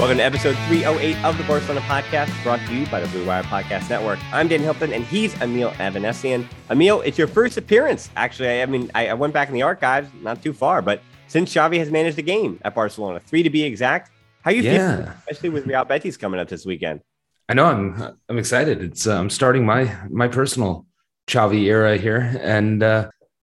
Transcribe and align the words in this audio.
Welcome 0.00 0.16
to 0.16 0.24
episode 0.24 0.56
308 0.68 1.22
of 1.26 1.36
the 1.36 1.44
Barcelona 1.44 1.82
podcast, 1.82 2.30
brought 2.42 2.58
to 2.66 2.74
you 2.74 2.86
by 2.86 3.00
the 3.00 3.08
Blue 3.08 3.26
Wire 3.26 3.42
Podcast 3.42 3.90
Network. 3.90 4.18
I'm 4.32 4.48
Dan 4.48 4.60
Hilton, 4.60 4.94
and 4.94 5.04
he's 5.04 5.38
Emile 5.42 5.72
Avanessian. 5.72 6.48
Emile, 6.70 7.02
it's 7.02 7.18
your 7.18 7.26
first 7.26 7.58
appearance. 7.58 8.08
Actually, 8.16 8.62
I 8.62 8.66
mean, 8.66 8.90
I, 8.94 9.08
I 9.08 9.12
went 9.14 9.34
back 9.34 9.48
in 9.48 9.54
the 9.54 9.60
archives, 9.60 10.08
not 10.22 10.42
too 10.42 10.54
far, 10.54 10.80
but 10.80 11.02
since 11.26 11.52
Xavi 11.52 11.76
has 11.78 11.90
managed 11.90 12.16
the 12.16 12.22
game 12.22 12.58
at 12.62 12.74
Barcelona, 12.74 13.20
three 13.20 13.42
to 13.42 13.50
be 13.50 13.62
exact. 13.62 14.10
How 14.40 14.50
you 14.50 14.62
Yeah. 14.62 14.96
feeling, 14.96 15.12
especially 15.18 15.48
with 15.50 15.66
Real 15.66 15.84
Betis 15.84 16.16
coming 16.16 16.40
up 16.40 16.48
this 16.48 16.64
weekend? 16.64 17.02
I 17.50 17.52
know 17.52 17.66
I'm 17.66 18.16
I'm 18.30 18.38
excited. 18.38 18.80
It's 18.82 19.06
uh, 19.06 19.18
I'm 19.18 19.28
starting 19.28 19.66
my 19.66 19.94
my 20.08 20.28
personal 20.28 20.86
Xavi 21.28 21.64
era 21.64 21.98
here, 21.98 22.38
and 22.40 22.82
uh, 22.82 23.10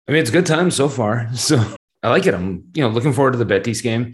I 0.06 0.12
mean 0.12 0.20
it's 0.20 0.28
a 0.28 0.32
good 0.34 0.46
time 0.46 0.70
so 0.70 0.90
far. 0.90 1.26
So 1.34 1.56
I 2.02 2.10
like 2.10 2.26
it. 2.26 2.34
I'm 2.34 2.64
you 2.74 2.82
know 2.82 2.90
looking 2.90 3.14
forward 3.14 3.32
to 3.32 3.38
the 3.38 3.46
Betis 3.46 3.80
game. 3.80 4.12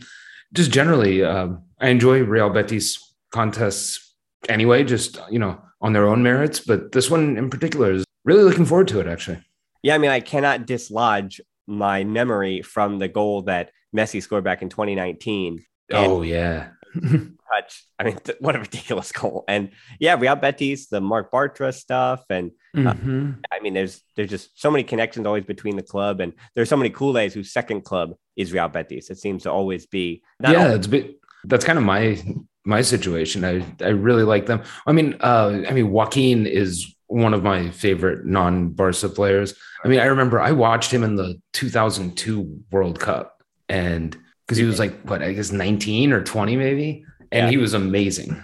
Just 0.53 0.71
generally, 0.71 1.25
uh, 1.25 1.49
I 1.81 1.89
enjoy 1.89 2.23
Real 2.23 2.51
Betis 2.51 3.15
contests 3.33 4.15
anyway, 4.49 4.85
just 4.85 5.19
you 5.31 5.39
know 5.39 5.61
on 5.81 5.93
their 5.93 6.07
own 6.07 6.23
merits. 6.23 6.61
But 6.61 6.93
this 6.93 7.11
one 7.11 7.37
in 7.37 7.51
particular 7.51 7.93
is 7.93 8.05
really 8.25 8.43
looking 8.45 8.67
forward 8.67 8.89
to 8.89 9.01
it. 9.01 9.07
Actually, 9.07 9.39
Yeah, 9.83 9.95
I 9.95 9.99
mean, 9.99 10.11
I 10.11 10.21
cannot 10.21 10.67
dislodge 10.67 11.41
my 11.67 12.05
memory 12.05 12.63
from 12.63 12.99
the 12.99 13.09
goal 13.09 13.43
that 13.43 13.71
Messi 13.97 14.23
scored 14.23 14.45
back 14.45 14.63
in 14.63 14.69
2019. 14.69 15.65
And 15.93 16.07
oh 16.13 16.23
yeah, 16.23 16.69
touch. 17.01 17.85
I 17.99 18.05
mean, 18.05 18.19
what 18.41 18.57
a 18.57 18.61
ridiculous 18.61 19.11
goal. 19.13 19.45
And 19.49 19.71
yeah, 19.99 20.17
Real 20.19 20.37
Betis, 20.37 20.89
the 20.89 21.01
Marc 21.01 21.31
Bartra 21.33 21.73
stuff, 21.75 22.25
and 22.31 22.53
Mhm. 22.77 23.39
I 23.51 23.59
mean, 23.61 23.75
there's 23.75 24.01
there's 24.15 24.31
just 24.31 24.51
so 24.61 24.71
many 24.71 24.85
connections 24.85 25.27
always 25.27 25.45
between 25.45 25.77
the 25.77 25.83
club, 25.83 26.21
and 26.21 26.33
there's 26.55 26.69
so 26.69 26.77
many 26.77 26.91
culés 26.91 27.33
whose 27.33 27.53
second 27.53 27.81
club 27.83 28.15
is 28.37 28.53
Real 28.53 28.69
Betis. 28.69 29.11
It 29.11 29.19
seems 29.19 29.43
to 29.43 29.51
always 29.51 29.87
be. 29.87 30.23
not 30.39 30.53
yeah, 30.53 30.65
only- 30.67 30.77
it's 30.77 30.87
bit, 30.87 31.17
that's 31.45 31.65
kind 31.65 31.79
of 31.79 31.85
my 31.85 32.21
my 32.65 32.83
situation. 32.83 33.45
I 33.45 33.65
I 33.81 33.89
really 33.89 34.23
like 34.25 34.47
them. 34.47 34.63
I 34.87 34.93
mean, 34.93 35.17
uh, 35.21 35.63
I 35.69 35.73
mean, 35.73 35.91
Joaquin 35.91 36.47
is 36.47 36.95
one 37.07 37.35
of 37.35 37.43
my 37.43 37.71
favorite 37.71 38.25
non 38.27 38.71
Barca 38.71 39.09
players. 39.09 39.55
I 39.85 39.89
mean, 39.89 39.99
I 40.01 40.05
remember 40.07 40.41
I 40.41 40.53
watched 40.53 40.91
him 40.93 41.03
in 41.03 41.17
the 41.17 41.41
2002 41.55 42.63
World 42.71 43.01
Cup, 43.01 43.43
and 43.69 44.17
because 44.47 44.59
he 44.59 44.65
was 44.65 44.79
like 44.79 45.01
what 45.03 45.23
I 45.23 45.33
guess 45.33 45.53
19 45.53 46.13
or 46.13 46.23
20 46.23 46.57
maybe, 46.57 47.05
and 47.33 47.47
Yeah. 47.47 47.51
he 47.51 47.57
was 47.57 47.75
amazing. 47.75 48.43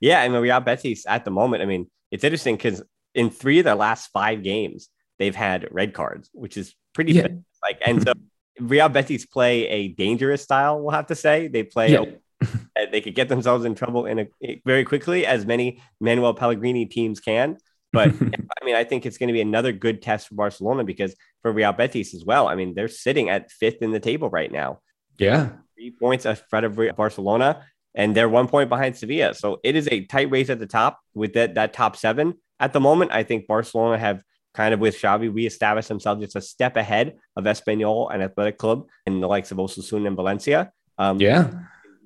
yeah, 0.00 0.20
I 0.22 0.28
mean, 0.28 0.40
Real 0.40 0.60
Betis 0.60 1.04
at 1.06 1.24
the 1.24 1.30
moment. 1.30 1.62
I 1.62 1.66
mean, 1.66 1.90
it's 2.10 2.24
interesting 2.24 2.56
because 2.56 2.82
in 3.14 3.30
three 3.30 3.58
of 3.58 3.64
their 3.64 3.74
last 3.74 4.08
five 4.12 4.42
games, 4.42 4.88
they've 5.18 5.34
had 5.34 5.68
red 5.70 5.92
cards, 5.94 6.30
which 6.32 6.56
is 6.56 6.74
pretty 6.92 7.12
Yeah. 7.14 7.28
like. 7.62 7.78
And 7.84 8.02
so 8.02 8.12
Real 8.60 8.88
Betis 8.88 9.26
play 9.26 9.66
a 9.68 9.88
dangerous 9.88 10.42
style. 10.42 10.80
We'll 10.80 10.90
have 10.92 11.06
to 11.08 11.14
say 11.14 11.48
they 11.48 11.62
play. 11.64 11.92
Yeah. 11.92 12.02
a- 12.02 12.14
they 12.90 13.00
could 13.00 13.14
get 13.14 13.28
themselves 13.28 13.64
in 13.64 13.74
trouble 13.74 14.06
in 14.06 14.28
a 14.42 14.60
very 14.64 14.84
quickly, 14.84 15.26
as 15.26 15.46
many 15.46 15.82
Manuel 16.00 16.34
Pellegrini 16.34 16.86
teams 16.86 17.20
can. 17.20 17.56
But 17.92 18.08
I 18.20 18.64
mean, 18.64 18.74
I 18.74 18.84
think 18.84 19.06
it's 19.06 19.18
going 19.18 19.28
to 19.28 19.32
be 19.32 19.40
another 19.40 19.72
good 19.72 20.02
test 20.02 20.28
for 20.28 20.34
Barcelona 20.34 20.84
because 20.84 21.14
for 21.42 21.52
Real 21.52 21.72
Betis 21.72 22.14
as 22.14 22.24
well. 22.24 22.48
I 22.48 22.54
mean, 22.54 22.74
they're 22.74 22.88
sitting 22.88 23.30
at 23.30 23.50
fifth 23.50 23.82
in 23.82 23.92
the 23.92 24.00
table 24.00 24.28
right 24.28 24.50
now, 24.52 24.80
Yeah, 25.18 25.50
three 25.74 25.92
points 25.92 26.24
ahead 26.24 26.64
of 26.64 26.78
Barcelona, 26.96 27.64
and 27.94 28.14
they're 28.14 28.28
one 28.28 28.48
point 28.48 28.68
behind 28.68 28.96
Sevilla. 28.96 29.34
So 29.34 29.60
it 29.64 29.76
is 29.76 29.88
a 29.90 30.04
tight 30.04 30.30
race 30.30 30.50
at 30.50 30.58
the 30.58 30.66
top 30.66 31.00
with 31.14 31.34
that 31.34 31.54
that 31.54 31.72
top 31.72 31.96
seven 31.96 32.34
at 32.60 32.72
the 32.72 32.80
moment. 32.80 33.12
I 33.12 33.22
think 33.22 33.46
Barcelona 33.46 33.98
have 33.98 34.22
kind 34.54 34.72
of 34.72 34.80
with 34.80 34.96
Xavi 34.96 35.32
reestablished 35.32 35.88
themselves 35.88 36.22
just 36.22 36.36
a 36.36 36.40
step 36.40 36.76
ahead 36.76 37.16
of 37.36 37.44
Espanyol 37.44 38.12
and 38.12 38.22
Athletic 38.22 38.56
Club 38.56 38.88
and 39.06 39.22
the 39.22 39.26
likes 39.26 39.50
of 39.50 39.58
Osasuna 39.58 40.06
and 40.06 40.16
Valencia. 40.16 40.72
Um, 40.98 41.20
yeah, 41.20 41.50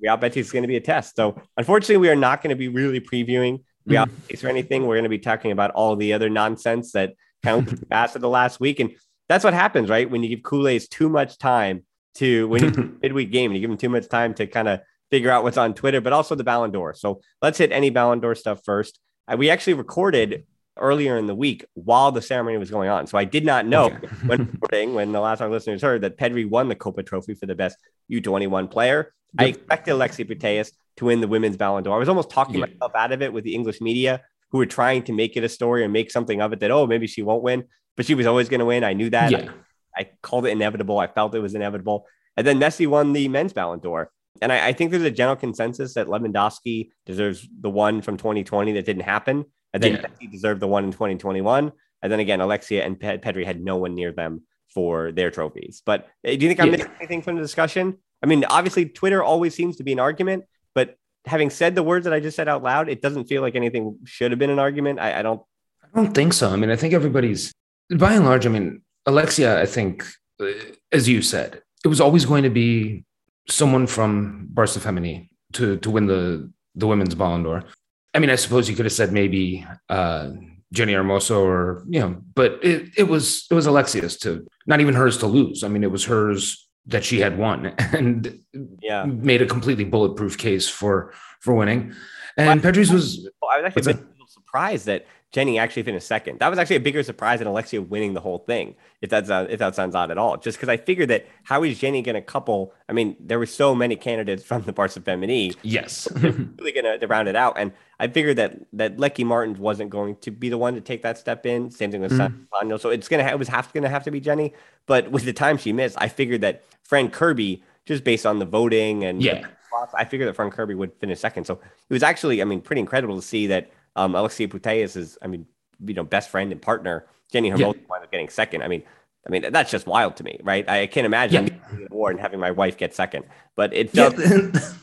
Real 0.01 0.17
Betis 0.17 0.47
is 0.47 0.51
going 0.51 0.63
to 0.63 0.67
be 0.67 0.77
a 0.77 0.81
test. 0.81 1.15
So 1.15 1.41
unfortunately, 1.57 1.97
we 1.97 2.09
are 2.09 2.15
not 2.15 2.41
going 2.41 2.49
to 2.49 2.55
be 2.55 2.67
really 2.67 2.99
previewing 2.99 3.63
Real 3.85 4.05
Betis 4.05 4.43
or 4.43 4.49
anything. 4.49 4.85
We're 4.85 4.95
going 4.95 5.03
to 5.03 5.09
be 5.09 5.19
talking 5.19 5.51
about 5.51 5.71
all 5.71 5.95
the 5.95 6.13
other 6.13 6.29
nonsense 6.29 6.91
that 6.93 7.13
kind 7.43 7.67
of 7.67 7.89
passed 7.89 8.19
the 8.19 8.29
last 8.29 8.59
week, 8.59 8.79
and 8.79 8.91
that's 9.29 9.43
what 9.43 9.53
happens, 9.53 9.89
right? 9.89 10.09
When 10.09 10.23
you 10.23 10.29
give 10.29 10.39
culés 10.39 10.89
too 10.89 11.09
much 11.09 11.37
time 11.37 11.83
to 12.15 12.47
when 12.47 12.63
you 12.63 12.97
midweek 13.01 13.31
game, 13.31 13.51
and 13.51 13.55
you 13.55 13.61
give 13.61 13.69
them 13.69 13.77
too 13.77 13.89
much 13.89 14.07
time 14.09 14.33
to 14.35 14.47
kind 14.47 14.67
of 14.67 14.81
figure 15.09 15.29
out 15.29 15.43
what's 15.43 15.57
on 15.57 15.73
Twitter, 15.73 16.01
but 16.01 16.13
also 16.13 16.35
the 16.35 16.43
Ballon 16.43 16.71
d'Or. 16.71 16.93
So 16.93 17.21
let's 17.41 17.57
hit 17.57 17.71
any 17.71 17.89
Ballon 17.89 18.19
d'Or 18.19 18.33
stuff 18.35 18.61
first. 18.63 18.99
Uh, 19.27 19.35
we 19.37 19.49
actually 19.49 19.73
recorded 19.73 20.45
earlier 20.77 21.17
in 21.17 21.25
the 21.27 21.35
week 21.35 21.65
while 21.73 22.11
the 22.11 22.21
ceremony 22.21 22.57
was 22.57 22.71
going 22.71 22.89
on, 22.89 23.07
so 23.07 23.17
I 23.17 23.25
did 23.25 23.45
not 23.45 23.65
know 23.65 23.85
Okay. 23.85 24.07
when 24.69 24.93
when 24.95 25.11
the 25.11 25.19
last 25.19 25.39
time 25.39 25.51
listeners 25.51 25.81
heard 25.81 26.01
that 26.01 26.17
Pedri 26.17 26.49
won 26.49 26.67
the 26.69 26.75
Kopa 26.75 27.05
Trophy 27.05 27.33
for 27.35 27.45
the 27.45 27.55
best 27.55 27.77
U21 28.11 28.69
player. 28.71 29.13
I 29.37 29.45
expected 29.45 29.91
Alexia 29.91 30.25
Putellas 30.25 30.71
to 30.97 31.05
win 31.05 31.21
the 31.21 31.27
women's 31.27 31.55
Ballon 31.55 31.83
d'Or. 31.83 31.95
I 31.95 31.99
was 31.99 32.09
almost 32.09 32.29
talking 32.29 32.55
Yeah. 32.55 32.65
myself 32.65 32.91
out 32.95 33.11
of 33.13 33.21
it 33.21 33.31
with 33.31 33.45
the 33.45 33.55
English 33.55 33.79
media 33.79 34.21
who 34.51 34.57
were 34.57 34.65
trying 34.65 35.03
to 35.03 35.13
make 35.13 35.37
it 35.37 35.43
a 35.45 35.49
story 35.49 35.85
and 35.85 35.93
make 35.93 36.11
something 36.11 36.41
of 36.41 36.51
it 36.51 36.59
that, 36.59 36.69
oh, 36.71 36.85
maybe 36.85 37.07
she 37.07 37.21
won't 37.21 37.41
win, 37.41 37.63
but 37.95 38.05
she 38.05 38.13
was 38.13 38.25
always 38.27 38.49
going 38.49 38.59
to 38.59 38.65
win. 38.65 38.83
I 38.83 38.91
knew 38.91 39.09
that. 39.11 39.31
yeah. 39.31 39.49
I 39.97 40.09
called 40.21 40.45
it 40.45 40.49
inevitable. 40.49 40.99
I 40.99 41.07
felt 41.07 41.33
it 41.33 41.39
was 41.39 41.55
inevitable. 41.55 42.05
And 42.35 42.45
then 42.45 42.59
Messi 42.59 42.87
won 42.87 43.13
the 43.13 43.29
men's 43.29 43.53
Ballon 43.53 43.79
d'Or. 43.79 44.11
And 44.41 44.51
I, 44.51 44.67
I 44.67 44.73
think 44.73 44.91
there's 44.91 45.03
a 45.03 45.11
general 45.11 45.37
consensus 45.37 45.93
that 45.93 46.07
Lewandowski 46.07 46.89
deserves 47.05 47.47
the 47.61 47.69
one 47.69 48.01
from 48.01 48.17
2020 48.17 48.73
that 48.73 48.85
didn't 48.85 49.03
happen. 49.03 49.45
And 49.73 49.81
then 49.83 49.93
Yeah. 49.93 50.01
Messi 50.01 50.31
deserved 50.31 50.61
the 50.61 50.67
one 50.67 50.83
in 50.83 50.91
2021. 50.91 51.71
And 52.03 52.11
then 52.11 52.19
again, 52.19 52.41
Alexia 52.41 52.83
and 52.83 52.99
Pe- 52.99 53.19
Pedri 53.19 53.45
had 53.45 53.61
no 53.63 53.77
one 53.77 53.95
near 53.95 54.11
them 54.11 54.41
for 54.73 55.11
their 55.11 55.31
trophies. 55.31 55.81
But 55.85 56.07
uh, 56.27 56.31
do 56.31 56.39
you 56.39 56.47
think 56.47 56.59
I'm 56.59 56.67
Yeah. 56.67 56.77
missing 56.77 56.91
anything 56.99 57.21
from 57.21 57.35
the 57.35 57.41
discussion? 57.41 57.97
I 58.23 58.25
mean, 58.27 58.43
obviously, 58.45 58.85
Twitter 58.85 59.23
always 59.23 59.53
seems 59.55 59.77
to 59.77 59.83
be 59.83 59.91
an 59.93 59.99
argument, 59.99 60.45
but 60.75 60.95
having 61.25 61.49
said 61.49 61.75
the 61.75 61.83
words 61.83 62.03
that 62.05 62.13
I 62.13 62.19
just 62.19 62.35
said 62.35 62.47
out 62.47 62.63
loud, 62.63 62.89
it 62.89 63.01
doesn't 63.01 63.25
feel 63.25 63.41
like 63.41 63.55
anything 63.55 63.97
should 64.05 64.31
have 64.31 64.39
been 64.39 64.49
an 64.49 64.59
argument. 64.59 64.99
I, 64.99 65.19
I 65.19 65.21
don't. 65.21 65.41
I 65.83 65.87
don't 66.01 66.13
think 66.13 66.33
so. 66.33 66.49
I 66.49 66.55
mean, 66.55 66.69
I 66.69 66.75
think 66.75 66.93
everybody's 66.93 67.51
by 67.97 68.13
and 68.13 68.25
large. 68.25 68.45
I 68.45 68.49
mean, 68.49 68.81
Alexia, 69.05 69.59
I 69.61 69.65
think, 69.65 70.05
uh, 70.39 70.45
as 70.91 71.09
you 71.09 71.21
said, 71.21 71.61
it 71.83 71.87
was 71.89 71.99
always 71.99 72.25
going 72.25 72.43
to 72.43 72.49
be 72.49 73.03
someone 73.49 73.87
from 73.87 74.47
Barca 74.51 74.79
Femení 74.79 75.29
to 75.53 75.77
to 75.77 75.89
win 75.91 76.05
the 76.07 76.49
the 76.75 76.87
women's 76.87 77.13
Ballon 77.15 77.43
d'Or. 77.43 77.63
I 78.13 78.19
mean, 78.19 78.29
I 78.29 78.35
suppose 78.35 78.69
you 78.69 78.75
could 78.75 78.85
have 78.85 78.93
said 78.93 79.11
maybe 79.11 79.65
uh, 79.89 80.31
Jenni 80.73 80.93
Hermoso 80.93 81.39
or 81.41 81.85
you 81.89 81.99
know, 81.99 82.21
but 82.35 82.59
it 82.63 82.89
it 82.97 83.03
was 83.07 83.47
it 83.49 83.53
was 83.53 83.65
Alexia's 83.67 84.17
to 84.19 84.45
not 84.67 84.81
even 84.81 84.93
hers 84.95 85.17
to 85.19 85.27
lose. 85.27 85.63
I 85.63 85.67
mean, 85.67 85.83
it 85.83 85.91
was 85.91 86.05
hers 86.05 86.67
that 86.87 87.03
she 87.05 87.19
had 87.19 87.37
won 87.37 87.65
and 87.93 88.39
Yeah. 88.81 89.05
made 89.05 89.41
a 89.41 89.45
completely 89.45 89.83
bulletproof 89.85 90.37
case 90.37 90.67
for 90.67 91.13
for 91.39 91.53
winning. 91.53 91.93
And 92.37 92.61
Pedri's 92.61 92.91
was 92.91 93.27
I 93.43 93.57
was 93.61 93.65
actually 93.65 93.93
What's 93.93 94.01
a 94.01 94.03
bit 94.03 94.29
surprised 94.29 94.85
that 94.87 95.05
Jenny 95.31 95.57
actually 95.57 95.83
finished 95.83 96.07
second. 96.07 96.39
That 96.39 96.49
was 96.49 96.59
actually 96.59 96.75
a 96.75 96.81
bigger 96.81 97.03
surprise 97.03 97.39
than 97.39 97.47
Alexia 97.47 97.81
winning 97.81 98.13
the 98.13 98.19
whole 98.19 98.39
thing. 98.39 98.75
If 99.01 99.09
that's 99.09 99.29
uh, 99.29 99.47
if 99.49 99.59
that 99.59 99.75
sounds 99.75 99.95
odd 99.95 100.11
at 100.11 100.17
all, 100.17 100.35
just 100.35 100.57
because 100.57 100.67
I 100.67 100.75
figured 100.75 101.09
that 101.09 101.25
how 101.43 101.63
is 101.63 101.79
Jenny 101.79 102.01
going 102.01 102.15
to 102.15 102.21
couple? 102.21 102.73
I 102.89 102.93
mean, 102.93 103.15
there 103.19 103.39
were 103.39 103.45
so 103.45 103.73
many 103.73 103.95
candidates 103.95 104.43
from 104.43 104.63
the 104.63 104.73
parts 104.73 104.97
of 104.97 105.05
Femení. 105.05 105.55
Yes, 105.63 106.09
really 106.15 106.73
going 106.73 106.99
to 106.99 107.07
round 107.07 107.29
it 107.29 107.37
out, 107.37 107.57
and 107.57 107.71
I 107.99 108.09
figured 108.09 108.37
that 108.37 108.59
that 108.73 108.97
Lieke 108.97 109.25
Martens 109.25 109.57
wasn't 109.57 109.89
going 109.89 110.17
to 110.17 110.31
be 110.31 110.49
the 110.49 110.57
one 110.57 110.75
to 110.75 110.81
take 110.81 111.01
that 111.03 111.17
step 111.17 111.45
in. 111.45 111.71
Same 111.71 111.91
thing 111.91 112.01
with 112.01 112.11
mm. 112.11 112.81
So 112.81 112.89
it's 112.89 113.07
gonna 113.07 113.23
it 113.23 113.39
was 113.39 113.47
half 113.47 113.71
going 113.71 113.83
to 113.83 113.89
have 113.89 114.03
to 114.03 114.11
be 114.11 114.19
Jenny. 114.19 114.53
But 114.85 115.11
with 115.11 115.23
the 115.23 115.33
time 115.33 115.57
she 115.57 115.71
missed, 115.71 115.95
I 115.99 116.09
figured 116.09 116.41
that 116.41 116.63
Fran 116.83 117.09
Kirby, 117.09 117.63
just 117.85 118.03
based 118.03 118.25
on 118.25 118.39
the 118.39 118.45
voting 118.45 119.05
and 119.05 119.23
yeah. 119.23 119.47
I 119.93 120.05
figured 120.05 120.27
that 120.27 120.35
Fran 120.35 120.51
Kirby 120.51 120.75
would 120.75 120.93
finish 120.99 121.19
second. 121.19 121.45
So 121.45 121.53
it 121.53 121.93
was 121.93 122.03
actually, 122.03 122.41
I 122.41 122.45
mean, 122.45 122.61
pretty 122.61 122.81
incredible 122.81 123.15
to 123.15 123.21
see 123.21 123.47
that 123.47 123.71
um, 123.95 124.15
Alexia 124.15 124.47
Putellas 124.47 124.95
is, 124.97 125.17
I 125.21 125.27
mean, 125.27 125.45
you 125.83 125.93
know, 125.93 126.03
best 126.03 126.29
friend 126.29 126.51
and 126.51 126.61
partner. 126.61 127.05
Jenni 127.33 127.51
Hermoso 127.51 127.75
yeah. 127.75 127.81
wound 127.89 128.03
up 128.03 128.11
getting 128.11 128.29
second. 128.29 128.61
I 128.61 128.67
mean, 128.67 128.83
I 129.25 129.29
mean, 129.29 129.51
that's 129.51 129.71
just 129.71 129.87
wild 129.87 130.17
to 130.17 130.23
me, 130.23 130.39
right? 130.43 130.67
I 130.67 130.87
can't 130.87 131.05
imagine 131.05 131.47
yeah. 131.47 131.87
war 131.89 132.09
and 132.09 132.19
having 132.19 132.39
my 132.39 132.51
wife 132.51 132.77
get 132.77 132.93
second, 132.95 133.25
but 133.55 133.73
it 133.73 133.91
felt, 133.91 134.17
yeah. 134.17 134.25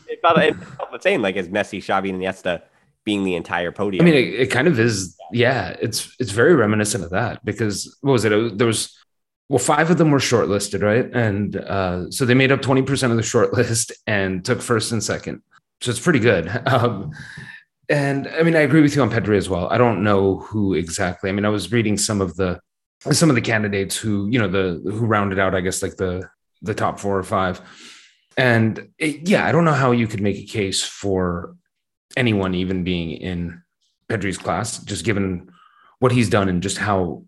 it, 0.09 0.21
felt 0.23 0.39
it 0.39 0.55
felt 0.55 0.93
the 0.93 1.01
same, 1.01 1.23
like 1.23 1.37
as 1.37 1.49
Messi, 1.49 1.79
Xavi, 1.79 2.11
and 2.11 2.23
Iniesta 2.23 2.63
being 3.05 3.25
the 3.25 3.35
entire 3.35 3.73
podium. 3.73 4.03
I 4.03 4.11
mean, 4.11 4.15
it, 4.15 4.41
it, 4.41 4.51
kind 4.51 4.69
of 4.69 4.79
is. 4.79 5.17
Yeah, 5.33 5.77
it's 5.81 6.15
it's 6.21 6.31
very 6.31 6.55
reminiscent 6.55 7.05
of 7.05 7.11
that 7.11 7.45
because 7.45 7.97
what 8.01 8.13
was 8.13 8.25
it? 8.25 8.59
There 8.59 8.67
was 8.67 8.97
well, 9.49 9.59
five 9.59 9.91
of 9.91 9.99
them 9.99 10.11
were 10.11 10.19
shortlisted, 10.19 10.83
right? 10.83 11.11
And 11.15 11.57
uh, 11.57 12.11
so 12.11 12.25
they 12.25 12.35
made 12.35 12.53
up 12.53 12.63
twenty 12.63 12.83
percent 12.83 13.11
of 13.11 13.17
the 13.17 13.23
shortlist 13.23 13.93
and 14.07 14.45
took 14.45 14.61
first 14.63 14.93
and 14.93 15.03
second. 15.03 15.43
So 15.81 15.91
it's 15.91 16.01
pretty 16.01 16.21
good. 16.21 16.49
Um, 16.67 17.13
and 17.89 18.29
I 18.29 18.43
mean, 18.43 18.55
I 18.55 18.61
agree 18.61 18.83
with 18.83 18.95
you 18.95 19.03
on 19.03 19.11
Pedri 19.11 19.37
as 19.37 19.49
well. 19.49 19.69
I 19.71 19.79
don't 19.79 20.03
know 20.03 20.37
who 20.39 20.75
exactly. 20.75 21.31
I 21.31 21.33
mean, 21.33 21.45
I 21.45 21.49
was 21.49 21.73
reading 21.73 21.97
some 21.97 22.21
of 22.21 22.37
the 22.37 22.61
some 23.13 23.31
of 23.31 23.37
the 23.37 23.43
candidates 23.43 23.97
who 23.97 24.29
you 24.31 24.39
know 24.39 24.49
the 24.49 24.81
who 24.91 25.07
rounded 25.07 25.39
out, 25.39 25.55
I 25.55 25.61
guess, 25.61 25.83
like 25.83 25.97
the 25.97 26.29
the 26.63 26.75
top 26.75 26.99
four 26.99 27.19
or 27.19 27.23
five. 27.23 27.61
And 28.37 28.89
it, 28.99 29.29
yeah, 29.29 29.47
I 29.47 29.53
don't 29.53 29.65
know 29.65 29.73
how 29.73 29.93
you 29.93 30.07
could 30.07 30.21
make 30.21 30.37
a 30.37 30.47
case 30.47 30.83
for 30.83 31.57
anyone 32.17 32.55
even 32.55 32.85
being 32.85 33.11
in 33.13 33.63
Pedri's 34.09 34.39
class, 34.39 34.79
just 34.79 35.05
given 35.05 35.51
what 35.99 36.13
he's 36.13 36.29
done 36.29 36.49
and 36.49 36.63
just 36.63 36.79
how 36.79 37.25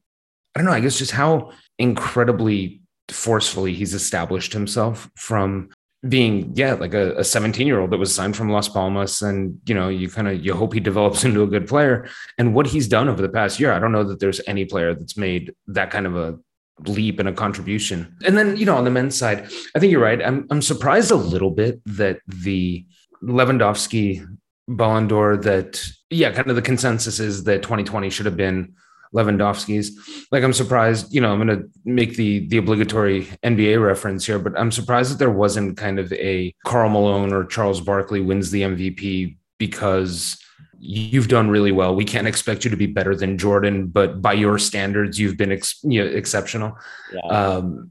I 0.55 0.61
don't 0.61 0.67
know. 0.67 0.73
I 0.73 0.81
guess 0.81 0.99
just 0.99 1.13
how 1.13 1.53
incredibly 1.79 2.83
forcefully 3.09 3.73
he's 3.73 3.95
established 3.95 4.53
himself 4.53 5.11
from 5.17 5.71
being 6.09 6.51
yeah 6.55 6.73
like 6.75 6.95
a 6.95 7.23
17 7.23 7.67
year 7.67 7.79
old 7.79 7.91
that 7.91 7.99
was 7.99 8.15
signed 8.15 8.35
from 8.35 8.51
las 8.51 8.69
palmas 8.69 9.21
and 9.21 9.59
you 9.67 9.75
know 9.75 9.91
you 9.91 10.09
kind 10.09 10.29
of 10.29 10.43
you 10.43 10.55
hope 10.55 10.73
he 10.73 10.81
develops 10.81 11.25
into 11.27 11.43
a 11.43 11.47
good 11.47 11.67
player. 11.67 12.09
And 12.39 12.55
what 12.55 12.67
he's 12.67 12.89
done 12.89 13.09
over 13.09 13.21
the 13.21 13.29
past 13.29 13.61
year 13.61 13.73
i 13.73 13.79
don't 13.79 13.93
know 13.93 14.05
that 14.05 14.21
there's 14.21 14.41
any 14.47 14.65
player 14.65 14.95
that's 14.95 15.17
made 15.17 15.53
that 15.67 15.91
kind 15.91 16.07
of 16.07 16.17
a 16.17 16.39
leap 16.87 17.19
and 17.19 17.29
a 17.29 17.33
contribution. 17.33 18.17
And 18.25 18.39
then 18.39 18.57
you 18.57 18.65
know 18.65 18.77
on 18.77 18.85
the 18.85 18.91
men's 18.91 19.17
side 19.17 19.51
i 19.75 19.79
think 19.79 19.93
you're 19.93 20.03
right. 20.03 20.23
I'm, 20.23 20.47
I'm 20.51 20.63
surprised 20.63 21.11
a 21.11 21.17
little 21.17 21.51
bit 21.51 21.81
that 21.85 22.21
the 22.27 22.87
lewandowski 23.23 24.27
ballon 24.69 25.09
d'or 25.09 25.37
that 25.37 25.85
yeah 26.09 26.31
kind 26.31 26.49
of 26.49 26.57
the 26.57 26.63
consensus 26.63 27.19
is 27.21 27.45
that 27.45 27.63
2020 27.63 28.09
should 28.09 28.25
have 28.25 28.37
been 28.37 28.73
Lewandowski's. 29.15 30.27
Like 30.31 30.45
I'm 30.45 30.53
surprised, 30.53 31.13
you 31.13 31.21
know, 31.21 31.33
I'm 31.33 31.45
going 31.45 31.59
to 31.59 31.69
make 31.85 32.17
the 32.17 32.47
the 32.49 32.59
obligatory 32.59 33.27
NBA 33.45 33.85
reference 33.85 34.27
here, 34.27 34.39
but 34.39 34.59
I'm 34.59 34.71
surprised 34.71 35.13
that 35.13 35.19
there 35.19 35.31
wasn't 35.31 35.77
kind 35.77 35.99
of 35.99 36.13
a 36.13 36.55
Karl 36.65 36.91
Malone 36.91 37.33
or 37.33 37.45
Charles 37.45 37.81
Barkley 37.81 38.21
wins 38.21 38.51
the 38.51 38.63
MVP 38.63 39.37
because 39.59 40.39
you've 40.79 41.29
done 41.29 41.51
really 41.51 41.73
well. 41.73 41.95
We 41.95 42.05
can't 42.05 42.27
expect 42.27 42.65
you 42.65 42.71
to 42.71 42.77
be 42.77 42.87
better 42.87 43.15
than 43.15 43.37
Jordan, 43.37 43.89
but 43.89 44.23
by 44.23 44.33
your 44.33 44.59
standards, 44.59 45.19
you've 45.19 45.37
been 45.37 45.53
ex- 45.53 45.81
you 45.83 46.03
know, 46.03 46.11
exceptional. 46.11 46.79
Yeah. 47.13 47.21
Um, 47.21 47.91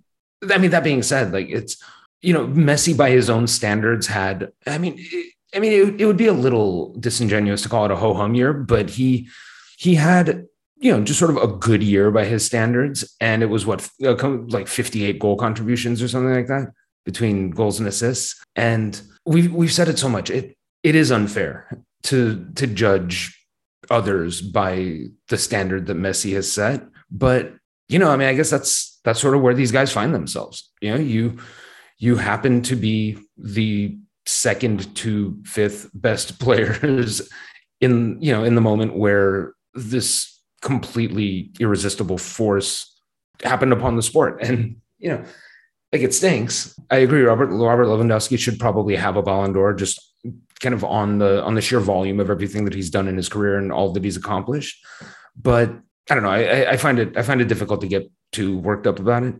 I 0.49 0.57
mean, 0.57 0.71
that 0.71 0.83
being 0.83 1.03
said, 1.03 1.31
like 1.31 1.49
it's 1.49 1.81
you 2.21 2.33
know, 2.33 2.47
Messi 2.47 2.95
by 2.95 3.11
his 3.11 3.29
own 3.29 3.47
standards 3.47 4.07
had. 4.07 4.51
I 4.67 4.77
mean, 4.77 4.95
it, 4.97 5.33
I 5.55 5.59
mean, 5.59 5.71
it, 5.71 6.01
it 6.01 6.05
would 6.05 6.17
be 6.17 6.27
a 6.27 6.33
little 6.33 6.93
disingenuous 6.99 7.61
to 7.63 7.69
call 7.69 7.85
it 7.85 7.91
a 7.91 7.95
ho 7.95 8.13
hum 8.13 8.35
year, 8.35 8.53
but 8.53 8.89
he 8.89 9.29
he 9.77 9.95
had 9.95 10.47
you 10.79 10.91
know, 10.91 11.03
just 11.03 11.19
sort 11.19 11.31
of 11.31 11.37
a 11.37 11.47
good 11.47 11.83
year 11.83 12.09
by 12.09 12.23
his 12.23 12.45
standards. 12.45 13.15
And 13.19 13.43
it 13.43 13.47
was 13.47 13.65
what, 13.65 13.87
uh, 14.03 14.15
like 14.47 14.67
58 14.67 15.19
goal 15.19 15.35
contributions 15.35 16.01
or 16.01 16.07
something 16.07 16.33
like 16.33 16.47
that 16.47 16.71
between 17.05 17.49
goals 17.49 17.79
and 17.79 17.87
assists. 17.87 18.41
And 18.55 18.99
we've, 19.25 19.53
we've 19.53 19.73
said 19.73 19.89
it 19.89 19.99
so 19.99 20.07
much. 20.07 20.29
It, 20.29 20.57
it 20.83 20.95
is 20.95 21.11
unfair 21.11 21.83
to, 22.03 22.47
to 22.55 22.65
judge 22.65 23.37
others 23.89 24.41
by 24.41 25.07
the 25.27 25.37
standard 25.37 25.87
that 25.87 25.97
Messi 25.97 26.33
has 26.35 26.51
set. 26.51 26.83
But, 27.11 27.53
you 27.89 27.99
know, 27.99 28.09
I 28.09 28.15
mean, 28.15 28.29
I 28.29 28.33
guess 28.33 28.49
that's, 28.49 28.99
that's 29.03 29.19
sort 29.19 29.35
of 29.35 29.41
where 29.41 29.53
these 29.53 29.73
guys 29.73 29.91
find 29.91 30.15
themselves. 30.15 30.71
You 30.79 30.91
know, 30.91 30.99
you, 30.99 31.39
you 31.97 32.15
happen 32.15 32.61
to 32.63 32.77
be 32.77 33.17
the 33.37 33.97
second 34.25 34.95
to 34.97 35.37
fifth 35.43 35.89
best 35.93 36.39
players 36.39 37.27
in, 37.81 38.21
you 38.21 38.31
know, 38.31 38.45
in 38.45 38.55
the 38.55 38.61
moment 38.61 38.95
where 38.95 39.53
this 39.73 40.38
completely 40.61 41.51
irresistible 41.59 42.17
force 42.17 42.99
happened 43.43 43.73
upon 43.73 43.95
the 43.95 44.03
sport. 44.03 44.41
And, 44.41 44.77
you 44.97 45.09
know, 45.09 45.23
like 45.91 46.01
it 46.01 46.13
stinks. 46.13 46.77
I 46.89 46.97
agree. 46.97 47.21
Robert 47.21 47.47
Robert 47.47 47.85
Lewandowski 47.85 48.37
should 48.37 48.59
probably 48.59 48.95
have 48.95 49.15
a 49.15 49.23
Ballon 49.23 49.53
d'Or 49.53 49.73
just 49.73 49.99
kind 50.59 50.75
of 50.75 50.83
on 50.83 51.19
the 51.19 51.43
on 51.43 51.55
the 51.55 51.61
sheer 51.61 51.79
volume 51.79 52.19
of 52.19 52.29
everything 52.29 52.65
that 52.65 52.73
he's 52.73 52.89
done 52.89 53.07
in 53.07 53.15
his 53.17 53.29
career 53.29 53.57
and 53.57 53.71
all 53.71 53.91
that 53.93 54.03
he's 54.03 54.17
accomplished. 54.17 54.85
But 55.35 55.71
I 56.09 56.13
don't 56.13 56.23
know. 56.23 56.29
I, 56.29 56.71
I 56.71 56.77
find 56.77 56.99
it 56.99 57.17
I 57.17 57.23
find 57.23 57.41
it 57.41 57.47
difficult 57.47 57.81
to 57.81 57.87
get 57.87 58.09
too 58.31 58.59
worked 58.59 58.85
up 58.85 58.99
about 58.99 59.23
it. 59.23 59.35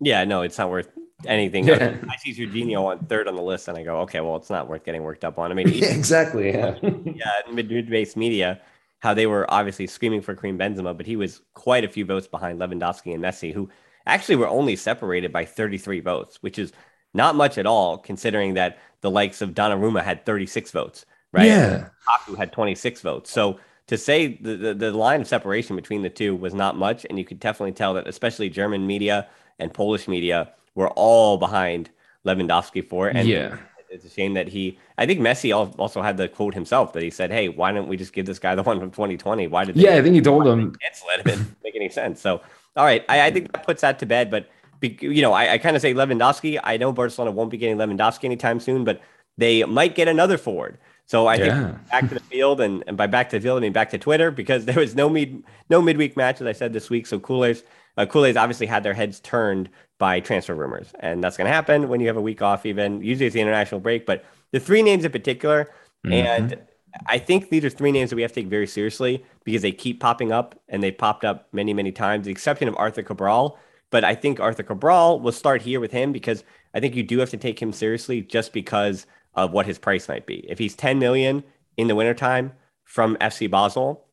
Yeah, 0.00 0.24
no, 0.24 0.42
it's 0.42 0.58
not 0.58 0.70
worth 0.70 0.88
anything. 1.26 1.66
Yeah. 1.66 1.96
I 2.08 2.16
see 2.16 2.34
Jorginho 2.34 2.84
on 2.84 3.06
third 3.06 3.28
on 3.28 3.36
the 3.36 3.42
list, 3.42 3.68
and 3.68 3.76
I 3.76 3.82
go, 3.82 4.00
okay, 4.00 4.20
well, 4.20 4.36
it's 4.36 4.50
not 4.50 4.68
worth 4.68 4.84
getting 4.84 5.02
worked 5.02 5.24
up 5.24 5.38
on. 5.38 5.50
I 5.50 5.54
mean, 5.54 5.68
yeah, 5.68 5.88
exactly. 5.90 6.50
Yeah, 6.50 6.76
yeah. 6.82 7.52
Mid-based 7.52 8.16
media 8.16 8.60
how 9.00 9.14
they 9.14 9.26
were 9.26 9.46
obviously 9.48 9.86
screaming 9.86 10.20
for 10.20 10.34
Karim 10.34 10.58
Benzema, 10.58 10.96
but 10.96 11.06
he 11.06 11.16
was 11.16 11.40
quite 11.54 11.84
a 11.84 11.88
few 11.88 12.04
votes 12.04 12.26
behind 12.26 12.58
Lewandowski 12.58 13.14
and 13.14 13.22
Messi, 13.22 13.52
who 13.52 13.68
actually 14.06 14.36
were 14.36 14.48
only 14.48 14.76
separated 14.76 15.32
by 15.32 15.44
33 15.44 16.00
votes, 16.00 16.42
which 16.42 16.58
is 16.58 16.72
not 17.14 17.36
much 17.36 17.58
at 17.58 17.66
all, 17.66 17.98
considering 17.98 18.54
that 18.54 18.78
the 19.00 19.10
likes 19.10 19.40
of 19.40 19.50
Donnarumma 19.50 20.02
had 20.02 20.26
36 20.26 20.70
votes, 20.72 21.06
right? 21.32 21.46
Yeah. 21.46 21.88
Kaku 22.08 22.36
had 22.36 22.52
26 22.52 23.00
votes. 23.02 23.30
So 23.30 23.60
to 23.86 23.96
say 23.96 24.38
the, 24.40 24.56
the, 24.56 24.74
the 24.74 24.92
line 24.92 25.20
of 25.20 25.28
separation 25.28 25.76
between 25.76 26.02
the 26.02 26.10
two 26.10 26.34
was 26.34 26.54
not 26.54 26.76
much, 26.76 27.06
and 27.08 27.18
you 27.18 27.24
could 27.24 27.38
definitely 27.38 27.72
tell 27.72 27.94
that 27.94 28.08
especially 28.08 28.50
German 28.50 28.86
media 28.86 29.28
and 29.58 29.72
Polish 29.72 30.08
media 30.08 30.52
were 30.74 30.88
all 30.90 31.38
behind 31.38 31.90
Lewandowski 32.26 32.86
for 32.86 33.08
it. 33.08 33.16
And 33.16 33.28
yeah 33.28 33.56
it's 33.90 34.04
a 34.04 34.10
shame 34.10 34.34
that 34.34 34.48
he. 34.48 34.78
I 34.96 35.06
think 35.06 35.20
Messi 35.20 35.54
also 35.78 36.02
had 36.02 36.16
the 36.16 36.28
quote 36.28 36.54
himself 36.54 36.92
that 36.92 37.02
he 37.02 37.10
said, 37.10 37.30
"Hey, 37.30 37.48
why 37.48 37.72
don't 37.72 37.88
we 37.88 37.96
just 37.96 38.12
give 38.12 38.26
this 38.26 38.38
guy 38.38 38.54
the 38.54 38.62
one 38.70 38.78
from 38.80 38.90
2020? 38.90 39.46
Why 39.46 39.64
did? 39.64 39.76
yeah, 39.76 39.94
I 39.94 40.02
think 40.02 40.14
he 40.14 40.20
told 40.20 40.46
him. 40.46 40.74
Cancel 40.82 41.08
it. 41.10 41.24
Didn't 41.24 41.56
make 41.64 41.76
any 41.76 41.88
sense. 41.88 42.20
So, 42.20 42.40
all 42.76 42.84
right, 42.84 43.04
I, 43.08 43.26
I 43.26 43.30
think 43.30 43.52
that 43.52 43.64
puts 43.64 43.82
that 43.82 43.98
to 44.00 44.06
bed. 44.06 44.30
But 44.30 44.48
you 44.80 45.22
know, 45.22 45.32
I, 45.32 45.54
I 45.54 45.58
kind 45.58 45.76
of 45.76 45.82
say 45.82 45.94
Lewandowski. 45.94 46.60
I 46.62 46.76
know 46.76 46.92
Barcelona 46.92 47.32
won't 47.32 47.50
be 47.50 47.56
getting 47.56 47.76
Lewandowski 47.76 48.24
anytime 48.24 48.60
soon, 48.60 48.84
but 48.84 49.00
they 49.36 49.64
might 49.64 49.94
get 49.94 50.08
another 50.08 50.38
forward. 50.38 50.78
So 51.06 51.26
I 51.26 51.36
yeah. 51.36 51.44
think 51.44 51.90
back 51.90 52.08
to 52.10 52.14
the 52.14 52.20
field, 52.20 52.60
and, 52.60 52.84
and 52.86 52.96
by 52.96 53.06
back 53.06 53.30
to 53.30 53.38
the 53.38 53.42
field, 53.42 53.58
I 53.58 53.60
mean 53.60 53.72
back 53.72 53.90
to 53.90 53.98
Twitter 53.98 54.30
because 54.30 54.64
there 54.66 54.78
was 54.78 54.94
no 54.94 55.08
mid 55.08 55.42
no 55.70 55.80
midweek 55.80 56.16
match 56.16 56.40
as 56.40 56.46
I 56.46 56.52
said 56.52 56.72
this 56.72 56.90
week. 56.90 57.06
So 57.06 57.18
culers 57.18 57.62
uh, 57.96 58.06
culés 58.06 58.36
obviously 58.36 58.66
had 58.66 58.82
their 58.82 58.94
heads 58.94 59.20
turned 59.20 59.70
by 59.98 60.20
transfer 60.20 60.54
rumors, 60.54 60.92
and 61.00 61.22
that's 61.22 61.36
going 61.36 61.46
to 61.46 61.52
happen 61.52 61.88
when 61.88 62.00
you 62.00 62.06
have 62.06 62.16
a 62.16 62.22
week 62.22 62.40
off. 62.40 62.64
Even 62.64 63.02
usually 63.02 63.26
it's 63.26 63.34
the 63.34 63.40
international 63.40 63.80
break, 63.80 64.06
but 64.06 64.24
the 64.52 64.60
three 64.60 64.82
names 64.82 65.04
in 65.04 65.12
particular, 65.12 65.70
mm-hmm. 66.06 66.12
and 66.12 66.58
I 67.06 67.18
think 67.18 67.50
these 67.50 67.64
are 67.64 67.70
three 67.70 67.92
names 67.92 68.10
that 68.10 68.16
we 68.16 68.22
have 68.22 68.32
to 68.32 68.40
take 68.40 68.48
very 68.48 68.66
seriously 68.66 69.24
because 69.44 69.62
they 69.62 69.72
keep 69.72 70.00
popping 70.00 70.32
up 70.32 70.60
and 70.68 70.82
they 70.82 70.90
popped 70.90 71.24
up 71.24 71.48
many, 71.52 71.74
many 71.74 71.92
times, 71.92 72.26
the 72.26 72.32
exception 72.32 72.68
of 72.68 72.76
Arthur 72.76 73.02
Cabral. 73.02 73.58
But 73.90 74.04
I 74.04 74.14
think 74.14 74.40
Arthur 74.40 74.62
Cabral 74.62 75.20
will 75.20 75.32
start 75.32 75.62
here 75.62 75.80
with 75.80 75.92
him 75.92 76.12
because 76.12 76.44
I 76.74 76.80
think 76.80 76.94
you 76.94 77.02
do 77.02 77.18
have 77.18 77.30
to 77.30 77.36
take 77.36 77.60
him 77.60 77.72
seriously 77.72 78.20
just 78.20 78.52
because 78.52 79.06
of 79.34 79.52
what 79.52 79.66
his 79.66 79.78
price 79.78 80.08
might 80.08 80.26
be. 80.26 80.44
If 80.48 80.58
he's 80.58 80.74
10 80.76 80.98
million 80.98 81.42
in 81.76 81.88
the 81.88 81.94
wintertime 81.94 82.52
from 82.84 83.16
FC 83.16 83.50
Basel, 83.50 84.04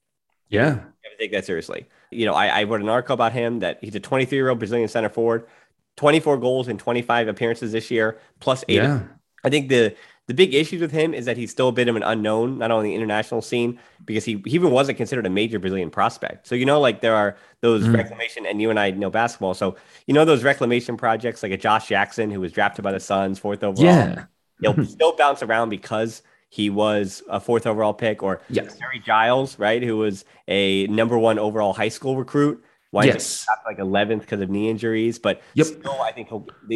yeah, 0.49 0.69
you 0.69 0.75
have 0.75 1.11
to 1.11 1.17
take 1.17 1.31
that 1.31 1.45
seriously 1.45 1.87
you 2.15 2.25
know, 2.25 2.33
I, 2.33 2.47
I 2.47 2.63
wrote 2.63 2.81
an 2.81 2.89
article 2.89 3.13
about 3.13 3.33
him 3.33 3.59
that 3.59 3.79
he's 3.81 3.95
a 3.95 3.99
23 3.99 4.37
year 4.37 4.49
old 4.49 4.59
Brazilian 4.59 4.87
center 4.87 5.09
forward, 5.09 5.47
24 5.97 6.37
goals 6.37 6.67
in 6.67 6.77
25 6.77 7.27
appearances 7.27 7.71
this 7.71 7.89
year, 7.89 8.19
plus 8.39 8.63
eight. 8.67 8.75
Yeah. 8.75 9.03
I 9.43 9.49
think 9.49 9.69
the 9.69 9.95
the 10.27 10.33
big 10.33 10.55
issues 10.55 10.81
with 10.81 10.91
him 10.91 11.13
is 11.13 11.25
that 11.25 11.37
he's 11.37 11.51
still 11.51 11.67
a 11.67 11.71
bit 11.71 11.87
of 11.87 11.95
an 11.95 12.01
unknown, 12.01 12.57
not 12.57 12.71
only 12.71 12.89
the 12.89 12.95
international 12.95 13.43
scene, 13.43 13.79
because 14.05 14.25
he, 14.25 14.41
he 14.45 14.55
even 14.55 14.71
wasn't 14.71 14.97
considered 14.97 15.25
a 15.27 15.29
major 15.29 15.59
Brazilian 15.59 15.91
prospect. 15.91 16.47
So, 16.47 16.55
you 16.55 16.65
know, 16.65 16.79
like 16.79 17.01
there 17.01 17.15
are 17.15 17.37
those 17.61 17.83
mm. 17.83 17.93
reclamation, 17.93 18.45
and 18.45 18.59
you 18.59 18.71
and 18.71 18.79
I 18.79 18.89
know 18.91 19.11
basketball. 19.11 19.53
So, 19.53 19.75
you 20.07 20.15
know, 20.15 20.25
those 20.25 20.43
reclamation 20.43 20.97
projects 20.97 21.43
like 21.43 21.51
a 21.51 21.57
Josh 21.57 21.87
Jackson, 21.87 22.31
who 22.31 22.39
was 22.39 22.51
drafted 22.51 22.83
by 22.83 22.91
the 22.91 22.99
Suns, 22.99 23.37
fourth 23.37 23.63
overall. 23.63 23.85
Yeah. 23.85 24.25
He'll 24.61 24.85
still 24.87 25.15
bounce 25.15 25.43
around 25.43 25.69
because 25.69 26.23
he 26.49 26.71
was 26.71 27.21
a 27.29 27.39
fourth 27.39 27.67
overall 27.67 27.93
pick, 27.93 28.23
or 28.23 28.41
yes. 28.49 28.79
Harry 28.79 28.99
Giles, 29.05 29.59
right, 29.59 29.83
who 29.83 29.97
was 29.97 30.25
a 30.47 30.87
number 30.87 31.19
one 31.19 31.37
overall 31.37 31.73
high 31.73 31.89
school 31.89 32.17
recruit. 32.17 32.63
Winds 32.95 33.13
yes. 33.13 33.45
like 33.65 33.77
11th 33.77 34.21
because 34.21 34.39
of 34.39 34.49
knee 34.49 34.69
injuries, 34.69 35.19
but 35.19 35.41
yep. 35.53 35.67
still, 35.67 36.01
I 36.01 36.13
think 36.13 36.29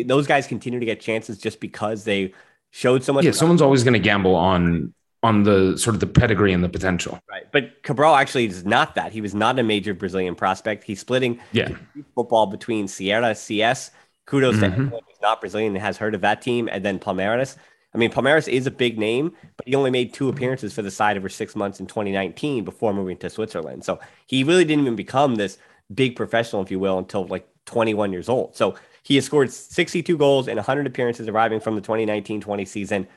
those 0.05 0.27
guys 0.27 0.47
continue 0.47 0.77
to 0.77 0.85
get 0.85 0.99
chances 0.99 1.37
just 1.37 1.61
because 1.61 2.03
they 2.03 2.33
showed 2.71 3.05
so 3.05 3.13
much. 3.13 3.23
Yeah, 3.23 3.31
someone's 3.31 3.61
always 3.61 3.85
going 3.85 3.93
to 3.93 3.99
gamble 3.99 4.35
on 4.35 4.93
on 5.23 5.43
the 5.43 5.77
sort 5.77 5.93
of 5.93 6.01
the 6.01 6.07
pedigree 6.07 6.51
and 6.51 6.61
the 6.61 6.69
potential. 6.69 7.19
Right. 7.29 7.49
But 7.51 7.83
Cabral 7.83 8.15
actually 8.15 8.45
is 8.45 8.65
not 8.65 8.95
that. 8.95 9.13
He 9.13 9.21
was 9.21 9.33
not 9.33 9.57
a 9.59 9.63
major 9.63 9.93
Brazilian 9.93 10.35
prospect. 10.35 10.83
He's 10.83 10.99
splitting 10.99 11.39
yeah. 11.53 11.69
football 12.15 12.47
between 12.47 12.87
Ceará 12.87 13.35
CS. 13.35 13.91
Kudos 14.25 14.55
mm-hmm. 14.55 14.61
to 14.61 14.71
anyone 14.71 15.01
who's 15.07 15.21
not 15.21 15.39
Brazilian 15.39 15.73
and 15.73 15.81
has 15.81 15.97
heard 15.97 16.15
of 16.15 16.21
that 16.21 16.41
team, 16.41 16.69
and 16.71 16.83
then 16.83 16.99
Palmeiras. 16.99 17.55
I 17.93 17.97
mean, 17.97 18.11
Palmeiras 18.11 18.47
is 18.47 18.67
a 18.67 18.71
big 18.71 18.99
name, 18.99 19.33
but 19.57 19.67
he 19.67 19.73
only 19.73 19.89
made 19.89 20.13
two 20.13 20.29
appearances 20.29 20.73
for 20.73 20.81
the 20.81 20.91
side 20.91 21.17
over 21.17 21.29
six 21.29 21.55
months 21.55 21.79
in 21.79 21.87
2019 21.87 22.63
before 22.63 22.93
moving 22.93 23.17
to 23.17 23.29
Switzerland. 23.29 23.83
So 23.83 23.99
he 24.27 24.43
really 24.43 24.65
didn't 24.65 24.83
even 24.83 24.95
become 24.95 25.35
this 25.35 25.57
big 25.93 26.15
professional, 26.15 26.61
if 26.61 26.71
you 26.71 26.79
will, 26.79 26.97
until 26.97 27.25
like 27.27 27.47
21 27.65 28.11
years 28.11 28.29
old. 28.29 28.55
So 28.55 28.75
he 29.03 29.15
has 29.15 29.25
scored 29.25 29.51
62 29.51 30.17
goals 30.17 30.47
in 30.47 30.55
100 30.55 30.87
appearances 30.87 31.27
arriving 31.27 31.59
from 31.59 31.75
the 31.75 31.81
2019 31.81 32.41
20 32.41 32.65
season. 32.65 33.07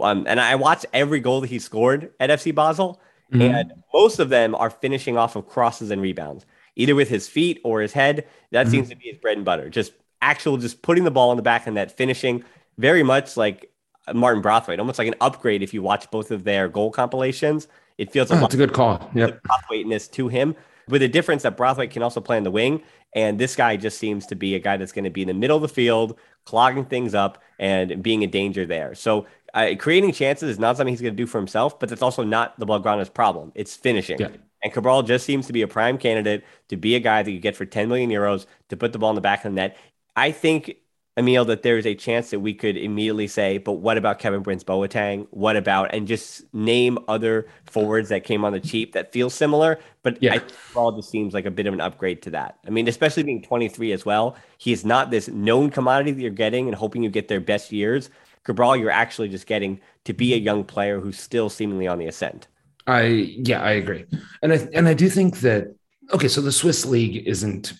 Um, 0.00 0.26
and 0.28 0.40
I 0.40 0.54
watched 0.54 0.86
every 0.92 1.20
goal 1.20 1.40
that 1.40 1.50
he 1.50 1.58
scored 1.58 2.12
at 2.20 2.30
FC 2.30 2.54
Basel, 2.54 3.00
mm-hmm. 3.32 3.42
and 3.42 3.72
most 3.94 4.18
of 4.18 4.28
them 4.28 4.54
are 4.54 4.70
finishing 4.70 5.16
off 5.16 5.36
of 5.36 5.48
crosses 5.48 5.90
and 5.90 6.02
rebounds, 6.02 6.44
either 6.74 6.94
with 6.94 7.08
his 7.08 7.28
feet 7.28 7.60
or 7.64 7.80
his 7.80 7.92
head. 7.92 8.26
That 8.50 8.66
mm-hmm. 8.66 8.72
seems 8.72 8.88
to 8.90 8.96
be 8.96 9.08
his 9.08 9.18
bread 9.18 9.36
and 9.36 9.44
butter. 9.44 9.70
Just 9.70 9.92
actual, 10.20 10.56
just 10.58 10.82
putting 10.82 11.04
the 11.04 11.10
ball 11.10 11.30
in 11.30 11.36
the 11.36 11.42
back 11.42 11.66
and 11.66 11.74
net, 11.76 11.96
finishing 11.96 12.44
very 12.76 13.02
much 13.02 13.36
like 13.36 13.70
Martin 14.12 14.42
Braithwaite, 14.42 14.78
almost 14.78 14.98
like 14.98 15.08
an 15.08 15.14
upgrade 15.20 15.62
if 15.62 15.72
you 15.72 15.82
watch 15.82 16.10
both 16.10 16.30
of 16.30 16.44
their 16.44 16.68
goal 16.68 16.90
compilations. 16.90 17.68
It 17.98 18.12
feels 18.12 18.30
oh, 18.30 18.36
a, 18.36 18.44
a 18.44 18.48
good 18.48 18.72
call. 18.72 19.10
Yeah, 19.14 19.30
Braithwaiteness 19.48 20.10
to 20.12 20.28
him, 20.28 20.54
with 20.88 21.02
a 21.02 21.08
difference 21.08 21.42
that 21.42 21.56
Braithwaite 21.56 21.90
can 21.90 22.02
also 22.02 22.20
play 22.20 22.36
on 22.36 22.42
the 22.42 22.50
wing. 22.50 22.82
And 23.14 23.38
this 23.38 23.56
guy 23.56 23.76
just 23.76 23.98
seems 23.98 24.26
to 24.26 24.34
be 24.34 24.54
a 24.54 24.58
guy 24.58 24.76
that's 24.76 24.92
going 24.92 25.04
to 25.04 25.10
be 25.10 25.22
in 25.22 25.28
the 25.28 25.34
middle 25.34 25.56
of 25.56 25.62
the 25.62 25.68
field, 25.68 26.18
clogging 26.44 26.84
things 26.84 27.14
up 27.14 27.42
and 27.58 28.02
being 28.02 28.22
a 28.22 28.26
danger 28.26 28.66
there. 28.66 28.94
So 28.94 29.26
uh, 29.54 29.74
creating 29.78 30.12
chances 30.12 30.50
is 30.50 30.58
not 30.58 30.76
something 30.76 30.92
he's 30.92 31.00
going 31.00 31.16
to 31.16 31.22
do 31.22 31.26
for 31.26 31.38
himself, 31.38 31.80
but 31.80 31.88
that's 31.88 32.02
also 32.02 32.22
not 32.22 32.58
the 32.58 32.66
Blaugrana's 32.66 33.08
problem. 33.08 33.52
It's 33.54 33.74
finishing. 33.74 34.18
Yeah. 34.18 34.28
And 34.62 34.72
Cabral 34.72 35.02
just 35.02 35.24
seems 35.24 35.46
to 35.46 35.52
be 35.52 35.62
a 35.62 35.68
prime 35.68 35.98
candidate 35.98 36.44
to 36.68 36.76
be 36.76 36.94
a 36.94 37.00
guy 37.00 37.22
that 37.22 37.30
you 37.30 37.38
get 37.38 37.56
for 37.56 37.64
10 37.64 37.88
million 37.88 38.10
euros 38.10 38.46
to 38.68 38.76
put 38.76 38.92
the 38.92 38.98
ball 38.98 39.10
in 39.10 39.14
the 39.14 39.20
back 39.20 39.44
of 39.44 39.52
the 39.52 39.56
net. 39.56 39.76
I 40.14 40.32
think 40.32 40.76
Emile, 41.18 41.46
that 41.46 41.62
there 41.62 41.78
is 41.78 41.86
a 41.86 41.94
chance 41.94 42.30
that 42.30 42.40
we 42.40 42.52
could 42.52 42.76
immediately 42.76 43.26
say, 43.26 43.56
but 43.56 43.74
what 43.74 43.96
about 43.96 44.18
Kevin 44.18 44.42
Prince 44.42 44.62
Boateng? 44.62 45.26
What 45.30 45.56
about, 45.56 45.94
and 45.94 46.06
just 46.06 46.42
name 46.52 46.98
other 47.08 47.46
forwards 47.64 48.10
that 48.10 48.24
came 48.24 48.44
on 48.44 48.52
the 48.52 48.60
cheap 48.60 48.92
that 48.92 49.12
feel 49.12 49.30
similar? 49.30 49.78
But 50.02 50.22
yeah. 50.22 50.34
I 50.34 50.38
think 50.40 50.52
all 50.74 50.92
just 50.92 51.10
seems 51.10 51.32
like 51.32 51.46
a 51.46 51.50
bit 51.50 51.66
of 51.66 51.72
an 51.72 51.80
upgrade 51.80 52.20
to 52.22 52.30
that. 52.30 52.58
I 52.66 52.70
mean, 52.70 52.86
especially 52.86 53.22
being 53.22 53.42
23 53.42 53.92
as 53.92 54.04
well. 54.04 54.36
He 54.58 54.72
is 54.72 54.84
not 54.84 55.10
this 55.10 55.28
known 55.28 55.70
commodity 55.70 56.12
that 56.12 56.20
you're 56.20 56.30
getting 56.30 56.66
and 56.66 56.74
hoping 56.74 57.02
you 57.02 57.08
get 57.08 57.28
their 57.28 57.40
best 57.40 57.72
years. 57.72 58.10
Cabral, 58.44 58.76
you're 58.76 58.90
actually 58.90 59.28
just 59.28 59.46
getting 59.46 59.80
to 60.04 60.12
be 60.12 60.34
a 60.34 60.36
young 60.36 60.64
player 60.64 61.00
who's 61.00 61.18
still 61.18 61.48
seemingly 61.48 61.86
on 61.86 61.98
the 61.98 62.06
ascent. 62.06 62.46
I 62.86 63.02
yeah, 63.02 63.62
I 63.62 63.72
agree, 63.72 64.04
and 64.42 64.52
I 64.52 64.68
and 64.72 64.86
I 64.86 64.94
do 64.94 65.08
think 65.08 65.40
that 65.40 65.74
okay. 66.12 66.28
So 66.28 66.40
the 66.40 66.52
Swiss 66.52 66.84
league 66.84 67.26
isn't 67.26 67.72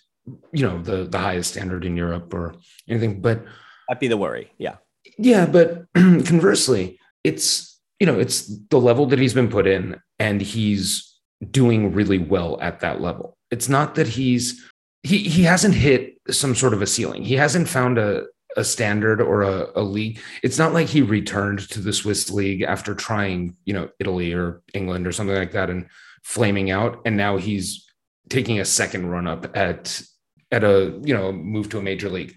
you 0.53 0.63
know 0.67 0.81
the 0.81 1.05
the 1.05 1.19
highest 1.19 1.53
standard 1.53 1.85
in 1.85 1.97
Europe 1.97 2.33
or 2.35 2.55
anything. 2.89 3.21
But 3.21 3.45
that'd 3.89 4.01
be 4.01 4.09
the 4.09 4.17
worry. 4.17 4.53
Yeah. 4.59 4.77
Yeah, 5.19 5.47
but 5.47 5.87
conversely, 5.95 6.99
it's 7.25 7.79
you 8.01 8.07
know 8.07 8.19
it's 8.19 8.47
the 8.69 8.81
level 8.81 9.07
that 9.07 9.19
he's 9.19 9.35
been 9.35 9.49
put 9.49 9.67
in, 9.67 10.01
and 10.19 10.41
he's 10.41 11.19
doing 11.51 11.93
really 11.93 12.19
well 12.19 12.59
at 12.61 12.81
that 12.81 13.01
level. 13.01 13.37
It's 13.51 13.69
not 13.69 13.95
that 13.95 14.09
he's 14.09 14.65
he 15.03 15.19
he 15.19 15.43
hasn't 15.43 15.75
hit 15.75 16.19
some 16.31 16.55
sort 16.55 16.75
of 16.75 16.83
a 16.83 16.87
ceiling. 16.87 17.25
He 17.25 17.35
hasn't 17.35 17.69
found 17.69 17.99
a 17.99 18.25
a 18.57 18.65
standard 18.65 19.21
or 19.21 19.43
a, 19.43 19.69
a 19.77 19.83
league. 19.83 20.19
It's 20.43 20.59
not 20.59 20.73
like 20.73 20.89
he 20.89 21.03
returned 21.03 21.69
to 21.71 21.81
the 21.81 21.93
Swiss 21.93 22.31
league 22.31 22.63
after 22.63 22.95
trying, 22.95 23.55
you 23.67 23.75
know, 23.75 23.91
Italy 24.01 24.33
or 24.33 24.63
England 24.73 25.07
or 25.07 25.13
something 25.13 25.37
like 25.37 25.53
that 25.53 25.69
and 25.69 25.87
flaming 26.25 26.71
out. 26.71 27.03
And 27.05 27.17
now 27.17 27.37
he's 27.37 27.87
taking 28.31 28.59
a 28.59 28.65
second 28.65 29.07
run 29.09 29.27
up 29.27 29.57
at 29.57 30.03
at 30.51 30.65
a 30.65 30.99
you 31.03 31.15
know 31.15 31.33
move 31.33 31.69
to 31.71 31.79
a 31.79 31.83
major 31.83 32.09
league. 32.09 32.35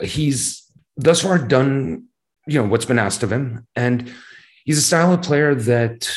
He's 0.00 0.62
thus 0.96 1.22
far 1.22 1.38
done 1.38 2.04
you 2.46 2.60
know 2.60 2.68
what's 2.68 2.84
been 2.84 2.98
asked 2.98 3.22
of 3.22 3.32
him, 3.32 3.66
and 3.76 4.12
he's 4.64 4.78
a 4.78 4.82
style 4.82 5.12
of 5.12 5.22
player 5.22 5.54
that 5.54 6.10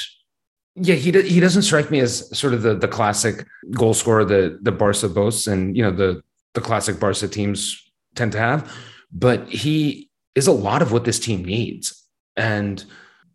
yeah 0.76 0.96
he 0.96 1.12
he 1.12 1.40
doesn't 1.40 1.64
strike 1.64 1.92
me 1.92 2.00
as 2.00 2.38
sort 2.38 2.54
of 2.54 2.62
the 2.62 2.76
the 2.76 2.88
classic 2.88 3.46
goal 3.72 3.94
scorer 3.94 4.26
that 4.26 4.64
the 4.64 4.72
Barca 4.72 5.10
boasts, 5.10 5.48
and 5.48 5.76
you 5.76 5.84
know 5.84 5.92
the 5.92 6.22
the 6.54 6.62
classic 6.62 7.00
Barca 7.00 7.28
teams 7.28 7.82
tend 8.16 8.32
to 8.32 8.40
have, 8.40 8.72
but 9.12 9.48
he 9.50 10.10
is 10.36 10.48
a 10.48 10.52
lot 10.52 10.82
of 10.82 10.92
what 10.92 11.06
this 11.06 11.20
team 11.20 11.44
needs, 11.44 12.08
and 12.36 12.84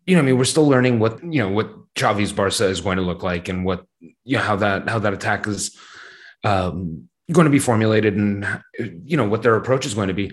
you 0.05 0.15
know 0.15 0.21
I 0.21 0.25
mean 0.25 0.37
we're 0.37 0.45
still 0.45 0.67
learning 0.67 0.99
what 0.99 1.23
you 1.23 1.41
know 1.41 1.49
what 1.49 1.71
Xavi's 1.97 2.33
Barca 2.33 2.65
is 2.67 2.81
going 2.81 2.97
to 2.97 3.03
look 3.03 3.23
like 3.23 3.47
and 3.47 3.65
what 3.65 3.85
you 3.99 4.37
know 4.37 4.43
how 4.43 4.57
that 4.57 4.89
how 4.89 4.99
that 4.99 5.13
attack 5.13 5.47
is 5.47 5.77
um, 6.43 7.09
going 7.31 7.45
to 7.45 7.51
be 7.51 7.59
formulated 7.59 8.15
and 8.15 8.45
you 9.03 9.17
know 9.17 9.27
what 9.27 9.43
their 9.43 9.55
approach 9.55 9.85
is 9.85 9.93
going 9.93 10.07
to 10.07 10.13
be. 10.13 10.31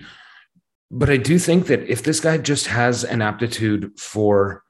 But 0.90 1.10
i 1.10 1.18
do 1.18 1.38
think 1.38 1.66
that 1.66 1.82
if 1.88 2.02
this 2.02 2.20
guy 2.20 2.38
just 2.38 2.66
has 2.66 3.04
an 3.04 3.20
aptitude 3.20 3.92
for 3.98 4.62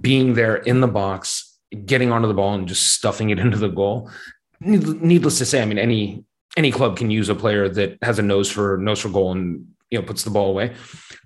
being 0.00 0.34
there 0.34 0.56
in 0.56 0.80
the 0.80 0.88
box 0.88 1.58
getting 1.84 2.12
onto 2.12 2.28
the 2.28 2.34
ball 2.34 2.54
and 2.54 2.68
just 2.68 2.90
stuffing 2.94 3.30
it 3.30 3.38
into 3.44 3.58
the 3.58 3.68
goal 3.68 4.08
needless 4.60 5.38
to 5.38 5.44
say 5.44 5.60
i 5.60 5.64
mean 5.64 5.78
any 5.78 6.24
any 6.56 6.70
club 6.70 6.96
can 6.96 7.10
use 7.10 7.28
a 7.28 7.34
player 7.34 7.68
that 7.68 7.98
has 8.02 8.18
a 8.18 8.22
nose 8.22 8.50
for 8.50 8.78
nose 8.78 9.00
for 9.00 9.08
goal 9.08 9.32
and 9.32 9.66
you 9.90 9.98
know 9.98 10.04
puts 10.04 10.24
the 10.24 10.30
ball 10.30 10.50
away. 10.50 10.74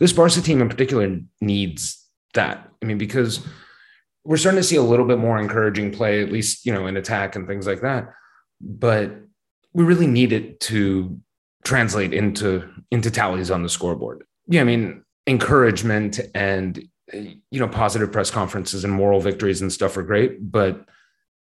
This 0.01 0.13
barca 0.13 0.41
team 0.41 0.61
in 0.61 0.69
particular 0.69 1.19
needs 1.41 2.05
that. 2.35 2.69
I 2.83 2.87
mean 2.87 2.99
because 2.99 3.47
we're 4.25 4.37
starting 4.37 4.61
to 4.61 4.67
see 4.67 4.77
a 4.77 4.83
little 4.83 5.07
bit 5.07 5.19
more 5.19 5.39
encouraging 5.39 5.93
play 5.93 6.23
at 6.23 6.33
least 6.33 6.67
you 6.67 6.73
know 6.73 6.87
in 6.87 6.97
attack 6.97 7.37
and 7.37 7.47
things 7.47 7.67
like 7.67 7.83
that. 7.83 8.13
But 8.61 9.17
we 9.79 9.85
really 9.85 10.09
need 10.09 10.33
it 10.33 10.59
to 10.59 11.21
translate 11.65 12.13
into 12.13 12.69
into 12.91 13.13
tallies 13.13 13.49
on 13.49 13.63
the 13.63 13.69
scoreboard. 13.69 14.25
Yeah, 14.49 14.63
I 14.63 14.65
mean, 14.65 15.05
encouragement 15.29 16.19
and 16.35 16.83
you 17.13 17.61
know 17.61 17.69
positive 17.69 18.11
press 18.11 18.29
conferences 18.29 18.83
and 18.83 18.93
moral 18.93 19.21
victories 19.21 19.63
and 19.63 19.73
stuff 19.73 19.97
are 19.97 20.03
great, 20.03 20.51
but 20.51 20.85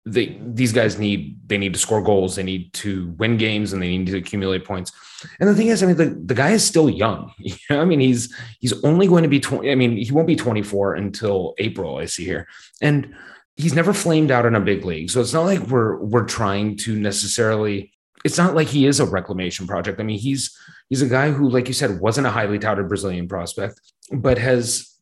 they 0.06 0.38
these 0.40 0.72
guys 0.72 1.00
need 1.00 1.40
they 1.48 1.58
need 1.58 1.74
to 1.74 1.80
score 1.80 2.04
goals, 2.04 2.36
they 2.36 2.44
need 2.44 2.72
to 2.74 3.08
win 3.18 3.38
games, 3.38 3.74
and 3.74 3.82
they 3.82 3.98
need 3.98 4.06
to 4.06 4.18
accumulate 4.18 4.66
points. 4.66 4.92
And 5.40 5.50
the 5.50 5.56
thing 5.56 5.70
is, 5.70 5.82
I 5.82 5.88
mean, 5.88 5.98
the, 5.98 6.22
the 6.24 6.36
guy 6.36 6.52
is 6.52 6.64
still 6.64 6.92
young. 6.92 7.34
I 7.72 7.86
mean, 7.86 8.00
he's 8.00 8.32
he's 8.60 8.84
only 8.84 9.08
going 9.08 9.24
to 9.24 9.30
be 9.30 9.40
20. 9.40 9.72
I 9.72 9.74
mean, 9.74 9.98
he 9.98 10.12
won't 10.12 10.28
be 10.28 10.36
24 10.36 10.94
until 10.94 11.56
April, 11.58 11.98
I 11.98 12.06
see 12.06 12.24
here. 12.24 12.48
And 12.84 13.16
he's 13.56 13.74
never 13.74 13.94
flamed 13.94 14.30
out 14.30 14.46
in 14.46 14.54
a 14.54 14.62
big 14.62 14.86
league. 14.86 15.10
So 15.10 15.22
it's 15.22 15.34
not 15.34 15.46
like 15.46 15.62
we're 15.62 15.98
we're 15.98 16.26
trying 16.26 16.78
to 16.78 17.00
necessarily 17.00 17.97
it's 18.26 18.38
not 18.38 18.56
like 18.56 18.68
he 18.68 18.86
is 18.86 19.00
a 19.00 19.06
reclamation 19.06 19.68
project. 19.68 20.00
I 20.00 20.04
mean, 20.04 20.20
he's 20.20 20.58
he's 20.90 21.02
a 21.02 21.08
guy 21.08 21.32
who, 21.32 21.50
like 21.50 21.68
you 21.68 21.74
said, 21.74 22.00
wasn't 22.00 22.28
a 22.28 22.32
highly 22.32 22.60
touted 22.60 22.88
Brazilian 22.88 23.28
prospect, 23.28 23.80
but 24.12 24.38
has 24.38 24.94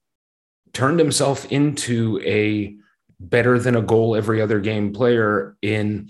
turned 0.73 0.99
himself 0.99 1.49
into 1.51 2.19
a 2.23 2.75
better 3.19 3.57
than 3.57 3.75
a 3.75 3.81
goal 3.81 4.15
every 4.15 4.41
other 4.41 4.59
game 4.59 4.91
player 4.91 5.55
in, 5.61 6.09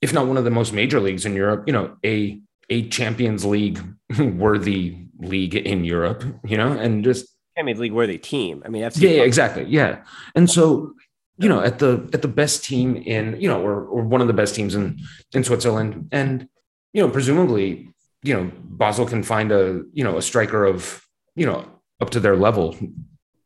if 0.00 0.12
not 0.12 0.26
one 0.26 0.36
of 0.36 0.44
the 0.44 0.50
most 0.50 0.72
major 0.72 1.00
leagues 1.00 1.26
in 1.26 1.34
Europe, 1.34 1.64
you 1.66 1.72
know, 1.72 1.96
a 2.04 2.40
a 2.70 2.88
Champions 2.88 3.44
League 3.44 3.80
worthy 4.18 5.06
league 5.18 5.54
in 5.54 5.84
Europe, 5.84 6.24
you 6.44 6.56
know, 6.56 6.72
and 6.72 7.04
just 7.04 7.26
Champions 7.56 7.80
League 7.80 7.92
worthy 7.92 8.18
team. 8.18 8.62
I 8.64 8.68
mean, 8.68 8.82
that's 8.82 8.98
yeah, 8.98 9.10
yeah, 9.10 9.22
exactly, 9.22 9.64
yeah. 9.64 10.04
And 10.34 10.48
so 10.48 10.94
you 11.36 11.48
know, 11.48 11.60
at 11.60 11.78
the 11.78 12.08
at 12.12 12.22
the 12.22 12.28
best 12.28 12.64
team 12.64 12.96
in, 12.96 13.40
you 13.40 13.48
know, 13.48 13.60
or 13.60 13.84
or 13.86 14.02
one 14.02 14.20
of 14.20 14.26
the 14.26 14.32
best 14.32 14.54
teams 14.54 14.74
in 14.74 15.00
in 15.32 15.42
Switzerland. 15.42 16.08
And, 16.12 16.48
you 16.92 17.02
know, 17.02 17.10
presumably, 17.10 17.88
you 18.22 18.34
know, 18.34 18.50
Basel 18.64 19.06
can 19.06 19.22
find 19.22 19.50
a, 19.50 19.82
you 19.92 20.04
know, 20.04 20.16
a 20.16 20.22
striker 20.22 20.64
of, 20.64 21.04
you 21.34 21.46
know, 21.46 21.66
up 22.00 22.10
to 22.10 22.20
their 22.20 22.36
level. 22.36 22.76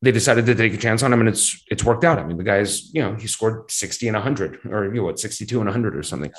They 0.01 0.13
decided 0.13 0.47
to 0.47 0.55
take 0.55 0.75
a 0.75 0.77
chance 0.77 1.03
on 1.03 1.13
him 1.13 1.21
and 1.21 1.29
it's 1.29 1.65
it's 1.71 1.83
worked 1.83 2.05
out. 2.05 2.19
I 2.19 2.25
mean, 2.25 2.37
the 2.37 2.45
guy's, 2.45 2.93
you 2.93 3.03
know, 3.03 3.15
he 3.15 3.27
scored 3.27 3.71
60 3.71 4.07
and 4.09 4.15
100 4.15 4.61
or 4.71 4.85
you 4.85 5.01
know 5.01 5.05
what, 5.05 5.19
62 5.19 5.59
and 5.59 5.67
100 5.67 5.97
or 5.97 6.03
something. 6.03 6.33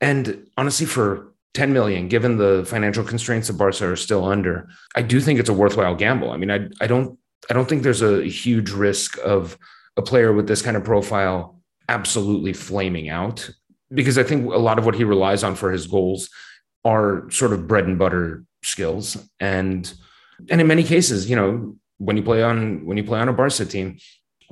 And 0.00 0.48
honestly, 0.56 0.86
for 0.86 1.32
10 1.54 1.72
million, 1.72 2.08
given 2.08 2.38
the 2.38 2.64
financial 2.66 3.04
constraints 3.04 3.48
that 3.48 3.54
Barca 3.54 3.90
are 3.90 3.96
still 3.96 4.24
under, 4.24 4.68
I 4.96 5.02
do 5.02 5.20
think 5.20 5.38
it's 5.38 5.50
a 5.50 5.52
worthwhile 5.52 5.94
gamble. 5.94 6.30
I 6.30 6.36
mean, 6.36 6.50
I 6.50 6.68
I 6.80 6.86
don't 6.86 7.18
I 7.50 7.54
don't 7.54 7.68
think 7.68 7.82
there's 7.82 8.02
a 8.02 8.22
huge 8.22 8.70
risk 8.70 9.18
of 9.24 9.58
a 9.96 10.02
player 10.02 10.32
with 10.32 10.46
this 10.46 10.62
kind 10.62 10.76
of 10.76 10.84
profile 10.84 11.60
absolutely 11.88 12.52
flaming 12.52 13.08
out 13.08 13.50
because 13.92 14.16
I 14.16 14.22
think 14.22 14.52
a 14.52 14.58
lot 14.58 14.78
of 14.78 14.86
what 14.86 14.94
he 14.94 15.04
relies 15.04 15.44
on 15.44 15.54
for 15.54 15.70
his 15.70 15.86
goals 15.86 16.30
are 16.84 17.30
sort 17.30 17.52
of 17.52 17.68
bread 17.68 17.84
and 17.84 17.98
butter 17.98 18.44
skills 18.62 19.16
and 19.40 19.92
and 20.50 20.60
in 20.60 20.66
many 20.66 20.84
cases 20.84 21.28
you 21.28 21.36
know 21.36 21.76
when 21.98 22.16
you 22.16 22.22
play 22.22 22.42
on 22.42 22.86
when 22.86 22.96
you 22.96 23.04
play 23.04 23.18
on 23.18 23.28
a 23.28 23.32
Barca 23.32 23.64
team 23.64 23.98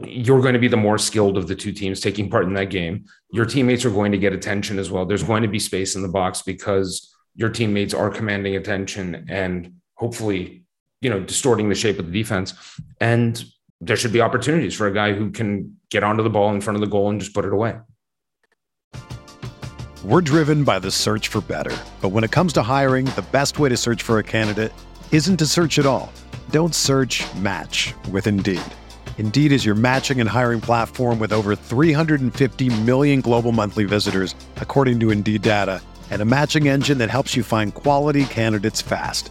you're 0.04 0.40
going 0.40 0.54
to 0.54 0.60
be 0.60 0.68
the 0.68 0.76
more 0.76 0.98
skilled 0.98 1.36
of 1.36 1.46
the 1.46 1.54
two 1.54 1.72
teams 1.72 2.00
taking 2.00 2.30
part 2.30 2.44
in 2.44 2.54
that 2.54 2.70
game. 2.70 3.04
Your 3.32 3.44
teammates 3.44 3.84
are 3.84 3.90
going 3.90 4.12
to 4.12 4.18
get 4.18 4.32
attention 4.32 4.78
as 4.78 4.90
well. 4.90 5.04
There's 5.04 5.22
going 5.22 5.42
to 5.42 5.48
be 5.48 5.58
space 5.58 5.94
in 5.94 6.02
the 6.02 6.08
box 6.08 6.42
because 6.42 7.14
your 7.34 7.50
teammates 7.50 7.94
are 7.94 8.10
commanding 8.10 8.56
attention 8.56 9.26
and 9.28 9.74
hopefully, 9.94 10.64
you 11.00 11.10
know, 11.10 11.20
distorting 11.20 11.68
the 11.68 11.74
shape 11.74 11.98
of 11.98 12.06
the 12.06 12.12
defense. 12.12 12.54
And 13.00 13.42
there 13.80 13.96
should 13.96 14.12
be 14.12 14.20
opportunities 14.20 14.74
for 14.74 14.86
a 14.86 14.92
guy 14.92 15.12
who 15.12 15.30
can 15.30 15.76
get 15.90 16.02
onto 16.02 16.22
the 16.22 16.30
ball 16.30 16.52
in 16.52 16.60
front 16.60 16.76
of 16.76 16.80
the 16.80 16.86
goal 16.86 17.10
and 17.10 17.20
just 17.20 17.34
put 17.34 17.44
it 17.44 17.52
away. 17.52 17.78
We're 20.02 20.22
driven 20.22 20.64
by 20.64 20.78
the 20.78 20.90
search 20.90 21.28
for 21.28 21.42
better. 21.42 21.76
But 22.00 22.08
when 22.08 22.24
it 22.24 22.30
comes 22.30 22.54
to 22.54 22.62
hiring, 22.62 23.04
the 23.16 23.26
best 23.32 23.58
way 23.58 23.68
to 23.68 23.76
search 23.76 24.02
for 24.02 24.18
a 24.18 24.22
candidate 24.22 24.72
isn't 25.12 25.36
to 25.36 25.46
search 25.46 25.78
at 25.78 25.84
all. 25.84 26.10
Don't 26.50 26.74
search 26.74 27.22
match 27.34 27.92
with 28.10 28.26
Indeed. 28.26 28.62
Indeed 29.18 29.52
is 29.52 29.66
your 29.66 29.74
matching 29.74 30.18
and 30.18 30.28
hiring 30.28 30.62
platform 30.62 31.18
with 31.18 31.32
over 31.32 31.54
350 31.54 32.70
million 32.80 33.20
global 33.20 33.52
monthly 33.52 33.84
visitors, 33.84 34.34
according 34.56 34.98
to 35.00 35.10
Indeed 35.10 35.42
data, 35.42 35.82
and 36.10 36.22
a 36.22 36.24
matching 36.24 36.66
engine 36.66 36.96
that 36.96 37.10
helps 37.10 37.36
you 37.36 37.42
find 37.42 37.74
quality 37.74 38.24
candidates 38.24 38.80
fast. 38.80 39.30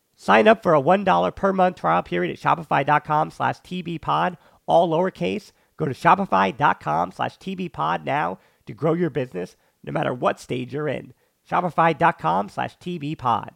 Sign 0.21 0.47
up 0.47 0.61
for 0.61 0.75
a 0.75 0.81
$1 0.81 1.35
per 1.35 1.51
month 1.51 1.77
trial 1.77 2.03
period 2.03 2.31
at 2.31 2.39
shopify.com 2.39 3.31
slash 3.31 3.59
tbpod, 3.61 4.37
all 4.67 4.87
lowercase. 4.87 5.51
Go 5.77 5.85
to 5.85 5.95
shopify.com 5.95 7.11
slash 7.11 7.39
tbpod 7.39 8.03
now 8.03 8.37
to 8.67 8.73
grow 8.75 8.93
your 8.93 9.09
business 9.09 9.55
no 9.83 9.91
matter 9.91 10.13
what 10.13 10.39
stage 10.39 10.75
you're 10.75 10.87
in. 10.87 11.15
Shopify.com 11.49 12.49
slash 12.49 12.77
tbpod. 12.77 13.55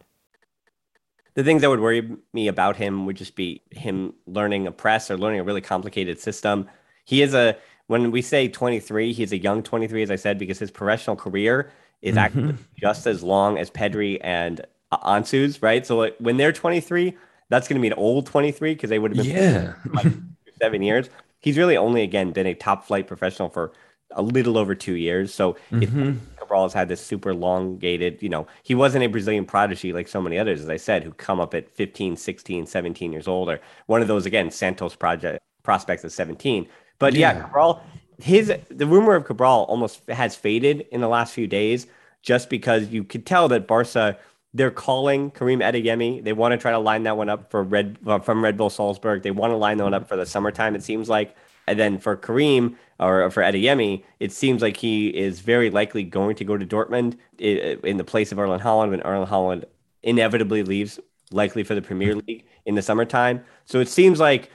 The 1.34 1.44
things 1.44 1.62
that 1.62 1.70
would 1.70 1.78
worry 1.78 2.16
me 2.32 2.48
about 2.48 2.74
him 2.74 3.06
would 3.06 3.16
just 3.16 3.36
be 3.36 3.62
him 3.70 4.14
learning 4.26 4.66
a 4.66 4.72
press 4.72 5.08
or 5.08 5.16
learning 5.16 5.38
a 5.38 5.44
really 5.44 5.60
complicated 5.60 6.18
system. 6.18 6.68
He 7.04 7.22
is 7.22 7.32
a, 7.32 7.56
when 7.86 8.10
we 8.10 8.22
say 8.22 8.48
23, 8.48 9.12
he's 9.12 9.30
a 9.30 9.38
young 9.38 9.62
23, 9.62 10.02
as 10.02 10.10
I 10.10 10.16
said, 10.16 10.36
because 10.36 10.58
his 10.58 10.72
professional 10.72 11.14
career 11.14 11.70
is 12.02 12.16
mm-hmm. 12.16 12.18
actually 12.18 12.54
just 12.76 13.06
as 13.06 13.22
long 13.22 13.56
as 13.56 13.70
Pedri 13.70 14.18
and 14.20 14.66
Ansu's, 14.92 15.62
right? 15.62 15.86
So 15.86 15.98
like, 15.98 16.16
when 16.18 16.36
they're 16.36 16.52
23, 16.52 17.16
that's 17.48 17.68
going 17.68 17.80
to 17.80 17.82
be 17.82 17.88
an 17.88 17.94
old 17.94 18.26
23 18.26 18.74
because 18.74 18.90
they 18.90 18.98
would 18.98 19.16
have 19.16 19.24
been 19.24 19.36
yeah 19.36 19.74
like 19.92 20.12
seven 20.60 20.82
years. 20.82 21.10
He's 21.40 21.58
really 21.58 21.76
only 21.76 22.02
again 22.02 22.32
been 22.32 22.46
a 22.46 22.54
top 22.54 22.84
flight 22.84 23.06
professional 23.06 23.48
for 23.48 23.72
a 24.12 24.22
little 24.22 24.58
over 24.58 24.74
two 24.74 24.94
years. 24.94 25.32
So 25.32 25.56
mm-hmm. 25.70 26.18
Cabral 26.38 26.64
has 26.64 26.72
had 26.72 26.88
this 26.88 27.00
super 27.00 27.30
elongated, 27.30 28.22
you 28.22 28.28
know, 28.28 28.46
he 28.62 28.74
wasn't 28.74 29.04
a 29.04 29.08
Brazilian 29.08 29.44
prodigy 29.44 29.92
like 29.92 30.08
so 30.08 30.20
many 30.20 30.38
others, 30.38 30.60
as 30.60 30.68
I 30.68 30.76
said, 30.76 31.04
who 31.04 31.12
come 31.12 31.40
up 31.40 31.54
at 31.54 31.70
15, 31.70 32.16
16, 32.16 32.66
17 32.66 33.12
years 33.12 33.28
old, 33.28 33.48
or 33.48 33.60
one 33.86 34.02
of 34.02 34.08
those 34.08 34.26
again, 34.26 34.50
Santos 34.50 34.96
project 34.96 35.40
prospects 35.62 36.04
at 36.04 36.12
17. 36.12 36.66
But 36.98 37.14
yeah, 37.14 37.34
yeah 37.34 37.42
Cabral, 37.42 37.82
his 38.18 38.52
the 38.68 38.86
rumor 38.86 39.14
of 39.14 39.24
Cabral 39.24 39.64
almost 39.64 40.08
has 40.08 40.34
faded 40.34 40.86
in 40.90 41.00
the 41.00 41.08
last 41.08 41.34
few 41.34 41.46
days 41.46 41.86
just 42.22 42.48
because 42.48 42.88
you 42.88 43.04
could 43.04 43.26
tell 43.26 43.48
that 43.48 43.66
Barca 43.66 44.18
they're 44.56 44.70
calling 44.70 45.30
Karim 45.30 45.60
Adeyemi. 45.60 46.24
They 46.24 46.32
want 46.32 46.52
to 46.52 46.58
try 46.58 46.70
to 46.70 46.78
line 46.78 47.02
that 47.02 47.16
one 47.16 47.28
up 47.28 47.50
for 47.50 47.62
Red 47.62 47.98
uh, 48.06 48.18
from 48.18 48.42
Red 48.42 48.56
Bull 48.56 48.70
Salzburg. 48.70 49.22
They 49.22 49.30
want 49.30 49.52
to 49.52 49.56
line 49.56 49.76
that 49.78 49.84
one 49.84 49.94
up 49.94 50.08
for 50.08 50.16
the 50.16 50.24
summertime. 50.24 50.74
It 50.74 50.82
seems 50.82 51.08
like, 51.08 51.36
and 51.66 51.78
then 51.78 51.98
for 51.98 52.16
Karim 52.16 52.76
or 52.98 53.30
for 53.30 53.42
Adeyemi, 53.42 54.02
it 54.18 54.32
seems 54.32 54.62
like 54.62 54.78
he 54.78 55.08
is 55.08 55.40
very 55.40 55.68
likely 55.68 56.04
going 56.04 56.36
to 56.36 56.44
go 56.44 56.56
to 56.56 56.64
Dortmund 56.64 57.18
in 57.38 57.98
the 57.98 58.04
place 58.04 58.32
of 58.32 58.38
Erling 58.38 58.60
Haaland 58.60 58.90
when 58.90 59.02
Erling 59.02 59.28
Haaland 59.28 59.64
inevitably 60.02 60.62
leaves, 60.62 60.98
likely 61.32 61.62
for 61.62 61.74
the 61.74 61.82
Premier 61.82 62.14
League 62.14 62.46
in 62.64 62.74
the 62.74 62.82
summertime. 62.82 63.44
So 63.66 63.80
it 63.80 63.88
seems 63.88 64.18
like 64.18 64.50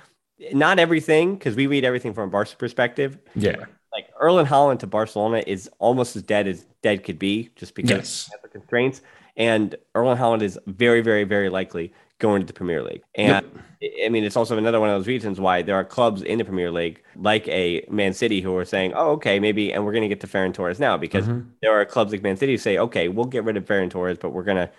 not 0.51 0.79
everything, 0.79 1.35
because 1.35 1.55
we 1.55 1.67
read 1.67 1.85
everything 1.85 2.13
from 2.13 2.29
a 2.29 2.31
Barca 2.31 2.55
perspective. 2.55 3.19
Yeah. 3.35 3.65
Like 3.93 4.07
Erling 4.19 4.47
Haaland 4.47 4.79
to 4.79 4.87
Barcelona 4.87 5.43
is 5.45 5.69
almost 5.77 6.15
as 6.15 6.23
dead 6.23 6.47
as 6.47 6.65
dead 6.81 7.03
could 7.03 7.19
be, 7.19 7.51
just 7.55 7.75
because 7.75 7.91
yes. 7.91 8.31
of 8.33 8.41
the 8.41 8.47
constraints. 8.47 9.01
And 9.37 9.75
Erling 9.95 10.17
Haaland 10.17 10.41
is 10.41 10.59
very, 10.67 11.01
very, 11.01 11.23
very 11.23 11.49
likely 11.49 11.93
going 12.19 12.41
to 12.41 12.45
the 12.45 12.53
Premier 12.53 12.83
League. 12.83 13.01
And 13.15 13.45
yep. 13.81 14.05
I 14.05 14.09
mean, 14.09 14.23
it's 14.23 14.35
also 14.35 14.57
another 14.57 14.79
one 14.79 14.89
of 14.89 14.97
those 14.97 15.07
reasons 15.07 15.39
why 15.39 15.63
there 15.63 15.75
are 15.75 15.83
clubs 15.83 16.21
in 16.21 16.37
the 16.37 16.45
Premier 16.45 16.71
League, 16.71 17.03
like 17.15 17.47
a 17.47 17.85
Man 17.89 18.13
City, 18.13 18.41
who 18.41 18.55
are 18.55 18.65
saying, 18.65 18.93
"Oh, 18.95 19.11
okay, 19.11 19.39
maybe," 19.39 19.73
and 19.73 19.83
we're 19.83 19.91
going 19.91 20.03
to 20.03 20.07
get 20.07 20.21
to 20.21 20.27
Ferran 20.27 20.53
Torres 20.53 20.79
now 20.79 20.97
because 20.97 21.25
mm-hmm. 21.25 21.49
there 21.61 21.73
are 21.73 21.83
clubs 21.83 22.11
like 22.11 22.21
Man 22.21 22.37
City 22.37 22.53
who 22.53 22.57
say, 22.57 22.77
"Okay, 22.77 23.07
we'll 23.09 23.25
get 23.25 23.43
rid 23.43 23.57
of 23.57 23.65
Ferran 23.65 23.89
Torres, 23.89 24.17
but 24.21 24.29
we're 24.29 24.43
going 24.43 24.57
to." 24.57 24.69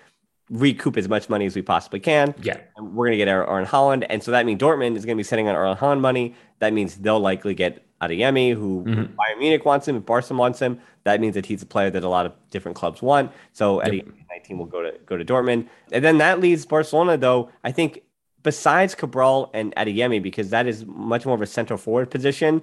recoup 0.50 0.98
as 0.98 1.08
much 1.08 1.30
money 1.30 1.46
as 1.46 1.56
we 1.56 1.62
possibly 1.62 1.98
can. 1.98 2.34
Yeah. 2.42 2.58
And 2.76 2.94
we're 2.94 3.06
going 3.06 3.18
to 3.18 3.24
get 3.24 3.28
Erling 3.28 3.64
Haaland. 3.64 4.04
And 4.10 4.22
so 4.22 4.30
that 4.32 4.44
means 4.44 4.60
Dortmund 4.60 4.96
is 4.96 5.06
going 5.06 5.16
to 5.16 5.20
be 5.20 5.24
sitting 5.24 5.48
on 5.48 5.54
Erling 5.54 5.78
Haaland 5.78 6.00
money. 6.00 6.34
That 6.58 6.74
means 6.74 6.96
they'll 6.96 7.20
likely 7.20 7.54
get 7.54 7.82
Adeyemi, 8.02 8.54
who 8.54 8.84
mm-hmm. 8.84 9.00
Bayern 9.14 9.38
Munich 9.38 9.64
wants 9.64 9.86
him, 9.86 9.96
if 9.96 10.04
Barca 10.04 10.34
wants 10.34 10.60
him, 10.60 10.80
that 11.04 11.20
means 11.20 11.34
that 11.34 11.46
he's 11.46 11.62
a 11.62 11.66
player 11.66 11.90
that 11.90 12.04
a 12.04 12.08
lot 12.08 12.26
of 12.26 12.32
different 12.50 12.76
clubs 12.76 13.00
want. 13.00 13.32
So 13.52 13.82
yep. 13.82 13.92
Adeyemi 13.92 14.12
19 14.30 14.58
will 14.58 14.66
go 14.66 14.82
to 14.82 14.92
go 15.06 15.16
to 15.16 15.24
Dortmund. 15.24 15.68
And 15.92 16.04
then 16.04 16.18
that 16.18 16.40
leaves 16.40 16.66
Barcelona, 16.66 17.16
though, 17.16 17.50
I 17.64 17.72
think 17.72 18.02
besides 18.42 18.94
Cabral 18.94 19.50
and 19.54 19.74
Adeyemi, 19.76 20.22
because 20.22 20.50
that 20.50 20.66
is 20.66 20.84
much 20.86 21.24
more 21.26 21.34
of 21.34 21.42
a 21.42 21.46
central 21.46 21.78
forward 21.78 22.10
position, 22.10 22.62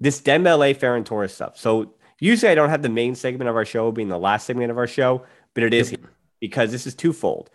this 0.00 0.20
Dembele, 0.20 0.74
Ferran 0.76 1.04
Torres 1.04 1.32
stuff. 1.32 1.56
So 1.56 1.94
usually 2.18 2.50
I 2.50 2.54
don't 2.54 2.70
have 2.70 2.82
the 2.82 2.88
main 2.88 3.14
segment 3.14 3.48
of 3.48 3.56
our 3.56 3.64
show 3.64 3.92
being 3.92 4.08
the 4.08 4.18
last 4.18 4.46
segment 4.46 4.70
of 4.70 4.78
our 4.78 4.86
show, 4.86 5.24
but 5.54 5.62
it 5.62 5.74
is 5.74 5.92
yep. 5.92 6.00
because 6.40 6.72
this 6.72 6.86
is 6.86 6.94
twofold. 6.94 7.50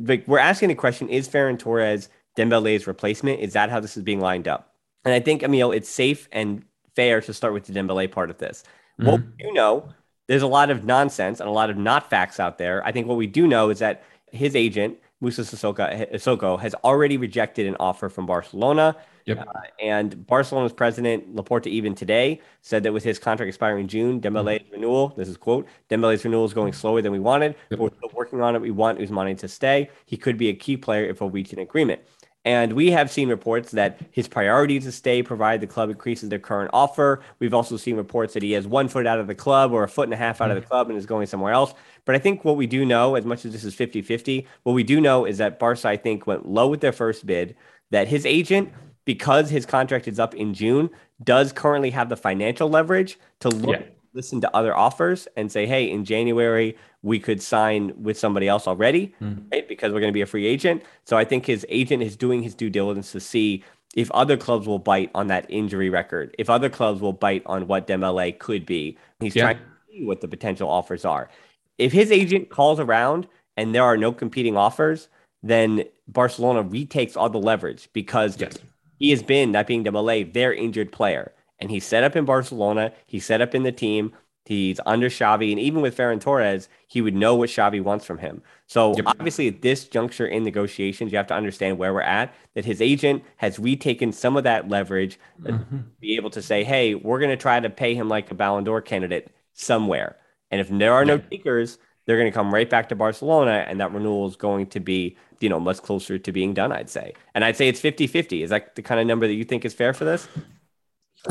Like 0.00 0.26
we're 0.26 0.38
asking 0.38 0.70
the 0.70 0.74
question: 0.74 1.08
Is 1.08 1.28
Ferran 1.28 1.58
Torres 1.58 2.08
Dembele's 2.36 2.86
replacement? 2.86 3.40
Is 3.40 3.52
that 3.52 3.70
how 3.70 3.80
this 3.80 3.96
is 3.96 4.02
being 4.02 4.20
lined 4.20 4.48
up? 4.48 4.73
And 5.04 5.12
I 5.12 5.20
think, 5.20 5.42
Emile, 5.42 5.72
it's 5.72 5.88
safe 5.88 6.28
and 6.32 6.64
fair 6.96 7.20
to 7.20 7.32
start 7.34 7.52
with 7.52 7.64
the 7.64 7.72
Dembele 7.72 8.10
part 8.10 8.30
of 8.30 8.38
this. 8.38 8.64
Mm-hmm. 9.00 9.10
What 9.10 9.20
we 9.20 9.44
do 9.44 9.52
know, 9.52 9.88
there's 10.28 10.42
a 10.42 10.46
lot 10.46 10.70
of 10.70 10.84
nonsense 10.84 11.40
and 11.40 11.48
a 11.48 11.52
lot 11.52 11.70
of 11.70 11.76
not 11.76 12.08
facts 12.08 12.40
out 12.40 12.58
there. 12.58 12.84
I 12.86 12.92
think 12.92 13.06
what 13.06 13.16
we 13.16 13.26
do 13.26 13.46
know 13.46 13.70
is 13.70 13.80
that 13.80 14.04
his 14.32 14.56
agent, 14.56 14.98
Moussa 15.20 15.42
Sissoko, 15.42 16.58
has 16.60 16.74
already 16.84 17.16
rejected 17.16 17.66
an 17.66 17.76
offer 17.78 18.08
from 18.08 18.26
Barcelona. 18.26 18.96
Yep. 19.26 19.38
Uh, 19.38 19.60
and 19.80 20.26
Barcelona's 20.26 20.72
president, 20.72 21.34
Laporta, 21.34 21.66
even 21.66 21.94
today 21.94 22.40
said 22.60 22.82
that 22.82 22.92
with 22.92 23.04
his 23.04 23.18
contract 23.18 23.48
expiring 23.48 23.82
in 23.82 23.88
June, 23.88 24.20
Dembele's 24.20 24.62
mm-hmm. 24.64 24.72
renewal, 24.72 25.08
this 25.16 25.28
is 25.28 25.36
quote, 25.36 25.66
Dembele's 25.88 26.24
renewal 26.24 26.44
is 26.44 26.52
going 26.52 26.72
slower 26.72 27.00
than 27.00 27.12
we 27.12 27.18
wanted. 27.18 27.54
Yep. 27.70 27.80
We're 27.80 27.90
still 27.96 28.10
working 28.12 28.42
on 28.42 28.54
it. 28.54 28.60
We 28.60 28.70
want 28.70 28.98
Ousmane 28.98 29.38
to 29.38 29.48
stay. 29.48 29.90
He 30.04 30.16
could 30.16 30.36
be 30.36 30.48
a 30.48 30.54
key 30.54 30.76
player 30.76 31.04
if 31.06 31.20
we 31.20 31.28
reach 31.28 31.52
an 31.52 31.58
agreement. 31.58 32.02
And 32.44 32.74
we 32.74 32.90
have 32.90 33.10
seen 33.10 33.30
reports 33.30 33.70
that 33.70 33.98
his 34.10 34.28
priority 34.28 34.76
is 34.76 34.84
to 34.84 34.92
stay, 34.92 35.22
provided 35.22 35.62
the 35.62 35.72
club 35.72 35.88
increases 35.88 36.28
their 36.28 36.38
current 36.38 36.70
offer. 36.74 37.22
We've 37.38 37.54
also 37.54 37.78
seen 37.78 37.96
reports 37.96 38.34
that 38.34 38.42
he 38.42 38.52
has 38.52 38.66
one 38.66 38.88
foot 38.88 39.06
out 39.06 39.18
of 39.18 39.26
the 39.26 39.34
club 39.34 39.72
or 39.72 39.82
a 39.82 39.88
foot 39.88 40.04
and 40.04 40.12
a 40.12 40.18
half 40.18 40.42
out 40.42 40.50
of 40.50 40.56
the 40.56 40.62
mm. 40.62 40.68
club 40.68 40.90
and 40.90 40.98
is 40.98 41.06
going 41.06 41.26
somewhere 41.26 41.54
else. 41.54 41.72
But 42.04 42.14
I 42.14 42.18
think 42.18 42.44
what 42.44 42.56
we 42.56 42.66
do 42.66 42.84
know, 42.84 43.14
as 43.14 43.24
much 43.24 43.46
as 43.46 43.52
this 43.52 43.64
is 43.64 43.74
50 43.74 44.02
50, 44.02 44.46
what 44.64 44.74
we 44.74 44.82
do 44.82 45.00
know 45.00 45.24
is 45.24 45.38
that 45.38 45.58
Barca, 45.58 45.88
I 45.88 45.96
think, 45.96 46.26
went 46.26 46.46
low 46.46 46.68
with 46.68 46.82
their 46.82 46.92
first 46.92 47.24
bid, 47.24 47.56
that 47.90 48.08
his 48.08 48.26
agent, 48.26 48.70
because 49.06 49.48
his 49.48 49.64
contract 49.64 50.06
is 50.06 50.18
up 50.18 50.34
in 50.34 50.52
June, 50.52 50.90
does 51.22 51.50
currently 51.50 51.90
have 51.90 52.10
the 52.10 52.16
financial 52.16 52.68
leverage 52.68 53.18
to 53.40 53.48
look. 53.48 53.80
Yeah 53.80 53.86
listen 54.14 54.40
to 54.40 54.56
other 54.56 54.74
offers 54.74 55.28
and 55.36 55.50
say, 55.50 55.66
hey, 55.66 55.90
in 55.90 56.04
January, 56.04 56.76
we 57.04 57.20
could 57.20 57.40
sign 57.42 57.92
with 58.02 58.18
somebody 58.18 58.48
else 58.48 58.66
already, 58.66 59.14
mm. 59.20 59.44
right? 59.52 59.68
Because 59.68 59.92
we're 59.92 60.00
going 60.00 60.12
to 60.12 60.14
be 60.14 60.22
a 60.22 60.26
free 60.26 60.46
agent. 60.46 60.82
So 61.04 61.18
I 61.18 61.24
think 61.24 61.44
his 61.44 61.66
agent 61.68 62.02
is 62.02 62.16
doing 62.16 62.42
his 62.42 62.54
due 62.54 62.70
diligence 62.70 63.12
to 63.12 63.20
see 63.20 63.62
if 63.94 64.10
other 64.12 64.38
clubs 64.38 64.66
will 64.66 64.78
bite 64.78 65.10
on 65.14 65.26
that 65.26 65.44
injury 65.50 65.90
record, 65.90 66.34
if 66.38 66.48
other 66.48 66.70
clubs 66.70 67.02
will 67.02 67.12
bite 67.12 67.42
on 67.44 67.68
what 67.68 67.86
Dembele 67.86 68.38
could 68.38 68.64
be. 68.64 68.96
He's 69.20 69.36
yeah. 69.36 69.42
trying 69.42 69.58
to 69.58 69.64
see 69.92 70.04
what 70.04 70.22
the 70.22 70.28
potential 70.28 70.68
offers 70.68 71.04
are. 71.04 71.28
If 71.76 71.92
his 71.92 72.10
agent 72.10 72.48
calls 72.48 72.80
around 72.80 73.28
and 73.58 73.74
there 73.74 73.84
are 73.84 73.98
no 73.98 74.10
competing 74.10 74.56
offers, 74.56 75.08
then 75.42 75.84
Barcelona 76.08 76.62
retakes 76.62 77.16
all 77.16 77.28
the 77.28 77.38
leverage 77.38 77.90
because 77.92 78.40
yes. 78.40 78.56
he 78.98 79.10
has 79.10 79.22
been, 79.22 79.52
that 79.52 79.66
being 79.66 79.84
Dembele, 79.84 80.32
their 80.32 80.54
injured 80.54 80.90
player 80.90 81.32
and 81.58 81.70
he's 81.70 81.84
set 81.84 82.04
up 82.04 82.16
in 82.16 82.24
Barcelona. 82.24 82.92
He's 83.06 83.24
set 83.24 83.40
up 83.40 83.54
in 83.54 83.62
the 83.62 83.72
team. 83.72 84.12
He's 84.46 84.78
under 84.84 85.08
Xavi, 85.08 85.50
and 85.52 85.60
even 85.60 85.80
with 85.80 85.96
Ferran 85.96 86.20
Torres, 86.20 86.68
he 86.86 87.00
would 87.00 87.14
know 87.14 87.34
what 87.34 87.48
Xavi 87.48 87.82
wants 87.82 88.04
from 88.04 88.18
him. 88.18 88.42
So 88.66 88.94
yep. 88.94 89.06
obviously, 89.06 89.48
at 89.48 89.62
this 89.62 89.88
juncture 89.88 90.26
in 90.26 90.44
negotiations, 90.44 91.12
you 91.12 91.16
have 91.16 91.26
to 91.28 91.34
understand 91.34 91.78
where 91.78 91.94
we're 91.94 92.02
at. 92.02 92.34
That 92.54 92.66
his 92.66 92.82
agent 92.82 93.24
has 93.36 93.58
retaken 93.58 94.12
some 94.12 94.36
of 94.36 94.44
that 94.44 94.68
leverage, 94.68 95.18
mm-hmm. 95.42 95.76
to 95.76 95.84
be 96.00 96.16
able 96.16 96.30
to 96.30 96.42
say, 96.42 96.62
"Hey, 96.62 96.94
we're 96.94 97.20
going 97.20 97.30
to 97.30 97.38
try 97.38 97.58
to 97.58 97.70
pay 97.70 97.94
him 97.94 98.08
like 98.08 98.30
a 98.30 98.34
Ballon 98.34 98.64
d'Or 98.64 98.82
candidate 98.82 99.30
somewhere." 99.54 100.16
And 100.50 100.60
if 100.60 100.68
there 100.68 100.92
are 100.92 101.06
no 101.06 101.18
takers, 101.18 101.78
they're 102.04 102.18
going 102.18 102.30
to 102.30 102.34
come 102.34 102.52
right 102.52 102.68
back 102.68 102.90
to 102.90 102.94
Barcelona, 102.94 103.64
and 103.66 103.80
that 103.80 103.92
renewal 103.92 104.28
is 104.28 104.36
going 104.36 104.66
to 104.68 104.80
be, 104.80 105.16
you 105.40 105.48
know, 105.48 105.58
much 105.58 105.78
closer 105.78 106.18
to 106.18 106.32
being 106.32 106.52
done. 106.52 106.70
I'd 106.70 106.90
say, 106.90 107.14
and 107.34 107.44
I'd 107.44 107.56
say 107.56 107.68
it's 107.68 107.80
50-50. 107.80 108.44
Is 108.44 108.50
that 108.50 108.74
the 108.76 108.82
kind 108.82 109.00
of 109.00 109.06
number 109.06 109.26
that 109.26 109.34
you 109.34 109.44
think 109.44 109.64
is 109.64 109.72
fair 109.72 109.94
for 109.94 110.04
this? 110.04 110.28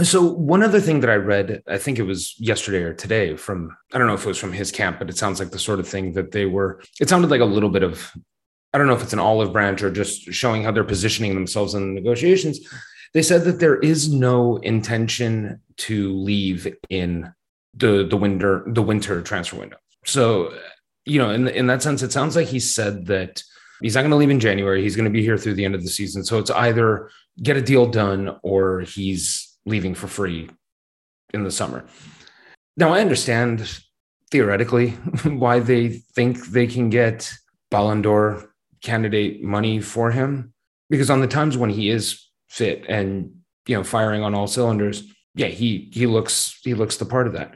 So 0.01 0.23
one 0.23 0.63
other 0.63 0.79
thing 0.79 1.01
that 1.01 1.09
I 1.11 1.15
read, 1.15 1.61
I 1.67 1.77
think 1.77 1.99
it 1.99 2.03
was 2.03 2.33
yesterday 2.39 2.81
or 2.81 2.95
today 2.95 3.35
from 3.37 3.75
I 3.93 3.99
don't 3.99 4.07
know 4.07 4.15
if 4.15 4.23
it 4.23 4.27
was 4.27 4.39
from 4.39 4.51
his 4.51 4.71
camp, 4.71 4.97
but 4.97 5.09
it 5.09 5.17
sounds 5.17 5.39
like 5.39 5.51
the 5.51 5.59
sort 5.59 5.79
of 5.79 5.87
thing 5.87 6.13
that 6.13 6.31
they 6.31 6.47
were 6.47 6.81
it 6.99 7.09
sounded 7.09 7.29
like 7.29 7.41
a 7.41 7.45
little 7.45 7.69
bit 7.69 7.83
of 7.83 8.11
I 8.73 8.79
don't 8.79 8.87
know 8.87 8.95
if 8.95 9.03
it's 9.03 9.13
an 9.13 9.19
olive 9.19 9.53
branch 9.53 9.83
or 9.83 9.91
just 9.91 10.23
showing 10.33 10.63
how 10.63 10.71
they're 10.71 10.83
positioning 10.83 11.35
themselves 11.35 11.75
in 11.75 11.93
the 11.93 12.01
negotiations. 12.01 12.59
They 13.13 13.21
said 13.21 13.43
that 13.43 13.59
there 13.59 13.77
is 13.77 14.11
no 14.11 14.57
intention 14.57 15.61
to 15.77 16.11
leave 16.13 16.75
in 16.89 17.31
the 17.75 18.07
the 18.07 18.17
winter 18.17 18.63
the 18.65 18.81
winter 18.81 19.21
transfer 19.21 19.57
window. 19.57 19.77
So, 20.05 20.57
you 21.05 21.19
know, 21.19 21.29
in 21.29 21.47
in 21.49 21.67
that 21.67 21.83
sense 21.83 22.01
it 22.01 22.11
sounds 22.11 22.35
like 22.35 22.47
he 22.47 22.59
said 22.59 23.05
that 23.07 23.43
he's 23.79 23.93
not 23.93 24.01
going 24.01 24.11
to 24.11 24.17
leave 24.17 24.31
in 24.31 24.39
January. 24.39 24.81
He's 24.81 24.95
going 24.95 25.05
to 25.05 25.11
be 25.11 25.21
here 25.21 25.37
through 25.37 25.53
the 25.53 25.65
end 25.65 25.75
of 25.75 25.83
the 25.83 25.89
season. 25.89 26.23
So 26.23 26.39
it's 26.39 26.49
either 26.49 27.11
get 27.43 27.57
a 27.57 27.61
deal 27.61 27.85
done 27.85 28.39
or 28.41 28.81
he's 28.81 29.52
leaving 29.65 29.95
for 29.95 30.07
free 30.07 30.49
in 31.33 31.43
the 31.43 31.51
summer. 31.51 31.85
Now, 32.77 32.93
I 32.93 33.01
understand 33.01 33.79
theoretically 34.31 34.89
why 35.25 35.59
they 35.59 35.89
think 35.89 36.47
they 36.47 36.67
can 36.67 36.89
get 36.89 37.31
Ballon 37.69 38.01
d'Or 38.01 38.53
candidate 38.81 39.43
money 39.43 39.79
for 39.79 40.11
him, 40.11 40.53
because 40.89 41.09
on 41.09 41.21
the 41.21 41.27
times 41.27 41.57
when 41.57 41.69
he 41.69 41.89
is 41.89 42.27
fit 42.49 42.85
and 42.87 43.31
you 43.67 43.75
know 43.75 43.83
firing 43.83 44.23
on 44.23 44.35
all 44.35 44.47
cylinders, 44.47 45.03
yeah, 45.35 45.47
he 45.47 45.89
he 45.93 46.05
looks 46.05 46.59
he 46.63 46.73
looks 46.73 46.97
the 46.97 47.05
part 47.05 47.27
of 47.27 47.33
that. 47.33 47.53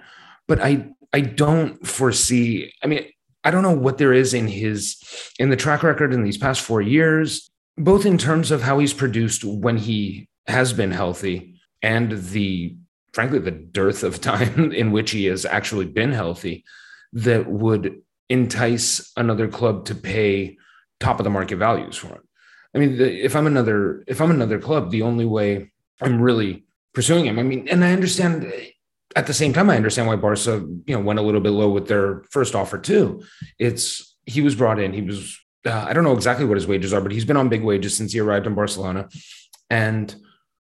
But 0.48 0.60
I 0.62 0.88
I 1.13 1.22
don't 1.22 1.86
foresee. 1.86 2.72
I 2.84 2.88
mean, 2.88 3.06
I 3.43 3.52
don't 3.52 3.63
know 3.63 3.72
what 3.72 3.98
there 3.98 4.13
is 4.13 4.34
in 4.34 4.48
his 4.48 4.98
in 5.39 5.50
the 5.50 5.56
track 5.56 5.84
record 5.84 6.13
in 6.13 6.24
these 6.24 6.38
past 6.38 6.62
four 6.62 6.82
years, 6.82 7.50
both 7.78 8.06
in 8.06 8.17
terms 8.17 8.52
of 8.52 8.62
how 8.62 8.80
he's 8.80 8.93
produced 8.93 9.43
when 9.43 9.78
he 9.78 10.30
has 10.48 10.74
been 10.74 10.91
healthy 10.91 11.57
and 11.88 12.12
the 12.12 12.76
frankly 13.13 13.39
the 13.39 13.50
dearth 13.52 14.04
of 14.04 14.19
time 14.19 14.71
in 14.82 14.91
which 14.91 15.12
he 15.12 15.26
has 15.26 15.45
actually 15.45 15.86
been 15.86 16.12
healthy 16.12 16.65
that 17.13 17.50
would 17.50 18.02
entice 18.30 19.12
another 19.15 19.47
club 19.47 19.86
to 19.86 19.95
pay 19.95 20.58
top 21.00 21.19
of 21.19 21.23
the 21.23 21.30
market 21.30 21.56
values 21.56 21.95
for 21.95 22.08
him. 22.08 22.28
I 22.76 22.80
mean, 22.80 22.97
the, 22.97 23.26
if 23.26 23.36
I'm 23.36 23.47
another 23.47 24.04
if 24.06 24.19
I'm 24.19 24.32
another 24.32 24.60
club, 24.60 24.91
the 24.91 25.04
only 25.04 25.26
way 25.26 25.71
I'm 26.02 26.21
really 26.21 26.65
pursuing 26.93 27.26
him. 27.26 27.39
I 27.39 27.43
mean, 27.43 27.69
and 27.69 27.86
I 27.86 27.93
understand 27.93 28.52
at 29.15 29.26
the 29.26 29.34
same 29.34 29.54
time, 29.54 29.69
I 29.69 29.78
understand 29.78 30.08
why 30.10 30.17
Barca, 30.17 30.65
you 30.86 30.93
know, 30.95 31.00
went 31.00 31.19
a 31.19 31.21
little 31.21 31.41
bit 31.41 31.52
low 31.52 31.69
with 31.69 31.88
their 31.88 32.23
first 32.30 32.54
offer 32.54 32.78
too. 32.78 33.23
It's 33.58 34.15
he 34.26 34.41
was 34.41 34.56
brought 34.56 34.80
in. 34.80 34.91
He 34.91 35.02
was 35.02 35.39
uh, 35.65 35.86
I 35.88 35.93
don't 35.93 36.04
know 36.04 36.17
exactly 36.19 36.45
what 36.45 36.58
his 36.58 36.67
wages 36.67 36.91
are, 36.93 37.02
but 37.02 37.13
he's 37.13 37.26
been 37.26 37.38
on 37.38 37.47
big 37.47 37.63
wages 37.63 37.95
since 37.95 38.12
he 38.12 38.19
arrived 38.19 38.45
in 38.45 38.56
Barcelona, 38.56 39.08
and 39.69 40.13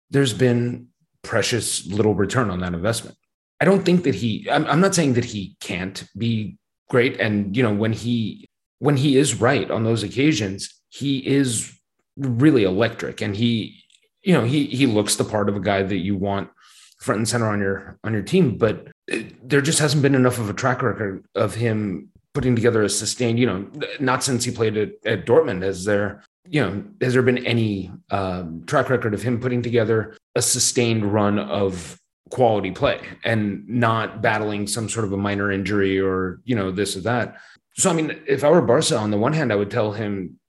there's 0.10 0.34
been 0.34 0.88
precious 1.23 1.86
little 1.88 2.15
return 2.15 2.49
on 2.49 2.60
that 2.60 2.73
investment. 2.73 3.17
I 3.62 3.65
don't 3.65 3.84
think 3.84 4.03
that 4.03 4.15
he, 4.15 4.47
I'm, 4.49 4.65
I'm 4.67 4.79
not 4.79 4.95
saying 4.95 5.13
that 5.13 5.25
he 5.25 5.55
can't 5.60 6.03
be 6.17 6.58
great. 6.89 7.19
And, 7.19 7.55
you 7.55 7.63
know, 7.63 7.73
when 7.73 7.93
he, 7.93 8.47
when 8.79 8.97
he 8.97 9.17
is 9.17 9.41
right 9.41 9.69
on 9.69 9.84
those 9.84 10.03
occasions, 10.03 10.82
he 10.89 11.25
is 11.25 11.77
really 12.17 12.63
electric 12.63 13.21
and 13.21 13.36
he, 13.36 13.84
you 14.21 14.34
know, 14.34 14.43
he, 14.43 14.65
he 14.65 14.86
looks 14.86 15.15
the 15.15 15.23
part 15.23 15.49
of 15.49 15.55
a 15.55 15.62
guy 15.62 15.84
that 15.84 15.97
you 15.97 16.15
want 16.15 16.49
front 16.99 17.17
and 17.19 17.27
center 17.27 17.47
on 17.47 17.60
your, 17.60 17.97
on 18.03 18.13
your 18.13 18.21
team, 18.21 18.58
but 18.58 18.88
there 19.43 19.62
just 19.62 19.79
hasn't 19.79 20.01
been 20.01 20.15
enough 20.15 20.38
of 20.38 20.49
a 20.49 20.53
track 20.53 20.82
record 20.82 21.25
of 21.36 21.55
him 21.55 22.10
putting 22.34 22.55
together 22.55 22.84
a 22.84 22.89
sustained, 22.89 23.39
you 23.39 23.45
know, 23.45 23.69
not 23.99 24.23
since 24.23 24.43
he 24.43 24.51
played 24.51 24.77
at, 24.77 24.91
at 25.05 25.25
Dortmund 25.25 25.63
has 25.63 25.84
there, 25.86 26.23
you 26.45 26.62
know, 26.62 26.84
has 27.01 27.13
there 27.13 27.21
been 27.21 27.45
any 27.45 27.91
um, 28.12 28.63
track 28.65 28.89
record 28.89 29.13
of 29.13 29.21
him 29.21 29.39
putting 29.39 29.62
together 29.62 30.15
a 30.39 30.41
sustained 30.41 31.04
run 31.04 31.38
of 31.38 31.99
quality 32.30 32.71
play 32.71 33.02
and 33.25 33.67
not 33.67 34.21
battling 34.21 34.67
some 34.67 34.88
sort 34.88 35.06
of 35.06 35.12
a 35.12 35.17
minor 35.17 35.52
injury 35.52 35.99
or, 35.99 36.39
you 36.45 36.56
know, 36.56 36.71
this 36.71 36.95
or 36.95 37.02
that. 37.02 37.36
So, 37.75 37.89
I 37.89 37.93
mean, 37.93 38.17
if 38.25 38.45
I 38.45 38.49
were 38.49 38.62
Barca, 38.62 38.97
on 38.97 39.12
the 39.12 39.17
one 39.17 39.34
hand, 39.34 39.52
I 39.52 39.58
would 39.58 39.69
tell 39.69 39.91
him 39.91 40.39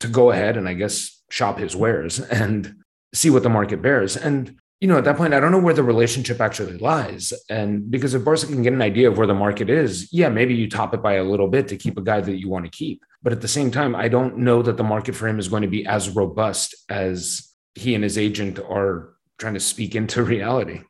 to 0.00 0.08
go 0.08 0.30
ahead 0.32 0.58
and 0.58 0.68
I 0.68 0.74
guess 0.74 1.22
shop 1.30 1.58
his 1.58 1.74
wares 1.74 2.20
and 2.40 2.76
see 3.14 3.30
what 3.30 3.42
the 3.42 3.48
market 3.48 3.80
bears. 3.80 4.18
And, 4.18 4.58
you 4.82 4.88
know, 4.88 4.98
at 4.98 5.04
that 5.04 5.16
point, 5.16 5.32
I 5.32 5.40
don't 5.40 5.52
know 5.52 5.60
where 5.60 5.72
the 5.72 5.82
relationship 5.82 6.38
actually 6.38 6.76
lies. 6.76 7.32
And 7.48 7.90
because 7.90 8.12
if 8.12 8.24
Barca 8.24 8.46
can 8.46 8.62
get 8.62 8.74
an 8.74 8.82
idea 8.82 9.08
of 9.08 9.16
where 9.16 9.26
the 9.26 9.32
market 9.32 9.70
is, 9.70 10.12
yeah, 10.12 10.28
maybe 10.28 10.54
you 10.54 10.68
top 10.68 10.92
it 10.92 11.02
by 11.02 11.14
a 11.14 11.24
little 11.24 11.48
bit 11.48 11.68
to 11.68 11.78
keep 11.78 11.96
a 11.96 12.02
guy 12.02 12.20
that 12.20 12.38
you 12.38 12.50
want 12.50 12.66
to 12.66 12.70
keep. 12.70 13.02
But 13.22 13.32
at 13.32 13.40
the 13.40 13.48
same 13.48 13.70
time, 13.70 13.96
I 13.96 14.08
don't 14.08 14.38
know 14.38 14.60
that 14.60 14.76
the 14.76 14.84
market 14.84 15.14
for 15.14 15.26
him 15.26 15.38
is 15.38 15.48
going 15.48 15.62
to 15.62 15.68
be 15.68 15.86
as 15.86 16.10
robust 16.10 16.74
as 16.90 17.48
he 17.74 17.94
and 17.94 18.04
his 18.04 18.18
agent 18.18 18.58
are 18.58 19.11
trying 19.42 19.54
to 19.54 19.60
speak 19.60 19.94
into 19.94 20.22
reality. 20.34 20.80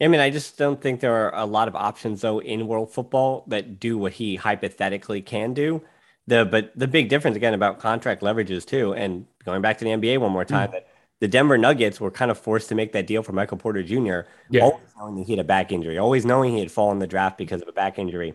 I 0.00 0.08
mean, 0.08 0.20
I 0.20 0.30
just 0.30 0.58
don't 0.58 0.80
think 0.80 1.00
there 1.00 1.14
are 1.14 1.34
a 1.34 1.46
lot 1.46 1.68
of 1.68 1.76
options 1.76 2.20
though 2.20 2.40
in 2.40 2.66
world 2.66 2.92
football 2.92 3.44
that 3.48 3.80
do 3.80 3.98
what 3.98 4.12
he 4.12 4.36
hypothetically 4.36 5.22
can 5.22 5.54
do. 5.54 5.82
The 6.26 6.44
but 6.44 6.72
the 6.76 6.86
big 6.86 7.08
difference 7.08 7.36
again 7.36 7.54
about 7.54 7.80
contract 7.80 8.22
leverages 8.22 8.64
too, 8.64 8.94
and 8.94 9.26
going 9.44 9.62
back 9.62 9.78
to 9.78 9.84
the 9.84 9.90
NBA 9.90 10.18
one 10.18 10.30
more 10.30 10.44
time, 10.44 10.68
mm. 10.68 10.72
that 10.72 10.88
the 11.20 11.28
Denver 11.28 11.58
Nuggets 11.58 12.00
were 12.00 12.10
kind 12.10 12.30
of 12.30 12.38
forced 12.38 12.68
to 12.68 12.74
make 12.74 12.92
that 12.92 13.06
deal 13.06 13.22
for 13.22 13.32
Michael 13.32 13.56
Porter 13.56 13.82
Jr. 13.82 14.20
Yeah. 14.50 14.62
Always 14.62 14.80
knowing 14.96 15.16
that 15.16 15.26
he 15.26 15.32
had 15.32 15.38
a 15.38 15.44
back 15.44 15.72
injury, 15.72 15.98
always 15.98 16.24
knowing 16.24 16.52
he 16.52 16.60
had 16.60 16.70
fallen 16.70 16.96
in 16.96 17.00
the 17.00 17.06
draft 17.06 17.38
because 17.38 17.62
of 17.62 17.68
a 17.68 17.72
back 17.72 17.98
injury. 17.98 18.34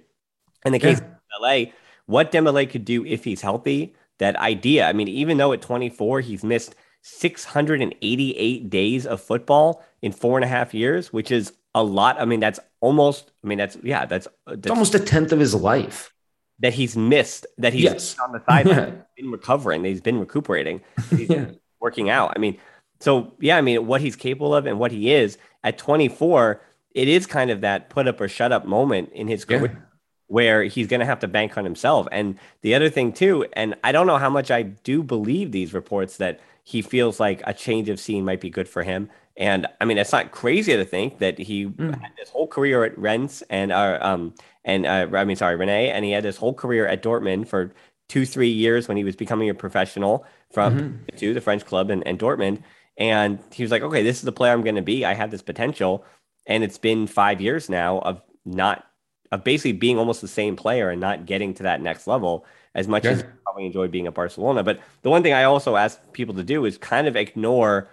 In 0.65 0.71
the 0.71 0.79
case 0.79 0.99
yeah. 0.99 1.07
of 1.07 1.41
LA, 1.41 1.71
what 2.05 2.31
Dembele 2.31 2.69
could 2.69 2.85
do 2.85 3.05
if 3.05 3.23
he's 3.25 3.41
healthy, 3.41 3.93
that 4.19 4.35
idea. 4.37 4.87
I 4.87 4.93
mean, 4.93 5.07
even 5.09 5.37
though 5.37 5.51
at 5.53 5.61
24 5.61 6.21
he's 6.21 6.43
missed 6.43 6.75
688 7.07 8.69
days 8.69 9.07
of 9.07 9.21
football 9.21 9.83
in 10.01 10.11
four 10.11 10.37
and 10.37 10.45
a 10.45 10.47
half 10.47 10.73
years, 10.73 11.11
which 11.11 11.31
is 11.31 11.53
a 11.73 11.83
lot. 11.83 12.19
I 12.19 12.25
mean, 12.25 12.39
that's 12.39 12.59
almost. 12.81 13.31
I 13.43 13.47
mean, 13.47 13.57
that's 13.57 13.77
yeah, 13.81 14.05
that's, 14.05 14.27
that's 14.45 14.69
almost 14.69 14.93
a 14.93 14.99
tenth 14.99 15.31
of 15.31 15.39
his 15.39 15.55
life 15.55 16.13
that 16.59 16.73
he's 16.73 16.97
missed. 16.97 17.47
That 17.57 17.73
he's 17.73 17.83
yes. 17.83 18.17
on 18.19 18.33
the 18.33 18.41
sideline, 18.47 19.03
been 19.15 19.31
recovering. 19.31 19.83
He's 19.83 20.01
been 20.01 20.19
recuperating. 20.19 20.81
He's 21.09 21.29
yeah. 21.29 21.45
working 21.79 22.09
out. 22.09 22.33
I 22.35 22.39
mean, 22.39 22.57
so 22.99 23.33
yeah, 23.39 23.57
I 23.57 23.61
mean, 23.61 23.87
what 23.87 24.01
he's 24.01 24.15
capable 24.15 24.53
of 24.53 24.65
and 24.65 24.79
what 24.79 24.91
he 24.91 25.13
is 25.13 25.37
at 25.63 25.77
24, 25.77 26.61
it 26.91 27.07
is 27.07 27.25
kind 27.25 27.51
of 27.51 27.61
that 27.61 27.89
put 27.89 28.07
up 28.07 28.19
or 28.19 28.27
shut 28.27 28.51
up 28.51 28.65
moment 28.65 29.11
in 29.13 29.27
his 29.27 29.45
career 29.45 29.71
yeah. 29.73 29.79
where 30.27 30.63
he's 30.63 30.87
going 30.87 30.99
to 30.99 31.05
have 31.05 31.19
to 31.19 31.27
bank 31.27 31.57
on 31.57 31.63
himself. 31.63 32.07
And 32.11 32.37
the 32.61 32.75
other 32.75 32.89
thing 32.89 33.13
too, 33.13 33.45
and 33.53 33.75
I 33.83 33.91
don't 33.91 34.07
know 34.07 34.17
how 34.17 34.29
much 34.29 34.51
I 34.51 34.63
do 34.63 35.03
believe 35.03 35.51
these 35.51 35.73
reports 35.73 36.17
that 36.17 36.39
he 36.67 36.81
feels 36.81 37.17
like 37.17 37.41
a 37.45 37.53
change 37.53 37.87
of 37.87 37.97
scene 37.97 38.25
might 38.25 38.41
be 38.41 38.49
good 38.49 38.67
for 38.67 38.83
him. 38.83 39.09
And 39.37 39.67
I 39.79 39.85
mean, 39.85 39.97
it's 39.97 40.11
not 40.11 40.31
crazy 40.31 40.75
to 40.75 40.83
think 40.83 41.19
that 41.19 41.39
he 41.39 41.67
mm. 41.67 41.97
had 41.97 42.11
his 42.17 42.27
whole 42.27 42.45
career 42.45 42.83
at 42.83 42.99
Rennes 42.99 43.41
and 43.49 43.71
uh, 43.71 43.97
um 44.01 44.33
and 44.65 44.85
uh, 44.85 45.07
I 45.13 45.23
mean, 45.23 45.37
sorry, 45.37 45.55
Rennes, 45.55 45.93
and 45.93 46.03
he 46.03 46.11
had 46.11 46.25
his 46.25 46.35
whole 46.35 46.53
career 46.53 46.85
at 46.85 47.01
Dortmund 47.01 47.47
for 47.47 47.73
two, 48.09 48.25
three 48.25 48.49
years 48.49 48.89
when 48.89 48.97
he 48.97 49.05
was 49.05 49.15
becoming 49.15 49.49
a 49.49 49.53
professional 49.53 50.25
from 50.51 50.77
mm-hmm. 50.77 51.15
to 51.15 51.33
the 51.33 51.39
French 51.39 51.65
club 51.65 51.89
and, 51.89 52.05
and 52.05 52.19
Dortmund. 52.19 52.61
And 52.97 53.39
he 53.53 53.63
was 53.63 53.71
like, 53.71 53.81
okay, 53.81 54.03
this 54.03 54.17
is 54.17 54.23
the 54.23 54.33
player 54.33 54.51
I'm 54.51 54.61
going 54.61 54.75
to 54.75 54.81
be. 54.81 55.05
I 55.05 55.13
have 55.13 55.31
this 55.31 55.41
potential. 55.41 56.03
And 56.47 56.65
it's 56.65 56.77
been 56.77 57.07
five 57.07 57.39
years 57.39 57.69
now 57.69 57.99
of 57.99 58.21
not, 58.43 58.85
of 59.31 59.45
basically 59.45 59.71
being 59.71 59.97
almost 59.97 60.19
the 60.19 60.27
same 60.27 60.57
player 60.57 60.89
and 60.89 60.99
not 60.99 61.25
getting 61.25 61.53
to 61.53 61.63
that 61.63 61.81
next 61.81 62.07
level 62.07 62.45
as 62.77 62.87
much 62.87 63.03
yeah. 63.03 63.11
as 63.11 63.23
I 63.23 63.25
probably 63.43 63.65
enjoy 63.65 63.89
being 63.89 64.07
at 64.07 64.13
Barcelona. 64.13 64.63
But 64.63 64.79
the 65.01 65.09
one 65.09 65.23
thing 65.23 65.33
I 65.33 65.43
also 65.43 65.75
ask 65.75 65.99
people 66.13 66.35
to 66.35 66.43
do 66.43 66.63
is 66.63 66.77
kind 66.77 67.07
of 67.07 67.17
ignore 67.17 67.89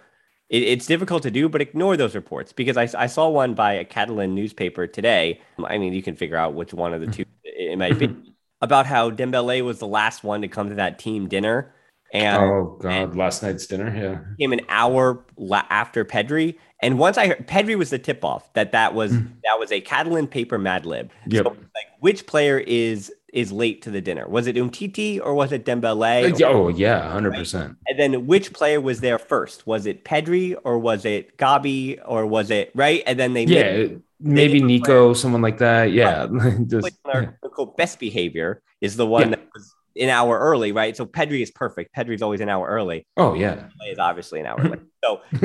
it, 0.47 0.63
it's 0.63 0.85
difficult 0.85 1.23
to 1.23 1.31
do, 1.31 1.49
but 1.49 1.61
ignore 1.61 1.97
those 1.97 2.15
reports 2.15 2.53
because 2.53 2.77
I, 2.77 2.87
I 2.97 3.07
saw 3.07 3.27
one 3.27 3.55
by 3.55 3.73
a 3.73 3.83
Catalan 3.83 4.33
newspaper 4.35 4.87
today. 4.87 5.41
I 5.65 5.77
mean, 5.77 5.91
you 5.91 6.03
can 6.03 6.15
figure 6.15 6.37
out 6.37 6.53
which 6.53 6.73
one 6.73 6.93
of 6.93 7.01
the 7.01 7.07
two 7.07 7.25
it 7.43 7.77
might 7.77 7.99
be 7.99 8.15
about 8.61 8.85
how 8.85 9.09
Dembele 9.09 9.65
was 9.65 9.79
the 9.79 9.87
last 9.87 10.23
one 10.23 10.41
to 10.41 10.47
come 10.47 10.69
to 10.69 10.75
that 10.75 10.99
team 10.99 11.27
dinner 11.27 11.73
and 12.13 12.37
oh 12.37 12.77
god, 12.79 12.91
and 12.91 13.17
last 13.17 13.43
night's 13.43 13.65
dinner, 13.67 13.93
yeah, 13.93 14.19
came 14.39 14.53
an 14.53 14.61
hour 14.69 15.25
la- 15.37 15.65
after 15.69 16.05
Pedri. 16.05 16.55
And 16.81 16.99
once 16.99 17.17
I 17.17 17.27
heard 17.27 17.47
Pedri 17.47 17.77
was 17.77 17.89
the 17.89 17.99
tip 17.99 18.23
off 18.23 18.51
that 18.53 18.71
that 18.71 18.93
was 18.93 19.11
mm. 19.11 19.27
that 19.43 19.59
was 19.59 19.71
a 19.71 19.81
Catalan 19.81 20.27
paper 20.27 20.57
Mad 20.57 20.85
Lib. 20.85 21.11
Yep. 21.27 21.43
So, 21.43 21.49
like, 21.49 21.87
which 21.99 22.25
player 22.27 22.59
is 22.59 23.11
is 23.35 23.51
late 23.51 23.81
to 23.83 23.91
the 23.91 24.01
dinner? 24.01 24.27
Was 24.27 24.47
it 24.47 24.55
Umtiti 24.55 25.19
or 25.21 25.35
was 25.35 25.51
it 25.51 25.65
Dembele? 25.65 26.41
Uh, 26.41 26.45
oh 26.47 26.69
yeah, 26.69 27.11
hundred 27.11 27.31
right? 27.31 27.39
percent. 27.39 27.77
And 27.87 27.99
then 27.99 28.25
which 28.25 28.53
player 28.53 28.79
was 28.79 29.01
there 29.01 29.19
first? 29.19 29.67
Was 29.67 29.85
it 29.85 30.05
Pedri 30.05 30.55
or 30.63 30.79
was 30.79 31.03
it 31.05 31.37
Gavi 31.37 31.99
or 32.05 32.25
was 32.25 32.49
it 32.49 32.71
right? 32.73 33.03
And 33.05 33.19
then 33.19 33.33
they 33.33 33.43
yeah. 33.43 33.97
maybe 34.21 34.61
Nico, 34.61 34.85
player. 34.85 35.15
someone 35.15 35.41
like 35.41 35.57
that. 35.57 35.91
Yeah. 35.91 36.27
Just, 36.67 36.91
yeah. 37.05 37.31
best 37.77 37.99
behavior 37.99 38.63
is 38.79 38.95
the 38.95 39.05
one 39.05 39.23
yeah. 39.23 39.29
that 39.31 39.47
was 39.53 39.75
an 39.97 40.09
hour 40.09 40.39
early, 40.39 40.71
right? 40.71 40.95
So 40.95 41.05
Pedri 41.05 41.41
is 41.41 41.51
perfect. 41.51 41.93
Pedri's 41.93 42.21
always 42.21 42.39
an 42.39 42.47
hour 42.47 42.67
early. 42.67 43.05
Oh 43.17 43.33
yeah, 43.33 43.67
is 43.89 43.99
obviously 43.99 44.39
an 44.39 44.45
hour 44.45 44.63
late. 44.63 44.79
So 45.05 45.21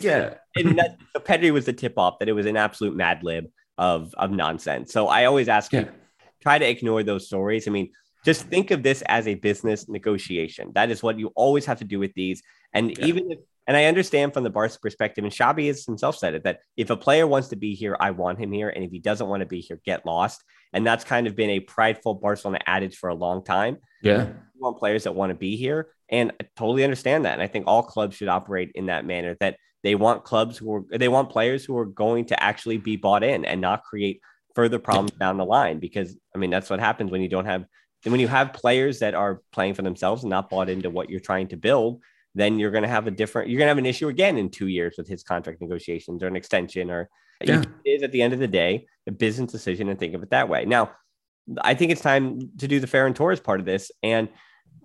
yeah, 0.00 0.34
and 0.56 0.76
that, 0.80 0.96
so 1.12 1.20
Pedri 1.20 1.52
was 1.52 1.64
the 1.64 1.72
tip 1.72 1.96
off 1.96 2.18
that 2.18 2.28
it 2.28 2.32
was 2.32 2.44
an 2.44 2.56
absolute 2.56 2.96
mad 2.96 3.22
lib 3.22 3.46
of 3.78 4.12
of 4.14 4.32
nonsense. 4.32 4.92
So 4.92 5.06
I 5.06 5.26
always 5.26 5.48
ask 5.48 5.72
yeah. 5.72 5.84
Try 6.46 6.58
to 6.58 6.68
ignore 6.68 7.02
those 7.02 7.26
stories. 7.26 7.66
I 7.66 7.72
mean, 7.72 7.90
just 8.24 8.44
think 8.46 8.70
of 8.70 8.84
this 8.84 9.02
as 9.06 9.26
a 9.26 9.34
business 9.34 9.88
negotiation. 9.88 10.70
That 10.74 10.90
is 10.90 11.02
what 11.02 11.18
you 11.18 11.32
always 11.34 11.66
have 11.66 11.78
to 11.78 11.84
do 11.84 11.98
with 11.98 12.14
these. 12.14 12.40
And 12.72 12.90
yeah. 12.90 13.06
even 13.06 13.32
if 13.32 13.38
and 13.66 13.76
I 13.76 13.86
understand 13.86 14.32
from 14.32 14.44
the 14.44 14.50
Barca 14.50 14.78
perspective, 14.80 15.24
and 15.24 15.32
Xavi 15.32 15.66
has 15.66 15.84
himself 15.84 16.16
said 16.16 16.34
it, 16.34 16.44
that 16.44 16.60
if 16.76 16.90
a 16.90 16.96
player 16.96 17.26
wants 17.26 17.48
to 17.48 17.56
be 17.56 17.74
here, 17.74 17.96
I 17.98 18.12
want 18.12 18.38
him 18.38 18.52
here. 18.52 18.68
And 18.68 18.84
if 18.84 18.92
he 18.92 19.00
doesn't 19.00 19.26
want 19.26 19.40
to 19.40 19.46
be 19.46 19.60
here, 19.60 19.80
get 19.84 20.06
lost. 20.06 20.44
And 20.72 20.86
that's 20.86 21.02
kind 21.02 21.26
of 21.26 21.34
been 21.34 21.50
a 21.50 21.58
prideful 21.60 22.14
Barcelona 22.14 22.60
adage 22.66 22.96
for 22.96 23.08
a 23.08 23.14
long 23.14 23.42
time. 23.42 23.78
Yeah. 24.02 24.26
We 24.26 24.60
want 24.60 24.78
players 24.78 25.02
that 25.02 25.16
want 25.16 25.30
to 25.30 25.34
be 25.34 25.56
here. 25.56 25.88
And 26.08 26.32
I 26.40 26.46
totally 26.56 26.84
understand 26.84 27.24
that. 27.24 27.32
And 27.32 27.42
I 27.42 27.48
think 27.48 27.66
all 27.66 27.82
clubs 27.82 28.14
should 28.14 28.28
operate 28.28 28.70
in 28.76 28.86
that 28.86 29.04
manner 29.04 29.36
that 29.40 29.56
they 29.82 29.96
want 29.96 30.22
clubs 30.22 30.56
who 30.56 30.72
are, 30.72 30.84
they 30.96 31.08
want 31.08 31.30
players 31.30 31.64
who 31.64 31.76
are 31.76 31.86
going 31.86 32.26
to 32.26 32.40
actually 32.40 32.78
be 32.78 32.96
bought 32.96 33.24
in 33.24 33.44
and 33.44 33.60
not 33.60 33.82
create 33.82 34.20
further 34.56 34.80
problems 34.80 35.12
down 35.12 35.36
the 35.36 35.44
line. 35.44 35.78
Because 35.78 36.16
I 36.34 36.38
mean, 36.38 36.50
that's 36.50 36.68
what 36.68 36.80
happens 36.80 37.12
when 37.12 37.22
you 37.22 37.28
don't 37.28 37.46
have, 37.46 37.64
when 38.02 38.18
you 38.18 38.26
have 38.26 38.52
players 38.52 38.98
that 38.98 39.14
are 39.14 39.42
playing 39.52 39.74
for 39.74 39.82
themselves 39.82 40.24
and 40.24 40.30
not 40.30 40.50
bought 40.50 40.68
into 40.68 40.90
what 40.90 41.08
you're 41.08 41.20
trying 41.20 41.48
to 41.48 41.56
build 41.56 42.02
then 42.34 42.58
you're 42.58 42.70
going 42.70 42.82
to 42.82 42.88
have 42.88 43.06
a 43.06 43.10
different 43.10 43.48
you're 43.48 43.56
going 43.56 43.64
to 43.64 43.70
have 43.70 43.78
an 43.78 43.86
issue 43.86 44.08
again 44.08 44.36
in 44.36 44.50
two 44.50 44.66
years 44.66 44.96
with 44.98 45.08
his 45.08 45.22
contract 45.22 45.58
negotiations 45.58 46.22
or 46.22 46.26
an 46.26 46.36
extension 46.36 46.90
or 46.90 47.08
yeah. 47.42 47.62
it 47.82 47.88
is 47.88 48.02
at 48.02 48.12
the 48.12 48.20
end 48.20 48.34
of 48.34 48.38
the 48.38 48.46
day 48.46 48.86
a 49.06 49.10
business 49.10 49.50
decision 49.50 49.88
and 49.88 49.98
think 49.98 50.12
of 50.12 50.22
it 50.22 50.28
that 50.28 50.46
way 50.46 50.66
now 50.66 50.90
i 51.62 51.72
think 51.72 51.90
it's 51.90 52.02
time 52.02 52.38
to 52.58 52.68
do 52.68 52.78
the 52.78 52.86
Ferran 52.86 53.14
Torres 53.14 53.40
part 53.40 53.58
of 53.58 53.64
this 53.64 53.90
and 54.02 54.28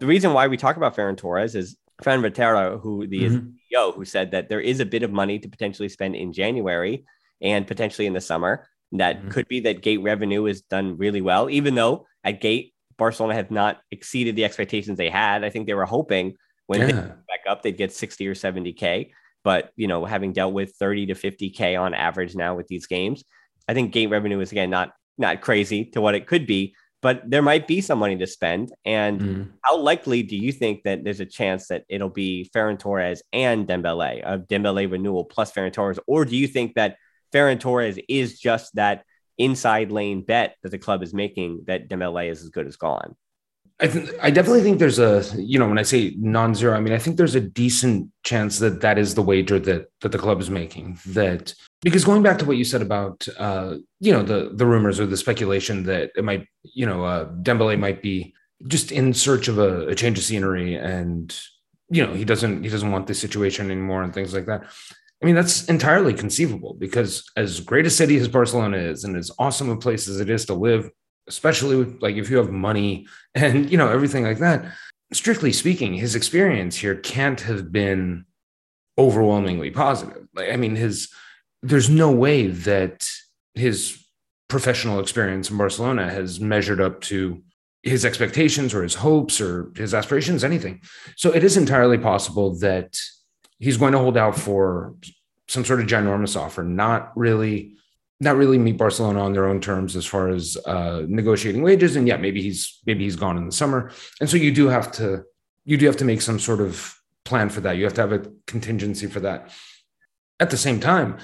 the 0.02 0.08
reason 0.08 0.34
why 0.34 0.48
we 0.48 0.58
talk 0.58 0.78
about 0.78 0.96
Ferran 0.96 1.16
Torres 1.16 1.56
is 1.56 1.78
Ferran 2.04 2.24
Reverter, 2.24 2.80
who 2.80 3.06
the 3.06 3.22
mm-hmm. 3.22 3.50
CEO, 3.72 3.94
who 3.94 4.04
said 4.04 4.32
that 4.32 4.50
there 4.50 4.60
is 4.60 4.80
a 4.80 4.86
bit 4.86 5.04
of 5.04 5.12
money 5.12 5.38
to 5.38 5.48
potentially 5.48 5.90
spend 5.90 6.16
in 6.16 6.34
January 6.34 7.06
and 7.40 7.68
potentially 7.68 8.08
in 8.08 8.14
the 8.14 8.20
summer. 8.20 8.68
That 8.94 9.20
mm-hmm. 9.20 9.30
could 9.30 9.48
be 9.48 9.62
that 9.62 9.82
gate 9.82 10.02
revenue 10.02 10.46
is 10.46 10.62
done 10.62 10.98
really 10.98 11.22
well, 11.22 11.50
even 11.50 11.76
though 11.76 12.08
at 12.24 12.42
gate 12.42 12.74
Barcelona 12.98 13.36
have 13.36 13.52
not 13.52 13.80
exceeded 13.92 14.36
the 14.36 14.46
expectations 14.46 14.98
they 14.98 15.10
had. 15.10 15.44
I 15.44 15.50
think 15.50 15.66
they 15.66 15.74
were 15.74 15.86
hoping 15.86 16.36
when 16.68 16.82
yeah. 16.82 16.86
they 16.88 16.94
back 16.94 17.44
up, 17.50 17.62
they'd 17.62 17.78
get 17.78 17.92
60 17.92 18.28
or 18.28 18.36
70K. 18.36 19.12
But, 19.44 19.72
you 19.76 19.88
know, 19.88 20.06
having 20.06 20.34
dealt 20.34 20.54
with 20.54 20.76
30 20.78 21.08
to 21.08 21.14
50K 21.16 21.80
on 21.80 21.94
average 21.94 22.36
now 22.36 22.56
with 22.56 22.68
these 22.68 22.86
games, 22.86 23.24
I 23.68 23.74
think 23.74 23.92
gate 23.92 24.10
revenue 24.10 24.40
is, 24.40 24.52
again, 24.52 24.70
not 24.70 24.92
not 25.18 25.42
crazy 25.42 25.86
to 25.86 26.02
what 26.02 26.16
it 26.16 26.28
could 26.28 26.48
be, 26.48 26.76
but 27.02 27.22
there 27.28 27.42
might 27.42 27.68
be 27.68 27.82
some 27.82 28.00
money 28.00 28.18
to 28.18 28.28
spend. 28.28 28.72
And 28.86 29.22
mm. 29.22 29.48
how 29.64 29.78
likely 29.78 30.24
do 30.24 30.38
you 30.38 30.52
think 30.52 30.84
that 30.84 31.04
there's 31.04 31.20
a 31.20 31.26
chance 31.26 31.68
that 31.68 31.84
it'll 31.90 32.10
be 32.10 32.50
Ferran 32.56 32.78
Torres 32.78 33.24
and 33.34 33.68
Dembele, 33.68 34.22
a 34.24 34.40
Dembele 34.40 34.92
renewal 34.92 35.26
plus 35.26 35.52
Ferran 35.52 35.74
Torres? 35.74 36.00
Or 36.08 36.26
do 36.26 36.36
you 36.36 36.48
think 36.48 36.76
that 36.76 36.98
Ferran 37.34 37.60
Torres 37.60 38.00
is 38.08 38.40
just 38.40 38.76
that 38.76 39.04
inside 39.38 39.92
lane 39.92 40.22
bet 40.22 40.56
that 40.64 40.70
the 40.70 40.78
club 40.78 41.04
is 41.04 41.14
making 41.14 41.64
that 41.68 41.90
Dembele 41.90 42.30
is 42.30 42.42
as 42.42 42.50
good 42.50 42.68
as 42.68 42.76
gone? 42.76 43.16
I, 43.80 43.88
th- 43.88 44.10
I 44.22 44.30
definitely 44.30 44.62
think 44.62 44.78
there's 44.78 45.00
a 45.00 45.24
you 45.38 45.58
know 45.58 45.68
when 45.68 45.80
I 45.80 45.84
say 45.84 46.14
non-zero, 46.20 46.78
I 46.78 46.80
mean 46.80 46.94
I 46.94 47.00
think 47.00 47.18
there's 47.18 47.34
a 47.34 47.42
decent 47.42 48.10
chance 48.24 48.60
that 48.60 48.82
that 48.82 49.00
is 49.00 49.16
the 49.16 49.24
wager 49.24 49.58
that 49.60 49.88
that 50.02 50.12
the 50.12 50.20
club 50.20 50.40
is 50.40 50.52
making. 50.52 51.00
That 51.08 51.54
because 51.82 52.06
going 52.06 52.22
back 52.22 52.38
to 52.40 52.46
what 52.46 52.58
you 52.58 52.64
said 52.64 52.84
about 52.84 53.28
uh, 53.40 53.78
you 54.00 54.12
know 54.12 54.22
the 54.22 54.52
the 54.54 54.68
rumors 54.68 55.00
or 55.00 55.08
the 55.08 55.18
speculation 55.18 55.84
that 55.84 56.12
it 56.16 56.24
might 56.24 56.48
you 56.64 56.86
know 56.86 57.04
uh, 57.04 57.26
Dembele 57.42 57.80
might 57.80 58.04
be 58.04 58.36
just 58.68 58.92
in 58.92 59.14
search 59.16 59.48
of 59.48 59.58
a, 59.58 59.88
a 59.88 59.96
change 59.96 60.20
of 60.20 60.24
scenery 60.24 60.76
and 60.76 61.36
you 61.90 62.06
know 62.06 62.14
he 62.14 62.24
doesn't 62.24 62.64
he 62.64 62.70
doesn't 62.70 62.92
want 62.92 63.08
this 63.08 63.20
situation 63.20 63.72
anymore 63.72 64.04
and 64.04 64.14
things 64.14 64.32
like 64.32 64.46
that. 64.46 64.64
I 65.22 65.26
mean 65.26 65.36
that's 65.36 65.66
entirely 65.66 66.14
conceivable 66.14 66.74
because 66.74 67.30
as 67.38 67.60
great 67.60 67.86
a 67.86 67.90
city 67.90 68.18
as 68.18 68.28
Barcelona 68.28 68.78
is 68.78 69.04
and 69.04 69.16
as 69.16 69.32
awesome 69.38 69.70
a 69.70 69.78
place 69.78 70.08
as 70.08 70.20
it 70.20 70.30
is 70.30 70.46
to 70.46 70.54
live 70.54 70.90
especially 71.28 71.86
like 72.02 72.16
if 72.16 72.30
you 72.30 72.38
have 72.38 72.52
money 72.52 73.08
and 73.36 73.70
you 73.72 73.78
know 73.78 73.90
everything 73.90 74.24
like 74.24 74.40
that 74.40 74.66
strictly 75.14 75.52
speaking 75.52 75.94
his 75.94 76.16
experience 76.16 76.76
here 76.76 76.96
can't 76.96 77.42
have 77.42 77.72
been 77.72 78.26
overwhelmingly 78.98 79.72
positive. 79.72 80.28
Like 80.34 80.52
i 80.52 80.56
mean 80.58 80.76
his 80.76 81.10
there's 81.62 81.90
no 81.90 82.12
way 82.12 82.48
that 82.48 83.08
his 83.54 84.04
professional 84.50 85.00
experience 85.00 85.50
in 85.50 85.58
barcelona 85.58 86.10
has 86.10 86.40
measured 86.40 86.82
up 86.82 87.02
to 87.02 87.42
his 87.84 88.06
expectations 88.06 88.74
or 88.74 88.84
his 88.84 88.96
hopes 88.96 89.42
or 89.42 89.72
his 89.76 89.94
aspirations 89.94 90.44
anything. 90.44 90.82
So 91.18 91.32
it 91.32 91.44
is 91.44 91.58
entirely 91.58 91.98
possible 91.98 92.56
that 92.60 93.00
he's 93.62 93.78
going 93.78 93.94
to 93.94 94.00
hold 94.00 94.18
out 94.18 94.36
for 94.38 94.96
some 95.48 95.64
sort 95.64 95.80
of 95.80 95.88
ginormous 95.88 96.40
offer, 96.40 96.64
not 96.64 97.12
really 97.16 97.76
not 98.20 98.36
really 98.36 98.60
meet 98.60 98.78
Barcelona 98.78 99.20
on 99.20 99.34
their 99.34 99.48
own 99.48 99.60
terms 99.60 99.96
as 99.96 100.06
far 100.06 100.30
as 100.30 100.56
uh, 100.68 101.02
negotiating 101.08 101.64
wages. 101.64 101.96
And 101.96 102.08
yeah, 102.08 102.18
maybe 102.18 102.42
he's 102.42 102.80
maybe 102.86 103.04
he's 103.04 103.16
gone 103.16 103.38
in 103.38 103.46
the 103.46 103.52
summer, 103.52 103.92
and 104.20 104.30
so 104.30 104.38
you 104.38 104.52
do 104.52 104.68
have 104.68 104.92
to 104.94 105.24
you 105.64 105.78
do 105.78 105.86
have 105.86 105.98
to 105.98 106.06
make 106.06 106.22
some 106.22 106.40
sort 106.40 106.60
of 106.60 106.96
plan 107.24 107.50
for 107.50 107.62
that. 107.62 107.78
You 107.78 107.84
have 107.84 107.94
to 107.94 108.02
have 108.02 108.12
a 108.12 108.26
contingency 108.48 109.08
for 109.08 109.20
that. 109.22 109.52
At 110.40 110.50
the 110.50 110.58
same 110.58 110.80
time, 110.80 111.18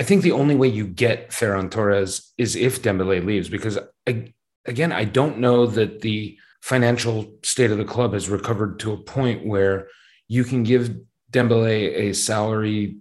I 0.00 0.02
think 0.02 0.22
the 0.22 0.32
only 0.32 0.54
way 0.54 0.68
you 0.68 0.86
get 0.86 1.30
Ferran 1.30 1.70
Torres 1.70 2.32
is 2.38 2.56
if 2.56 2.80
Dembele 2.80 3.24
leaves, 3.24 3.50
because 3.50 3.78
I, 4.06 4.32
again, 4.64 4.92
I 4.92 5.04
don't 5.04 5.38
know 5.38 5.66
that 5.66 6.00
the 6.00 6.38
financial 6.62 7.34
state 7.42 7.70
of 7.70 7.78
the 7.78 7.84
club 7.84 8.14
has 8.14 8.28
recovered 8.28 8.78
to 8.80 8.92
a 8.92 8.96
point 8.96 9.46
where 9.46 9.88
you 10.28 10.44
can 10.44 10.62
give 10.62 10.94
Dembele 11.30 11.94
a 11.96 12.14
salary 12.14 12.96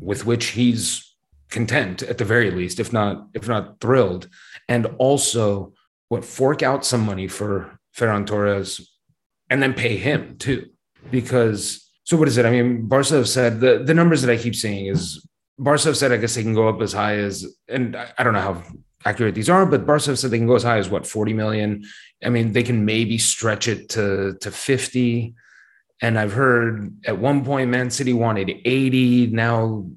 with 0.00 0.26
which 0.26 0.46
he's 0.48 1.14
content 1.50 2.02
at 2.02 2.18
the 2.18 2.24
very 2.24 2.50
least, 2.50 2.80
if 2.80 2.92
not 2.92 3.26
if 3.34 3.48
not 3.48 3.80
thrilled, 3.80 4.28
and 4.68 4.86
also 4.98 5.72
what 6.08 6.24
fork 6.24 6.62
out 6.62 6.84
some 6.84 7.04
money 7.04 7.28
for 7.28 7.78
Ferran 7.96 8.26
Torres 8.26 8.90
and 9.50 9.62
then 9.62 9.74
pay 9.74 9.96
him 9.96 10.36
too, 10.38 10.66
because. 11.10 11.84
So 12.04 12.16
what 12.16 12.26
is 12.26 12.38
it? 12.38 12.46
I 12.46 12.50
mean, 12.50 12.86
Barca 12.86 13.16
have 13.16 13.28
said 13.28 13.60
the, 13.60 13.82
the 13.84 13.92
numbers 13.92 14.22
that 14.22 14.32
I 14.32 14.38
keep 14.38 14.54
seeing 14.54 14.86
is 14.86 15.22
Barca 15.58 15.84
have 15.84 15.96
said 15.98 16.10
I 16.10 16.16
guess 16.16 16.34
they 16.34 16.42
can 16.42 16.54
go 16.54 16.66
up 16.66 16.80
as 16.80 16.94
high 16.94 17.16
as 17.16 17.44
and 17.68 17.94
I, 17.94 18.10
I 18.16 18.24
don't 18.24 18.32
know 18.32 18.40
how 18.40 18.62
accurate 19.04 19.34
these 19.34 19.50
are, 19.50 19.66
but 19.66 19.84
Barca 19.84 20.06
have 20.06 20.18
said 20.18 20.30
they 20.30 20.38
can 20.38 20.46
go 20.46 20.54
as 20.54 20.62
high 20.62 20.78
as 20.78 20.88
what 20.88 21.06
40 21.06 21.34
million. 21.34 21.84
I 22.24 22.30
mean, 22.30 22.52
they 22.52 22.62
can 22.62 22.86
maybe 22.86 23.18
stretch 23.18 23.68
it 23.68 23.90
to 23.90 24.38
to 24.40 24.50
50. 24.50 25.34
And 26.00 26.18
I've 26.18 26.32
heard 26.32 26.94
at 27.04 27.18
one 27.18 27.44
point 27.44 27.70
Man 27.70 27.90
City 27.90 28.12
wanted 28.12 28.50
80. 28.64 29.28
Now 29.28 29.90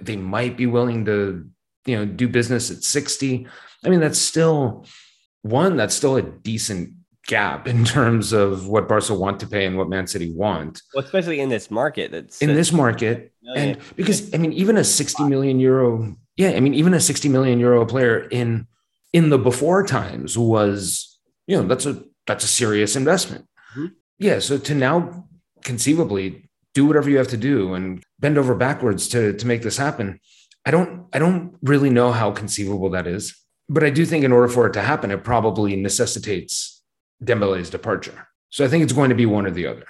they 0.00 0.16
might 0.16 0.56
be 0.56 0.66
willing 0.66 1.04
to, 1.06 1.48
you 1.86 1.96
know, 1.96 2.04
do 2.04 2.28
business 2.28 2.70
at 2.70 2.82
60. 2.82 3.46
I 3.84 3.88
mean, 3.88 4.00
that's 4.00 4.18
still 4.18 4.86
one, 5.42 5.76
that's 5.76 5.94
still 5.94 6.16
a 6.16 6.22
decent 6.22 6.92
gap 7.26 7.66
in 7.68 7.84
terms 7.84 8.32
of 8.32 8.68
what 8.68 8.88
Barca 8.88 9.14
want 9.14 9.40
to 9.40 9.46
pay 9.46 9.66
and 9.66 9.76
what 9.76 9.88
Man 9.88 10.06
City 10.06 10.32
want. 10.32 10.82
Well, 10.94 11.04
especially 11.04 11.40
in 11.40 11.48
this 11.48 11.70
market. 11.70 12.10
That's 12.10 12.40
in 12.40 12.54
this 12.54 12.72
market. 12.72 13.32
And 13.54 13.78
because 13.96 14.32
I 14.34 14.38
mean, 14.38 14.52
even 14.52 14.76
a 14.76 14.84
60 14.84 15.24
million 15.24 15.60
euro, 15.60 16.16
yeah, 16.36 16.50
I 16.50 16.60
mean, 16.60 16.74
even 16.74 16.94
a 16.94 17.00
60 17.00 17.28
million 17.28 17.58
euro 17.60 17.84
player 17.86 18.20
in 18.30 18.66
in 19.12 19.30
the 19.30 19.38
before 19.38 19.86
times 19.86 20.36
was, 20.36 21.18
you 21.46 21.56
know, 21.56 21.66
that's 21.66 21.86
a 21.86 22.02
that's 22.26 22.44
a 22.44 22.48
serious 22.48 22.96
investment. 22.96 23.46
Mm-hmm. 23.72 23.86
Yeah. 24.18 24.38
So 24.40 24.58
to 24.58 24.74
now 24.74 25.28
conceivably 25.66 26.48
do 26.72 26.86
whatever 26.86 27.10
you 27.10 27.18
have 27.18 27.28
to 27.28 27.36
do 27.36 27.74
and 27.74 28.02
bend 28.18 28.38
over 28.38 28.54
backwards 28.54 29.08
to 29.08 29.34
to 29.34 29.46
make 29.46 29.62
this 29.62 29.76
happen. 29.76 30.20
I 30.64 30.70
don't 30.70 31.06
I 31.12 31.18
don't 31.18 31.56
really 31.62 31.90
know 31.90 32.12
how 32.12 32.30
conceivable 32.30 32.88
that 32.90 33.06
is, 33.06 33.34
but 33.68 33.84
I 33.84 33.90
do 33.90 34.06
think 34.06 34.24
in 34.24 34.32
order 34.32 34.48
for 34.48 34.66
it 34.66 34.72
to 34.74 34.82
happen, 34.82 35.10
it 35.10 35.24
probably 35.24 35.76
necessitates 35.76 36.82
Dembele's 37.22 37.70
departure. 37.70 38.28
So 38.50 38.64
I 38.64 38.68
think 38.68 38.84
it's 38.84 38.92
going 38.92 39.10
to 39.10 39.16
be 39.16 39.26
one 39.26 39.46
or 39.46 39.50
the 39.50 39.66
other. 39.66 39.86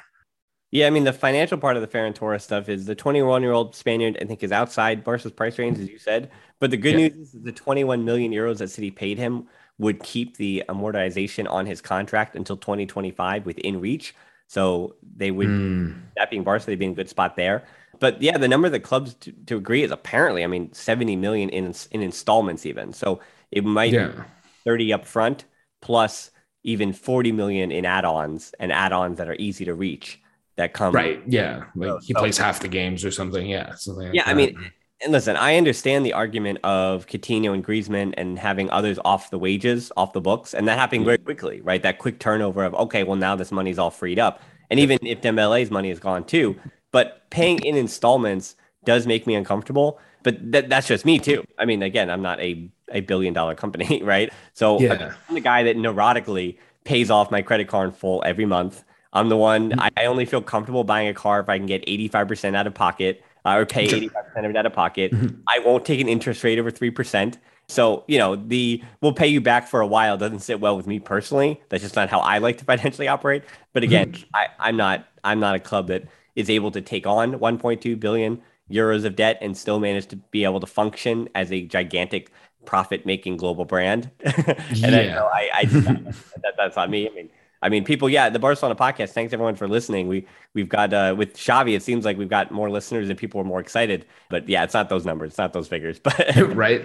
Yeah, 0.73 0.87
I 0.87 0.91
mean 0.91 1.05
the 1.05 1.12
financial 1.12 1.59
part 1.59 1.77
of 1.77 1.83
the 1.83 1.89
Ferran 1.89 2.15
Torres 2.15 2.43
stuff 2.43 2.69
is 2.69 2.87
the 2.87 2.95
21 2.95 3.43
year 3.43 3.53
old 3.53 3.75
Spaniard. 3.77 4.19
I 4.21 4.25
think 4.25 4.43
is 4.43 4.53
outside 4.53 5.05
Barca's 5.05 5.33
price 5.33 5.59
range, 5.59 5.79
as 5.79 5.89
you 5.89 5.99
said. 5.99 6.31
But 6.59 6.71
the 6.71 6.77
good 6.77 6.93
yeah. 6.93 7.09
news 7.09 7.35
is 7.35 7.43
the 7.43 7.53
21 7.53 8.05
million 8.05 8.33
euros 8.33 8.59
that 8.59 8.71
City 8.71 8.91
paid 8.91 9.19
him 9.19 9.47
would 9.79 10.03
keep 10.03 10.37
the 10.37 10.65
amortization 10.69 11.51
on 11.51 11.67
his 11.67 11.81
contract 11.81 12.35
until 12.35 12.57
2025 12.57 13.45
within 13.45 13.81
reach. 13.81 14.15
So 14.48 14.96
they 15.16 15.30
would, 15.30 15.48
mm. 15.48 16.00
that 16.16 16.30
being 16.30 16.44
Barca, 16.44 16.66
they'd 16.66 16.78
be 16.78 16.85
in 16.85 16.92
a 16.92 16.94
good 16.94 17.09
spot 17.09 17.37
there. 17.37 17.64
But 17.98 18.20
yeah, 18.20 18.38
the 18.38 18.48
number 18.48 18.68
that 18.68 18.80
clubs 18.80 19.14
to, 19.14 19.32
to, 19.46 19.56
agree 19.56 19.82
is 19.82 19.90
apparently, 19.90 20.44
I 20.44 20.46
mean, 20.46 20.72
70 20.72 21.16
million 21.16 21.48
in 21.48 21.74
in 21.90 22.02
installments 22.02 22.66
even. 22.66 22.92
So 22.92 23.20
it 23.50 23.64
might 23.64 23.92
yeah. 23.92 24.09
be 24.09 24.22
30 24.64 24.92
up 24.92 25.06
front 25.06 25.44
plus 25.80 26.30
even 26.62 26.92
40 26.92 27.32
million 27.32 27.70
in 27.70 27.85
add-ons 27.85 28.52
and 28.59 28.72
add-ons 28.72 29.18
that 29.18 29.28
are 29.28 29.37
easy 29.38 29.64
to 29.64 29.74
reach 29.74 30.20
that 30.56 30.72
come 30.72 30.94
right. 30.94 31.22
Yeah, 31.26 31.64
like 31.74 31.88
so, 31.88 31.98
he 32.02 32.14
plays 32.14 32.38
half 32.38 32.61
the 32.61 32.68
games 32.68 33.04
or 33.04 33.11
something. 33.11 33.46
Yeah, 33.46 33.74
something 33.74 34.12
yeah. 34.12 34.22
Like 34.22 34.30
I 34.30 34.35
mean, 34.35 34.72
and 35.02 35.12
listen, 35.12 35.37
I 35.37 35.56
understand 35.56 36.06
the 36.06 36.14
argument 36.14 36.59
of 36.64 37.06
Coutinho 37.06 37.52
and 37.52 37.64
Griezmann 37.64 38.14
and 38.16 38.38
having 38.38 38.70
others 38.70 38.98
off 39.04 39.30
the 39.30 39.38
wages, 39.38 39.92
off 39.96 40.12
the 40.12 40.20
books, 40.20 40.54
and 40.54 40.66
that 40.68 40.78
happened 40.78 41.04
very 41.04 41.18
quickly, 41.18 41.61
right? 41.61 41.82
That 41.82 41.98
quick 41.98 42.18
turnover 42.18 42.64
of 42.64 42.74
okay, 42.74 43.04
well 43.04 43.16
now 43.16 43.37
this 43.37 43.52
money's 43.52 43.78
all 43.78 43.90
freed 43.90 44.18
up, 44.18 44.40
and 44.70 44.80
even 44.80 44.98
if 45.02 45.20
Dembele's 45.20 45.70
money 45.70 45.90
is 45.90 46.00
gone 46.00 46.24
too, 46.24 46.56
but 46.92 47.28
paying 47.30 47.59
in 47.59 47.76
installments 47.76 48.56
does 48.85 49.06
make 49.06 49.26
me 49.26 49.35
uncomfortable. 49.35 49.98
But 50.22 50.50
that, 50.52 50.68
that's 50.68 50.88
just 50.88 51.04
me 51.04 51.18
too. 51.18 51.44
I 51.59 51.66
mean, 51.66 51.82
again, 51.82 52.11
I'm 52.11 52.22
not 52.22 52.40
a, 52.40 52.68
a 52.90 53.00
billion 53.00 53.35
dollar 53.35 53.54
company, 53.54 54.02
right? 54.04 54.32
So 54.54 54.80
yeah. 54.80 55.12
I'm 55.28 55.35
the 55.35 55.40
guy 55.40 55.62
that 55.64 55.76
neurotically 55.76 56.59
pays 56.85 57.11
off 57.11 57.30
my 57.30 57.42
credit 57.42 57.68
card 57.68 57.90
in 57.90 57.94
full 57.94 58.22
every 58.24 58.46
month. 58.46 58.82
I'm 59.12 59.28
the 59.28 59.37
one, 59.37 59.70
mm-hmm. 59.70 59.88
I 59.96 60.06
only 60.06 60.24
feel 60.24 60.42
comfortable 60.42 60.85
buying 60.85 61.09
a 61.09 61.14
car 61.14 61.40
if 61.40 61.48
I 61.48 61.59
can 61.59 61.66
get 61.66 61.85
85% 61.87 62.56
out 62.56 62.66
of 62.66 62.74
pocket 62.74 63.22
uh, 63.46 63.56
or 63.56 63.66
pay 63.66 63.87
85% 63.87 64.11
of 64.37 64.50
it 64.50 64.56
out 64.56 64.66
of 64.66 64.72
pocket. 64.72 65.12
Mm-hmm. 65.12 65.40
I 65.48 65.61
won't 65.61 65.85
take 65.85 66.00
an 66.00 66.09
interest 66.09 66.42
rate 66.44 66.59
over 66.59 66.70
3%. 66.70 67.37
So, 67.68 68.04
you 68.06 68.18
know, 68.18 68.37
the 68.37 68.82
we'll 69.00 69.12
pay 69.12 69.26
you 69.26 69.40
back 69.40 69.68
for 69.68 69.80
a 69.80 69.87
while 69.87 70.16
doesn't 70.16 70.40
sit 70.40 70.61
well 70.61 70.76
with 70.76 70.87
me 70.87 71.00
personally. 71.00 71.61
That's 71.68 71.82
just 71.82 71.96
not 71.96 72.09
how 72.09 72.20
I 72.20 72.38
like 72.38 72.59
to 72.59 72.64
financially 72.64 73.09
operate. 73.09 73.44
But 73.72 73.82
again, 73.82 74.12
mm-hmm. 74.12 74.24
I, 74.35 74.46
I'm 74.59 74.76
not 74.76 75.06
I'm 75.24 75.40
not 75.40 75.56
a 75.56 75.59
club 75.61 75.88
that 75.88 76.04
is 76.35 76.50
able 76.50 76.70
to 76.72 76.80
take 76.80 77.06
on 77.06 77.35
1.2 77.35 77.98
billion 77.98 78.42
euros 78.70 79.04
of 79.04 79.16
debt 79.16 79.38
and 79.40 79.56
still 79.56 79.80
manage 79.80 80.06
to 80.09 80.16
be 80.16 80.44
able 80.44 80.61
to 80.61 80.66
function 80.66 81.28
as 81.35 81.50
a 81.50 81.62
gigantic 81.62 82.30
profit 82.66 83.06
making 83.06 83.37
global 83.37 83.64
brand. 83.64 84.11
and 84.24 84.56
yeah. 84.74 84.87
I, 84.87 85.06
know 85.06 85.30
I, 85.32 85.50
I 85.54 85.64
that, 86.42 86.54
that's 86.56 86.76
on 86.76 86.90
me. 86.90 87.09
I 87.09 87.12
mean, 87.14 87.30
I 87.62 87.69
mean, 87.69 87.85
people, 87.85 88.09
yeah, 88.09 88.29
the 88.29 88.38
Barcelona 88.38 88.75
podcast. 88.75 89.11
Thanks 89.11 89.33
everyone 89.33 89.57
for 89.57 89.66
listening. 89.66 90.09
We 90.09 90.27
we've 90.55 90.69
got 90.69 90.92
uh, 90.92 91.14
with 91.16 91.35
Xavi. 91.35 91.75
It 91.75 91.83
seems 91.83 92.05
like 92.05 92.19
we've 92.19 92.29
got 92.29 92.51
more 92.51 92.71
listeners 92.71 93.09
and 93.09 93.19
people 93.19 93.40
are 93.40 93.45
more 93.45 93.61
excited. 93.61 94.07
But 94.29 94.49
yeah, 94.49 94.64
it's 94.64 94.75
not 94.75 94.88
those 94.88 95.05
numbers, 95.05 95.31
it's 95.31 95.38
not 95.38 95.53
those 95.53 95.69
figures. 95.69 95.99
But 96.07 96.37
right. 96.55 96.85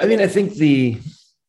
I 0.00 0.06
mean, 0.06 0.20
I 0.20 0.26
think 0.26 0.54
the 0.54 0.98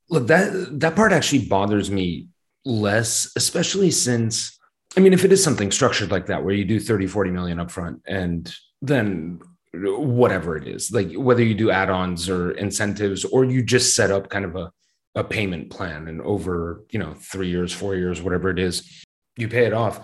look 0.09 0.27
that 0.27 0.79
that 0.79 0.95
part 0.95 1.13
actually 1.13 1.45
bothers 1.45 1.89
me 1.89 2.27
less, 2.65 3.31
especially 3.35 3.91
since 3.91 4.59
I 4.97 4.99
mean, 4.99 5.13
if 5.13 5.23
it 5.23 5.31
is 5.31 5.43
something 5.43 5.71
structured 5.71 6.11
like 6.11 6.25
that, 6.25 6.43
where 6.43 6.53
you 6.53 6.65
do 6.65 6.79
30, 6.79 7.07
40 7.07 7.31
million 7.31 7.57
upfront 7.59 8.01
and 8.05 8.53
then 8.81 9.39
whatever 9.73 10.57
it 10.57 10.67
is, 10.67 10.91
like 10.91 11.13
whether 11.13 11.43
you 11.43 11.55
do 11.55 11.71
add-ons 11.71 12.29
or 12.29 12.51
incentives, 12.51 13.23
or 13.23 13.45
you 13.45 13.63
just 13.63 13.95
set 13.95 14.11
up 14.11 14.29
kind 14.29 14.43
of 14.43 14.55
a, 14.57 14.71
a 15.15 15.23
payment 15.23 15.69
plan 15.69 16.07
and 16.07 16.21
over, 16.21 16.83
you 16.89 16.99
know, 16.99 17.13
three 17.13 17.49
years, 17.49 17.73
four 17.73 17.95
years, 17.95 18.21
whatever 18.21 18.49
it 18.49 18.59
is, 18.59 19.03
you 19.37 19.47
pay 19.47 19.65
it 19.65 19.73
off. 19.73 19.99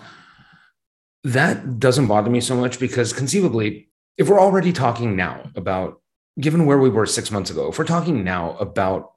That 1.24 1.78
doesn't 1.78 2.06
bother 2.06 2.30
me 2.30 2.40
so 2.40 2.56
much 2.56 2.78
because 2.78 3.12
conceivably, 3.12 3.88
if 4.16 4.28
we're 4.28 4.40
already 4.40 4.72
talking 4.72 5.16
now 5.16 5.50
about 5.54 6.00
given 6.40 6.66
where 6.66 6.78
we 6.78 6.88
were 6.88 7.06
six 7.06 7.30
months 7.30 7.50
ago, 7.50 7.68
if 7.68 7.78
we're 7.78 7.84
talking 7.84 8.22
now 8.22 8.56
about 8.58 9.12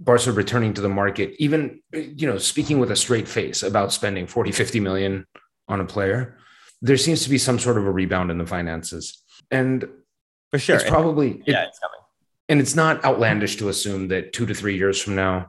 Barca 0.00 0.32
returning 0.32 0.74
to 0.74 0.80
the 0.80 0.88
market, 0.88 1.34
even 1.38 1.80
you 1.92 2.26
know, 2.26 2.38
speaking 2.38 2.78
with 2.78 2.90
a 2.90 2.96
straight 2.96 3.28
face 3.28 3.62
about 3.62 3.92
spending 3.92 4.26
40, 4.26 4.52
50 4.52 4.80
million 4.80 5.26
on 5.68 5.80
a 5.80 5.84
player, 5.84 6.38
there 6.82 6.96
seems 6.96 7.22
to 7.24 7.30
be 7.30 7.38
some 7.38 7.58
sort 7.58 7.78
of 7.78 7.86
a 7.86 7.90
rebound 7.90 8.30
in 8.30 8.38
the 8.38 8.46
finances. 8.46 9.22
And 9.50 9.88
for 10.50 10.58
sure, 10.58 10.76
it's 10.76 10.88
probably 10.88 11.42
yeah, 11.46 11.62
it, 11.62 11.68
it's 11.68 11.78
coming. 11.78 12.00
And 12.48 12.60
it's 12.60 12.74
not 12.74 13.04
outlandish 13.04 13.56
to 13.56 13.68
assume 13.68 14.08
that 14.08 14.32
two 14.32 14.46
to 14.46 14.54
three 14.54 14.76
years 14.76 15.00
from 15.00 15.16
now, 15.16 15.48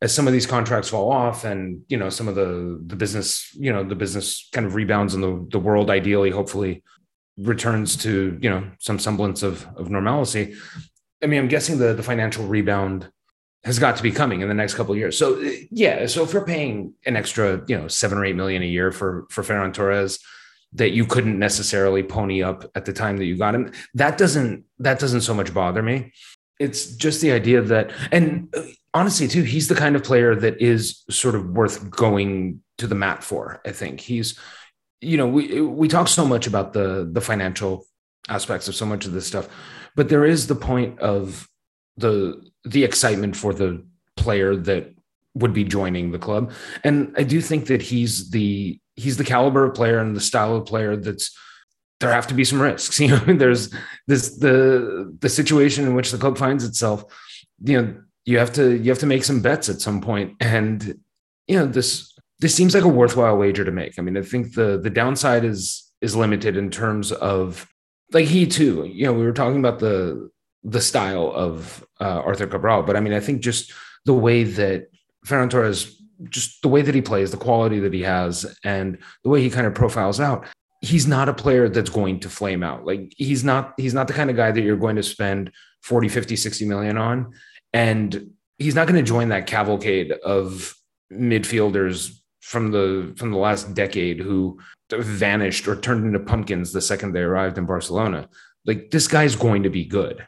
as 0.00 0.14
some 0.14 0.26
of 0.26 0.32
these 0.32 0.46
contracts 0.46 0.88
fall 0.88 1.10
off 1.10 1.44
and 1.44 1.82
you 1.88 1.96
know 1.96 2.08
some 2.08 2.28
of 2.28 2.36
the 2.36 2.80
the 2.86 2.94
business 2.94 3.52
you 3.58 3.72
know 3.72 3.82
the 3.82 3.96
business 3.96 4.48
kind 4.52 4.64
of 4.64 4.76
rebounds 4.76 5.12
in 5.12 5.20
the, 5.20 5.44
the 5.50 5.58
world 5.58 5.90
ideally 5.90 6.30
hopefully 6.30 6.84
returns 7.36 7.96
to 7.96 8.38
you 8.40 8.48
know 8.48 8.62
some 8.78 9.00
semblance 9.00 9.42
of 9.42 9.66
of 9.76 9.90
normalcy 9.90 10.54
i 11.20 11.26
mean 11.26 11.40
i'm 11.40 11.48
guessing 11.48 11.78
the 11.78 11.94
the 11.94 12.02
financial 12.04 12.46
rebound 12.46 13.10
has 13.64 13.78
got 13.78 13.96
to 13.96 14.02
be 14.02 14.10
coming 14.10 14.40
in 14.40 14.48
the 14.48 14.54
next 14.54 14.74
couple 14.74 14.92
of 14.92 14.98
years. 14.98 15.18
So 15.18 15.38
yeah, 15.70 16.06
so 16.06 16.22
if 16.22 16.32
we're 16.32 16.44
paying 16.44 16.94
an 17.04 17.16
extra, 17.16 17.62
you 17.66 17.76
know, 17.76 17.88
seven 17.88 18.18
or 18.18 18.24
eight 18.24 18.36
million 18.36 18.62
a 18.62 18.66
year 18.66 18.92
for 18.92 19.26
for 19.30 19.42
Ferran 19.42 19.74
Torres 19.74 20.20
that 20.72 20.90
you 20.90 21.06
couldn't 21.06 21.38
necessarily 21.38 22.02
pony 22.02 22.42
up 22.42 22.64
at 22.74 22.84
the 22.84 22.92
time 22.92 23.16
that 23.16 23.24
you 23.24 23.36
got 23.36 23.54
him, 23.54 23.72
that 23.94 24.18
doesn't 24.18 24.64
that 24.78 24.98
doesn't 24.98 25.22
so 25.22 25.34
much 25.34 25.52
bother 25.54 25.82
me. 25.82 26.12
It's 26.60 26.94
just 26.96 27.20
the 27.20 27.32
idea 27.32 27.62
that, 27.62 27.92
and 28.10 28.52
uh, 28.56 28.62
honestly, 28.92 29.28
too, 29.28 29.42
he's 29.42 29.68
the 29.68 29.74
kind 29.74 29.96
of 29.96 30.02
player 30.02 30.34
that 30.34 30.60
is 30.60 31.04
sort 31.08 31.34
of 31.34 31.50
worth 31.50 31.88
going 31.90 32.62
to 32.78 32.86
the 32.86 32.94
mat 32.94 33.22
for. 33.22 33.60
I 33.64 33.72
think 33.72 34.00
he's, 34.00 34.38
you 35.00 35.16
know, 35.16 35.28
we 35.28 35.60
we 35.60 35.88
talk 35.88 36.08
so 36.08 36.26
much 36.26 36.46
about 36.46 36.72
the 36.72 37.08
the 37.10 37.20
financial 37.20 37.86
aspects 38.28 38.68
of 38.68 38.74
so 38.74 38.84
much 38.84 39.06
of 39.06 39.12
this 39.12 39.26
stuff, 39.26 39.48
but 39.96 40.08
there 40.08 40.24
is 40.24 40.46
the 40.46 40.54
point 40.54 40.98
of 40.98 41.48
the 41.96 42.42
the 42.64 42.84
excitement 42.84 43.36
for 43.36 43.54
the 43.54 43.84
player 44.16 44.54
that 44.56 44.94
would 45.34 45.54
be 45.54 45.64
joining 45.64 46.10
the 46.10 46.18
club. 46.18 46.52
And 46.84 47.14
I 47.16 47.22
do 47.22 47.40
think 47.40 47.66
that 47.66 47.80
he's 47.80 48.30
the 48.30 48.80
he's 48.98 49.16
the 49.16 49.24
caliber 49.24 49.64
of 49.64 49.74
player 49.74 49.98
and 49.98 50.16
the 50.16 50.20
style 50.20 50.56
of 50.56 50.66
player 50.66 50.96
that's 50.96 51.36
there 52.00 52.12
have 52.12 52.26
to 52.28 52.34
be 52.34 52.44
some 52.44 52.60
risks. 52.60 53.00
You 53.00 53.08
know, 53.08 53.34
there's 53.34 53.72
this 54.06 54.36
the 54.38 55.16
the 55.20 55.28
situation 55.28 55.86
in 55.86 55.94
which 55.94 56.10
the 56.10 56.18
club 56.18 56.38
finds 56.38 56.64
itself. 56.64 57.04
You 57.64 57.82
know, 57.82 58.02
you 58.24 58.38
have 58.38 58.52
to 58.54 58.76
you 58.76 58.90
have 58.90 58.98
to 59.00 59.06
make 59.06 59.24
some 59.24 59.40
bets 59.40 59.68
at 59.68 59.80
some 59.80 60.00
point, 60.00 60.34
and 60.40 61.00
you 61.46 61.58
know 61.58 61.66
this 61.66 62.14
this 62.40 62.54
seems 62.54 62.74
like 62.74 62.84
a 62.84 62.88
worthwhile 62.88 63.36
wager 63.36 63.64
to 63.64 63.72
make. 63.72 63.98
I 63.98 64.02
mean, 64.02 64.16
I 64.16 64.22
think 64.22 64.54
the 64.54 64.78
the 64.78 64.90
downside 64.90 65.44
is 65.44 65.90
is 66.00 66.14
limited 66.14 66.56
in 66.56 66.70
terms 66.70 67.12
of 67.12 67.68
like 68.12 68.26
he 68.26 68.46
too. 68.46 68.84
You 68.84 69.06
know, 69.06 69.12
we 69.12 69.24
were 69.24 69.32
talking 69.32 69.58
about 69.58 69.78
the 69.78 70.30
the 70.64 70.80
style 70.80 71.32
of 71.34 71.84
uh, 72.00 72.20
Arthur 72.24 72.46
Cabral, 72.46 72.82
but 72.82 72.96
I 72.96 73.00
mean, 73.00 73.12
I 73.12 73.20
think 73.20 73.40
just 73.40 73.72
the 74.04 74.14
way 74.14 74.44
that 74.44 74.88
Ferran 75.26 75.50
Torres, 75.50 75.97
just 76.28 76.62
the 76.62 76.68
way 76.68 76.82
that 76.82 76.94
he 76.94 77.02
plays, 77.02 77.30
the 77.30 77.36
quality 77.36 77.78
that 77.80 77.92
he 77.92 78.02
has, 78.02 78.56
and 78.64 78.98
the 79.22 79.30
way 79.30 79.42
he 79.42 79.50
kind 79.50 79.66
of 79.66 79.74
profiles 79.74 80.20
out, 80.20 80.46
he's 80.80 81.06
not 81.06 81.28
a 81.28 81.34
player 81.34 81.68
that's 81.68 81.90
going 81.90 82.20
to 82.20 82.28
flame 82.28 82.62
out. 82.62 82.84
Like 82.86 83.12
he's 83.16 83.44
not 83.44 83.74
he's 83.76 83.94
not 83.94 84.06
the 84.06 84.14
kind 84.14 84.30
of 84.30 84.36
guy 84.36 84.50
that 84.50 84.60
you're 84.60 84.76
going 84.76 84.96
to 84.96 85.02
spend 85.02 85.52
40, 85.82 86.08
50, 86.08 86.36
60 86.36 86.64
million 86.66 86.98
on. 86.98 87.32
And 87.72 88.30
he's 88.58 88.74
not 88.74 88.86
going 88.86 89.02
to 89.02 89.08
join 89.08 89.28
that 89.28 89.46
cavalcade 89.46 90.12
of 90.12 90.74
midfielders 91.12 92.18
from 92.40 92.70
the 92.70 93.14
from 93.16 93.30
the 93.30 93.38
last 93.38 93.74
decade 93.74 94.20
who 94.20 94.58
vanished 94.90 95.68
or 95.68 95.76
turned 95.76 96.06
into 96.06 96.18
pumpkins 96.18 96.72
the 96.72 96.80
second 96.80 97.12
they 97.12 97.20
arrived 97.20 97.58
in 97.58 97.66
Barcelona. 97.66 98.28
Like 98.64 98.90
this 98.90 99.08
guy's 99.08 99.36
going 99.36 99.64
to 99.64 99.70
be 99.70 99.84
good. 99.84 100.26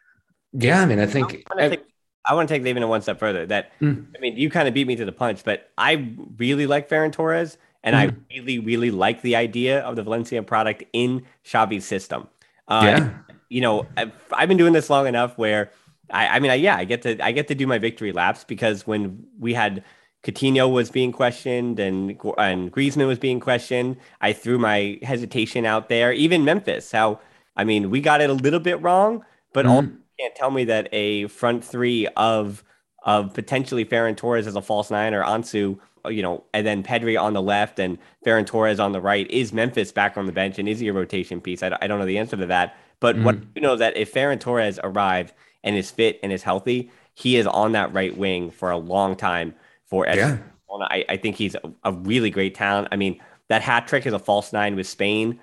Yeah, 0.53 0.82
I 0.82 0.86
mean, 0.86 0.99
I 0.99 1.07
think 1.07 1.45
I 1.57 1.68
take, 1.68 1.84
I 2.25 2.35
want 2.35 2.49
to 2.49 2.55
take 2.55 2.66
even 2.66 2.87
one 2.89 3.03
step 3.03 3.18
further. 3.18 3.47
That 3.47 3.73
mm. 3.81 4.07
I 4.16 4.21
mean, 4.21 4.37
you 4.37 4.51
kind 4.51 4.68
of 4.68 4.75
beat 4.75 4.87
me 4.87 4.97
to 4.97 5.05
the 5.05 5.12
punch, 5.12 5.45
but 5.45 5.71
I 5.79 6.12
really 6.37 6.66
like 6.66 6.89
Ferran 6.89 7.12
Torres, 7.12 7.57
and 7.83 7.97
mm. 7.97 7.99
I 7.99 8.35
really, 8.35 8.59
really 8.59 8.91
like 8.91 9.23
the 9.23 9.37
idea 9.37 9.81
of 9.81 9.97
the 9.97 10.03
Valencia 10.03 10.43
product 10.43 10.85
in 10.93 11.25
Xavi's 11.47 11.85
system. 11.85 12.29
Uh, 12.68 12.83
yeah, 12.85 13.11
you 13.49 13.61
know, 13.61 13.87
I've, 13.97 14.12
I've, 14.33 14.49
been 14.49 14.59
doing 14.59 14.73
this 14.73 14.91
long 14.91 15.07
enough 15.07 15.37
where 15.37 15.73
I, 16.11 16.29
I 16.29 16.39
mean, 16.41 16.51
I, 16.51 16.55
yeah, 16.55 16.77
I 16.77 16.85
get 16.85 17.03
to 17.03 17.25
I 17.25 17.33
get 17.33 17.49
to 17.49 17.55
do 17.55 17.66
my 17.66 17.79
victory 17.79 18.12
laps 18.12 18.45
because 18.45 18.87
when 18.87 19.27
we 19.39 19.55
had 19.55 19.83
Coutinho 20.23 20.71
was 20.71 20.91
being 20.91 21.12
questioned 21.12 21.79
and 21.79 22.11
and 22.37 22.73
Griezmann 22.73 23.07
was 23.07 23.18
being 23.18 23.41
questioned. 23.41 23.97
I 24.21 24.33
threw 24.33 24.59
my 24.59 24.99
hesitation 25.03 25.64
out 25.64 25.89
there. 25.89 26.12
Even 26.12 26.45
Memphis, 26.45 26.93
how 26.93 27.21
I 27.57 27.64
mean, 27.64 27.91
we 27.91 28.01
got 28.01 28.21
it 28.21 28.31
a 28.31 28.35
little 28.35 28.61
bit 28.61 28.81
wrong, 28.83 29.25
but 29.53 29.64
mm. 29.64 29.97
Can't 30.21 30.35
tell 30.35 30.51
me 30.51 30.64
that 30.64 30.89
a 30.93 31.27
front 31.29 31.64
three 31.64 32.07
of 32.16 32.64
of 33.03 33.33
potentially 33.33 33.85
Ferran 33.85 34.16
Torres 34.16 34.47
as 34.47 34.57
a 34.57 34.62
false 34.62 34.91
nine 34.91 35.14
or 35.14 35.25
Ansu, 35.25 35.79
you 36.07 36.23
know, 36.23 36.45
and 36.53 36.66
then 36.66 36.83
Pedri 36.83 37.21
on 37.21 37.33
the 37.33 37.41
left 37.41 37.79
and 37.79 37.97
Ferran 38.27 38.47
Torres 38.47 38.79
on 38.79 38.93
the 38.93 39.01
right. 39.01 39.31
Is 39.31 39.53
Memphis 39.53 39.91
back 39.91 40.18
on 40.18 40.27
the 40.27 40.33
bench 40.33 40.59
and 40.59 40.68
is 40.68 40.81
he 40.81 40.89
a 40.89 40.93
rotation 40.93 41.41
piece? 41.41 41.62
I, 41.62 41.77
I 41.81 41.87
don't 41.87 41.99
know 41.99 42.05
the 42.05 42.18
answer 42.18 42.37
to 42.37 42.47
that. 42.47 42.77
But 43.01 43.16
mm. 43.16 43.25
what 43.25 43.37
you 43.55 43.62
know 43.62 43.77
that 43.77 43.97
if 43.97 44.12
Ferran 44.12 44.39
Torres 44.39 44.79
arrived 44.83 45.33
and 45.64 45.77
is 45.77 45.91
fit 45.91 46.21
and 46.23 46.33
is 46.33 46.43
healthy, 46.43 46.91
he 47.14 47.37
is 47.37 47.47
on 47.47 47.73
that 47.73 47.93
right 47.95 48.16
wing 48.16 48.51
for 48.51 48.71
a 48.71 48.79
long 48.79 49.16
time 49.16 49.55
for 49.87 50.07
yeah. 50.07 50.39
I, 50.83 51.05
I 51.09 51.16
think 51.16 51.37
he's 51.37 51.57
a, 51.57 51.73
a 51.83 51.93
really 51.93 52.31
great 52.31 52.55
talent. 52.55 52.89
I 52.93 52.97
mean, 52.97 53.21
that 53.49 53.61
hat 53.61 53.89
trick 53.89 54.07
is 54.07 54.12
a 54.12 54.18
false 54.18 54.53
nine 54.53 54.77
with 54.77 54.87
Spain 54.87 55.41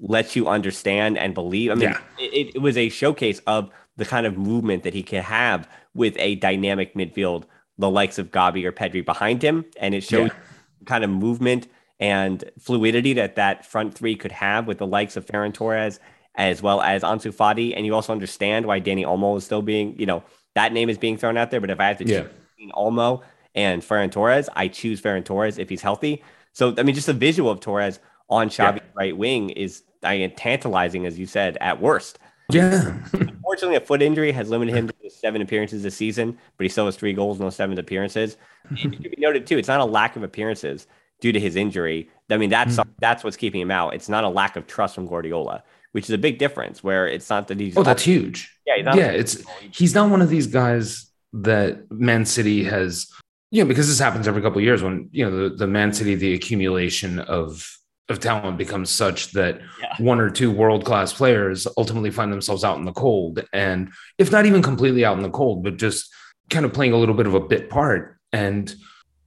lets 0.00 0.36
you 0.36 0.48
understand 0.48 1.16
and 1.16 1.34
believe. 1.34 1.70
I 1.70 1.74
mean, 1.74 1.90
yeah. 1.90 2.00
it, 2.18 2.56
it, 2.56 2.58
was 2.60 2.76
a 2.76 2.88
showcase 2.88 3.40
of 3.46 3.70
the 3.96 4.04
kind 4.04 4.26
of 4.26 4.36
movement 4.36 4.82
that 4.82 4.94
he 4.94 5.02
can 5.02 5.22
have 5.22 5.68
with 5.94 6.14
a 6.18 6.36
dynamic 6.36 6.94
midfield, 6.94 7.44
the 7.78 7.90
likes 7.90 8.18
of 8.18 8.30
Gavi 8.30 8.64
or 8.64 8.72
Pedri 8.72 9.04
behind 9.04 9.42
him. 9.42 9.64
And 9.78 9.94
it 9.94 10.02
shows 10.02 10.30
yeah. 10.30 10.84
kind 10.84 11.04
of 11.04 11.10
movement 11.10 11.68
and 11.98 12.44
fluidity 12.58 13.14
that 13.14 13.36
that 13.36 13.64
front 13.64 13.94
three 13.94 14.14
could 14.14 14.32
have 14.32 14.66
with 14.66 14.78
the 14.78 14.86
likes 14.86 15.16
of 15.16 15.24
Ferran 15.24 15.54
Torres 15.54 15.98
as 16.34 16.62
well 16.62 16.82
as 16.82 17.02
Ansu 17.02 17.34
Fati. 17.34 17.72
And 17.74 17.86
you 17.86 17.94
also 17.94 18.12
understand 18.12 18.66
why 18.66 18.80
Dani 18.80 19.04
Olmo 19.04 19.36
is 19.38 19.44
still 19.44 19.62
being, 19.62 19.98
you 19.98 20.06
know, 20.06 20.22
that 20.54 20.72
name 20.72 20.90
is 20.90 20.98
being 20.98 21.16
thrown 21.16 21.36
out 21.36 21.50
there. 21.50 21.60
But 21.60 21.70
if 21.70 21.80
I 21.80 21.88
have 21.88 21.98
to 21.98 22.06
yeah. 22.06 22.22
choose 22.22 22.72
Olmo 22.72 23.22
and 23.54 23.82
Ferran 23.82 24.10
Torres, 24.10 24.48
I 24.54 24.68
choose 24.68 25.00
Ferran 25.00 25.24
Torres 25.24 25.58
if 25.58 25.68
he's 25.68 25.82
healthy. 25.82 26.22
So 26.52 26.74
I 26.76 26.82
mean, 26.82 26.94
just 26.94 27.06
the 27.06 27.14
visual 27.14 27.50
of 27.50 27.60
Torres 27.60 27.98
on 28.28 28.48
Xavi's 28.48 28.82
yeah. 28.84 28.92
right 28.94 29.16
wing 29.16 29.50
is 29.50 29.82
I 30.02 30.18
mean, 30.18 30.34
tantalizing, 30.34 31.06
as 31.06 31.18
you 31.18 31.26
said, 31.26 31.56
at 31.60 31.80
worst. 31.80 32.18
Yeah. 32.50 32.98
Unfortunately, 33.12 33.76
a 33.76 33.80
foot 33.80 34.02
injury 34.02 34.32
has 34.32 34.48
limited 34.48 34.74
him 34.74 34.88
to 34.88 35.10
seven 35.10 35.42
appearances 35.42 35.82
this 35.82 35.96
season, 35.96 36.38
but 36.56 36.64
he 36.64 36.68
still 36.68 36.86
has 36.86 36.96
three 36.96 37.12
goals 37.12 37.38
in 37.38 37.44
those 37.44 37.56
seven 37.56 37.78
appearances. 37.78 38.36
it 38.70 38.78
should 38.78 39.02
be 39.02 39.16
noted 39.18 39.46
too, 39.46 39.58
it's 39.58 39.68
not 39.68 39.80
a 39.80 39.84
lack 39.84 40.16
of 40.16 40.22
appearances 40.22 40.86
due 41.20 41.32
to 41.32 41.40
his 41.40 41.56
injury. 41.56 42.10
I 42.30 42.36
mean, 42.36 42.50
that's 42.50 42.76
mm. 42.76 42.86
that's 42.98 43.24
what's 43.24 43.36
keeping 43.36 43.60
him 43.60 43.70
out. 43.70 43.94
It's 43.94 44.08
not 44.08 44.24
a 44.24 44.28
lack 44.28 44.56
of 44.56 44.66
trust 44.66 44.94
from 44.94 45.06
Guardiola, 45.06 45.64
which 45.92 46.04
is 46.04 46.10
a 46.10 46.18
big 46.18 46.38
difference. 46.38 46.82
Where 46.84 47.08
it's 47.08 47.28
not 47.30 47.48
that 47.48 47.58
he's 47.58 47.76
oh, 47.76 47.82
that's 47.82 48.02
huge. 48.02 48.52
Yeah, 48.66 48.94
yeah. 48.94 49.10
It's 49.10 49.42
he's 49.72 49.94
not 49.94 50.10
one 50.10 50.22
of 50.22 50.28
these 50.28 50.46
guys 50.46 51.10
that 51.32 51.90
Man 51.90 52.24
City 52.24 52.64
has 52.64 53.10
you 53.50 53.62
know, 53.62 53.68
because 53.68 53.88
this 53.88 53.98
happens 53.98 54.26
every 54.26 54.42
couple 54.42 54.58
of 54.58 54.64
years 54.64 54.82
when 54.82 55.08
you 55.12 55.24
know 55.24 55.48
the, 55.48 55.54
the 55.54 55.66
Man 55.66 55.92
City, 55.92 56.14
the 56.14 56.34
accumulation 56.34 57.20
of 57.20 57.78
of 58.08 58.20
talent 58.20 58.56
becomes 58.58 58.90
such 58.90 59.32
that 59.32 59.60
yeah. 59.80 59.94
one 59.98 60.20
or 60.20 60.30
two 60.30 60.50
world 60.50 60.84
class 60.84 61.12
players 61.12 61.66
ultimately 61.76 62.10
find 62.10 62.32
themselves 62.32 62.64
out 62.64 62.78
in 62.78 62.84
the 62.84 62.92
cold, 62.92 63.44
and 63.52 63.90
if 64.18 64.30
not 64.30 64.46
even 64.46 64.62
completely 64.62 65.04
out 65.04 65.16
in 65.16 65.22
the 65.22 65.30
cold, 65.30 65.64
but 65.64 65.76
just 65.76 66.12
kind 66.50 66.64
of 66.64 66.72
playing 66.72 66.92
a 66.92 66.96
little 66.96 67.14
bit 67.14 67.26
of 67.26 67.34
a 67.34 67.40
bit 67.40 67.68
part. 67.68 68.18
And 68.32 68.72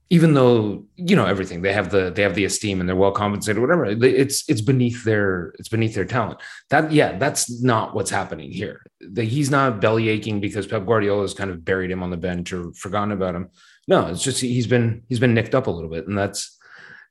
even 0.08 0.34
though 0.34 0.86
you 0.96 1.14
know 1.14 1.26
everything, 1.26 1.62
they 1.62 1.72
have 1.72 1.90
the 1.90 2.10
they 2.10 2.22
have 2.22 2.34
the 2.34 2.44
esteem 2.44 2.80
and 2.80 2.88
they're 2.88 2.96
well 2.96 3.12
compensated, 3.12 3.60
whatever. 3.60 3.84
It's 3.84 4.48
it's 4.48 4.60
beneath 4.60 5.04
their 5.04 5.54
it's 5.58 5.68
beneath 5.68 5.94
their 5.94 6.04
talent. 6.04 6.40
That 6.70 6.90
yeah, 6.90 7.18
that's 7.18 7.62
not 7.62 7.94
what's 7.94 8.10
happening 8.10 8.50
here. 8.50 8.82
The, 9.00 9.24
he's 9.24 9.50
not 9.50 9.80
belly 9.80 10.08
aching 10.08 10.40
because 10.40 10.66
Pep 10.66 10.86
Guardiola 10.86 11.22
has 11.22 11.34
kind 11.34 11.50
of 11.50 11.64
buried 11.64 11.90
him 11.90 12.02
on 12.02 12.10
the 12.10 12.16
bench 12.16 12.52
or 12.52 12.72
forgotten 12.72 13.12
about 13.12 13.34
him 13.34 13.50
no, 13.90 14.06
it's 14.06 14.22
just 14.22 14.40
he's 14.40 14.68
been 14.68 15.02
he's 15.08 15.18
been 15.18 15.34
nicked 15.34 15.54
up 15.54 15.66
a 15.66 15.70
little 15.70 15.90
bit, 15.90 16.06
and 16.06 16.16
that's 16.16 16.56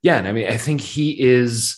yeah. 0.02 0.16
And 0.18 0.28
I 0.28 0.32
mean, 0.32 0.48
I 0.48 0.56
think 0.56 0.80
he 0.80 1.20
is. 1.20 1.76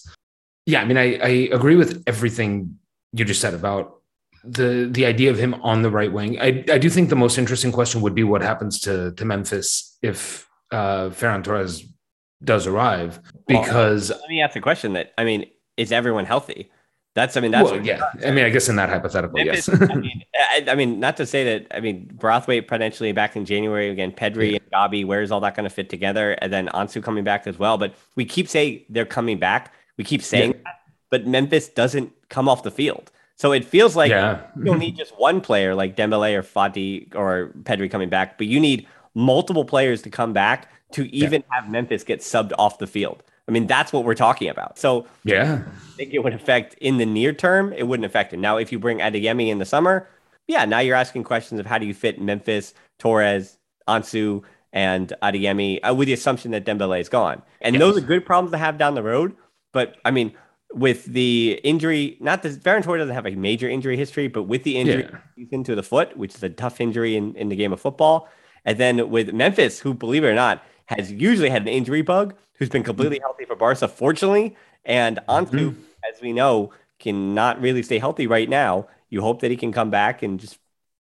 Yeah, 0.66 0.81
I 0.81 0.85
mean, 0.85 0.97
I, 0.97 1.16
I 1.16 1.29
agree 1.53 1.77
with 1.77 2.03
everything 2.07 2.79
you 3.12 3.25
just 3.25 3.41
said 3.41 3.55
about 3.55 4.01
the 4.45 4.89
the 4.91 5.07
idea 5.07 5.31
of 5.31 5.39
him 5.39 5.55
on 5.55 5.83
the 5.83 5.91
right 5.91 6.12
wing. 6.12 6.41
I 6.41 6.64
I 6.70 6.79
do 6.79 6.89
think 6.91 7.09
the 7.09 7.16
most 7.16 7.39
interesting 7.39 7.73
question 7.73 8.01
would 8.01 8.14
be 8.14 8.25
what 8.25 8.43
happens 8.43 8.81
to 8.81 9.12
to 9.12 9.25
Memphis 9.25 9.99
if 10.03 10.49
uh, 10.70 11.11
Ferran 11.11 11.45
Torres 11.45 11.85
does 12.43 12.66
arrive, 12.66 13.20
because 13.47 14.11
well, 14.11 14.18
let 14.20 14.29
me 14.29 14.41
ask 14.41 14.55
the 14.55 14.61
question 14.61 14.95
that 14.95 15.12
I 15.18 15.25
mean, 15.25 15.47
is 15.77 15.93
everyone 15.93 16.25
healthy? 16.25 16.70
That's, 17.15 17.37
I 17.37 17.41
mean, 17.41 17.51
that's 17.51 17.71
well, 17.71 17.85
yeah. 17.85 18.03
I 18.25 18.31
mean, 18.31 18.47
I 18.47 18.49
guess 18.49 18.71
in 18.71 18.77
that 18.77 18.89
hypothetical, 18.89 19.39
yes. 19.39 19.69
I 19.69 19.95
mean, 19.97 20.23
I, 20.35 20.65
I, 20.69 20.75
mean, 20.75 20.99
not 20.99 21.19
to 21.19 21.27
say 21.27 21.45
that. 21.45 21.67
I 21.77 21.81
mean, 21.81 22.11
Braithwaite 22.15 22.67
potentially 22.69 23.13
back 23.13 23.37
in 23.37 23.45
January 23.45 23.91
again. 23.91 24.13
Pedri 24.13 24.53
yeah. 24.53 24.59
and 24.59 24.71
Gavi, 24.71 25.05
where's 25.05 25.31
all 25.31 25.41
that 25.41 25.55
going 25.55 25.69
to 25.69 25.75
fit 25.75 25.91
together? 25.91 26.33
And 26.41 26.51
then 26.51 26.69
Ansu 26.69 27.03
coming 27.03 27.23
back 27.23 27.47
as 27.47 27.59
well. 27.59 27.77
But 27.77 27.95
we 28.17 28.25
keep 28.25 28.49
saying 28.49 28.85
they're 28.89 29.05
coming 29.05 29.39
back. 29.39 29.75
We 29.99 30.05
keep 30.05 30.23
saying 30.23 30.53
yeah. 30.53 30.61
that, 30.65 30.81
but 31.11 31.27
Memphis 31.27 31.69
doesn't 31.69 32.13
come 32.31 32.49
off 32.49 32.63
the 32.63 32.71
field. 32.71 33.11
So 33.37 33.53
it 33.53 33.65
feels 33.65 33.95
like 33.95 34.11
yeah. 34.11 34.41
you 34.57 34.65
don't 34.65 34.79
need 34.79 34.97
just 34.97 35.19
one 35.19 35.41
player 35.41 35.75
like 35.75 35.97
Dembele 35.97 36.35
or 36.35 36.43
Fati 36.43 37.15
or 37.15 37.53
Pedri 37.65 37.91
coming 37.91 38.09
back, 38.09 38.39
but 38.39 38.47
you 38.47 38.61
need 38.61 38.87
multiple 39.15 39.65
players 39.65 40.01
to 40.03 40.11
come 40.11 40.33
back 40.33 40.71
to 40.93 41.13
even 41.15 41.43
have 41.51 41.71
Memphis 41.71 42.05
get 42.05 42.21
subbed 42.21 42.53
off 42.59 42.79
the 42.79 42.87
field. 42.87 43.23
I 43.49 43.53
mean, 43.53 43.66
that's 43.66 43.93
what 43.93 44.05
we're 44.05 44.14
talking 44.14 44.49
about. 44.49 44.78
So 44.78 45.07
yeah, 45.24 45.62
I 45.66 45.97
think 45.97 46.14
it 46.14 46.20
would 46.20 46.34
affect 46.34 46.74
in 46.74 46.99
the 46.99 47.07
near 47.07 47.32
term. 47.32 47.72
It 47.72 47.84
wouldn't 47.84 48.07
affect 48.07 48.32
it. 48.32 48.38
Now, 48.38 48.57
if 48.57 48.70
you 48.70 48.78
bring 48.78 48.99
Adeyemi 48.99 49.49
in 49.49 49.59
the 49.59 49.64
summer, 49.64 50.09
yeah, 50.47 50.64
now 50.64 50.78
you're 50.78 50.97
asking 50.97 51.24
questions 51.24 51.59
of 51.61 51.66
how 51.66 51.78
do 51.78 51.86
you 51.86 51.95
fit 51.95 52.20
Memphis, 52.20 52.74
Torres, 52.99 53.59
Ansu, 53.88 54.43
and 54.72 55.12
Adeyemi 55.22 55.80
uh, 55.86 55.95
with 55.95 56.07
the 56.07 56.12
assumption 56.12 56.53
that 56.53 56.64
Dembele 56.64 57.01
is 57.01 57.09
gone. 57.09 57.43
And 57.61 57.74
yes. 57.74 57.80
those 57.80 57.99
are 57.99 58.01
good 58.01 58.24
problems 58.24 58.53
to 58.53 58.59
have 58.59 58.78
down 58.78 58.95
the 58.95 59.03
road. 59.03 59.34
But 59.72 59.97
I 60.05 60.11
mean, 60.11 60.32
with 60.72 61.05
the 61.07 61.61
injury, 61.64 62.16
not 62.20 62.43
that 62.43 62.62
Ferran 62.62 62.82
Torres 62.82 63.01
doesn't 63.01 63.14
have 63.14 63.26
a 63.26 63.34
major 63.34 63.68
injury 63.68 63.97
history, 63.97 64.28
but 64.28 64.45
with 64.45 64.62
the 64.62 64.78
injury 64.78 65.09
yeah. 65.36 65.47
into 65.51 65.74
the 65.74 65.82
foot, 65.82 66.16
which 66.16 66.34
is 66.34 66.43
a 66.43 66.49
tough 66.49 66.80
injury 66.80 67.16
in, 67.16 67.34
in 67.36 67.49
the 67.49 67.57
game 67.57 67.72
of 67.72 67.80
football, 67.80 68.28
and 68.64 68.78
then 68.78 69.11
with 69.11 69.32
Memphis, 69.32 69.80
who 69.80 69.93
believe 69.93 70.24
it 70.24 70.28
or 70.28 70.34
not 70.34 70.62
has 70.86 71.11
usually 71.12 71.49
had 71.49 71.62
an 71.62 71.68
injury 71.68 72.03
bug, 72.03 72.34
who's 72.63 72.69
been 72.69 72.85
completely 72.85 73.17
mm-hmm. 73.17 73.25
healthy 73.25 73.45
for 73.45 73.57
Barca, 73.57 73.89
fortunately. 73.89 74.57
And 74.85 75.19
Ansu, 75.29 75.51
mm-hmm. 75.51 75.83
as 76.09 76.21
we 76.21 76.33
know, 76.33 76.73
cannot 77.01 77.61
really 77.61 77.83
stay 77.83 77.99
healthy 77.99 78.29
right 78.29 78.49
now. 78.49 78.87
You 79.11 79.21
hope 79.21 79.41
that 79.41 79.51
he 79.51 79.57
can 79.57 79.73
come 79.73 79.91
back 79.91 80.23
and 80.23 80.39
just 80.39 80.59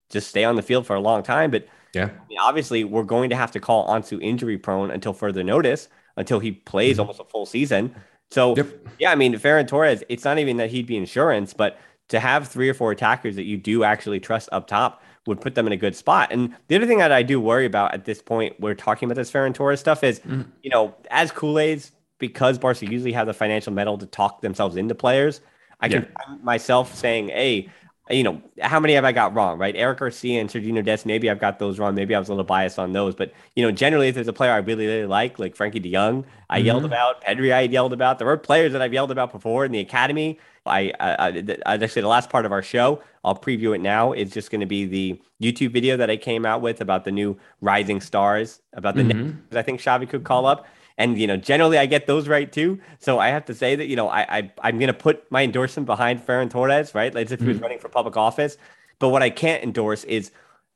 just 0.08 0.28
stay 0.28 0.42
on 0.42 0.56
the 0.56 0.62
field 0.62 0.86
for 0.86 0.96
a 0.96 1.00
long 1.00 1.22
time. 1.22 1.50
But 1.50 1.68
yeah, 1.92 2.06
I 2.06 2.28
mean, 2.28 2.38
obviously, 2.40 2.82
we're 2.82 3.02
going 3.02 3.28
to 3.28 3.36
have 3.36 3.52
to 3.52 3.60
call 3.60 3.88
Ansu 3.88 4.22
injury 4.22 4.56
prone 4.56 4.90
until 4.90 5.12
further 5.12 5.44
notice, 5.44 5.88
until 6.16 6.38
he 6.38 6.52
plays 6.52 6.92
mm-hmm. 6.92 7.00
almost 7.02 7.20
a 7.20 7.24
full 7.24 7.44
season. 7.44 7.94
So 8.30 8.56
yep. 8.56 8.68
yeah, 8.98 9.10
I 9.10 9.16
mean, 9.16 9.34
Ferran 9.34 9.68
Torres, 9.68 10.02
it's 10.08 10.24
not 10.24 10.38
even 10.38 10.56
that 10.56 10.70
he'd 10.70 10.86
be 10.86 10.96
insurance, 10.96 11.52
but 11.52 11.78
to 12.08 12.20
have 12.20 12.48
three 12.48 12.70
or 12.70 12.74
four 12.74 12.90
attackers 12.90 13.36
that 13.36 13.44
you 13.44 13.58
do 13.58 13.84
actually 13.84 14.18
trust 14.18 14.48
up 14.50 14.66
top 14.66 15.02
would 15.30 15.40
put 15.40 15.54
them 15.54 15.66
in 15.66 15.72
a 15.72 15.76
good 15.76 15.96
spot. 15.96 16.30
And 16.30 16.54
the 16.68 16.76
other 16.76 16.86
thing 16.86 16.98
that 16.98 17.10
I 17.10 17.22
do 17.22 17.40
worry 17.40 17.64
about 17.64 17.94
at 17.94 18.04
this 18.04 18.20
point, 18.20 18.60
we're 18.60 18.74
talking 18.74 19.06
about 19.06 19.16
this 19.16 19.30
Ferran 19.30 19.54
Torres 19.54 19.80
stuff 19.80 20.04
is, 20.04 20.20
mm-hmm. 20.20 20.42
you 20.62 20.68
know, 20.68 20.94
as 21.10 21.32
Kool-Aids, 21.32 21.92
because 22.18 22.58
Barca 22.58 22.84
usually 22.84 23.12
have 23.12 23.26
the 23.26 23.32
financial 23.32 23.72
metal 23.72 23.96
to 23.96 24.04
talk 24.04 24.42
themselves 24.42 24.76
into 24.76 24.94
players, 24.94 25.40
I 25.80 25.88
can 25.88 26.06
find 26.26 26.44
myself 26.44 26.94
saying, 26.94 27.28
hey, 27.30 27.70
you 28.08 28.22
know, 28.24 28.42
how 28.60 28.80
many 28.80 28.94
have 28.94 29.04
I 29.04 29.12
got 29.12 29.34
wrong, 29.34 29.58
right? 29.58 29.74
Eric 29.76 29.98
Garcia 29.98 30.40
and 30.40 30.48
Sergiño 30.50 30.84
Dest, 30.84 31.06
maybe 31.06 31.30
I've 31.30 31.38
got 31.38 31.58
those 31.58 31.78
wrong. 31.78 31.94
Maybe 31.94 32.14
I 32.14 32.18
was 32.18 32.28
a 32.28 32.32
little 32.32 32.44
biased 32.44 32.78
on 32.78 32.92
those. 32.92 33.14
But, 33.14 33.32
you 33.54 33.64
know, 33.64 33.70
generally, 33.70 34.08
if 34.08 34.14
there's 34.14 34.26
a 34.28 34.32
player 34.32 34.50
I 34.52 34.56
really, 34.58 34.86
really 34.86 35.06
like, 35.06 35.38
like 35.38 35.54
Frenkie 35.54 35.80
de 35.82 35.92
Jong, 35.92 36.24
I 36.48 36.58
Mm-hmm. 36.58 36.66
yelled 36.66 36.84
about, 36.84 37.22
Pedri, 37.24 37.52
I 37.52 37.60
yelled 37.62 37.92
about. 37.92 38.18
There 38.18 38.26
were 38.26 38.36
players 38.36 38.72
that 38.72 38.82
I've 38.82 38.92
yelled 38.92 39.10
about 39.12 39.30
before 39.32 39.64
in 39.64 39.70
the 39.70 39.78
academy. 39.80 40.38
I, 40.66 40.92
I, 40.98 41.58
I 41.66 41.74
actually, 41.74 42.02
the 42.02 42.08
last 42.08 42.30
part 42.30 42.44
of 42.46 42.52
our 42.52 42.62
show, 42.62 43.00
I'll 43.24 43.36
preview 43.38 43.74
it 43.74 43.80
now. 43.80 44.12
It's 44.12 44.32
just 44.32 44.50
going 44.50 44.60
to 44.60 44.66
be 44.66 44.84
the 44.86 45.20
YouTube 45.40 45.72
video 45.72 45.96
that 45.96 46.10
I 46.10 46.16
came 46.16 46.44
out 46.44 46.62
with 46.62 46.80
about 46.80 47.04
the 47.04 47.12
new 47.12 47.38
rising 47.60 48.00
stars, 48.00 48.60
about 48.72 48.96
the 48.96 49.02
Mhm. 49.02 49.14
names 49.14 49.56
I 49.56 49.62
think 49.62 49.80
Xavi 49.80 50.08
could 50.08 50.24
call 50.24 50.46
up. 50.46 50.66
And 51.00 51.18
you 51.18 51.26
know, 51.26 51.38
generally 51.38 51.78
I 51.78 51.86
get 51.86 52.06
those 52.06 52.28
right 52.28 52.52
too. 52.52 52.78
So 52.98 53.18
I 53.18 53.28
have 53.28 53.46
to 53.46 53.54
say 53.54 53.74
that 53.74 53.86
you 53.86 53.96
know 53.96 54.08
I, 54.08 54.20
I 54.38 54.52
I'm 54.60 54.78
gonna 54.78 54.92
put 54.92 55.28
my 55.32 55.42
endorsement 55.42 55.86
behind 55.86 56.24
Ferran 56.24 56.50
Torres, 56.50 56.94
right? 56.94 57.14
Like 57.14 57.26
as 57.26 57.32
if 57.32 57.40
he 57.40 57.46
was 57.46 57.56
mm-hmm. 57.56 57.62
running 57.62 57.78
for 57.78 57.88
public 57.88 58.18
office. 58.18 58.58
But 58.98 59.08
what 59.08 59.22
I 59.22 59.30
can't 59.30 59.64
endorse 59.64 60.04
is 60.04 60.30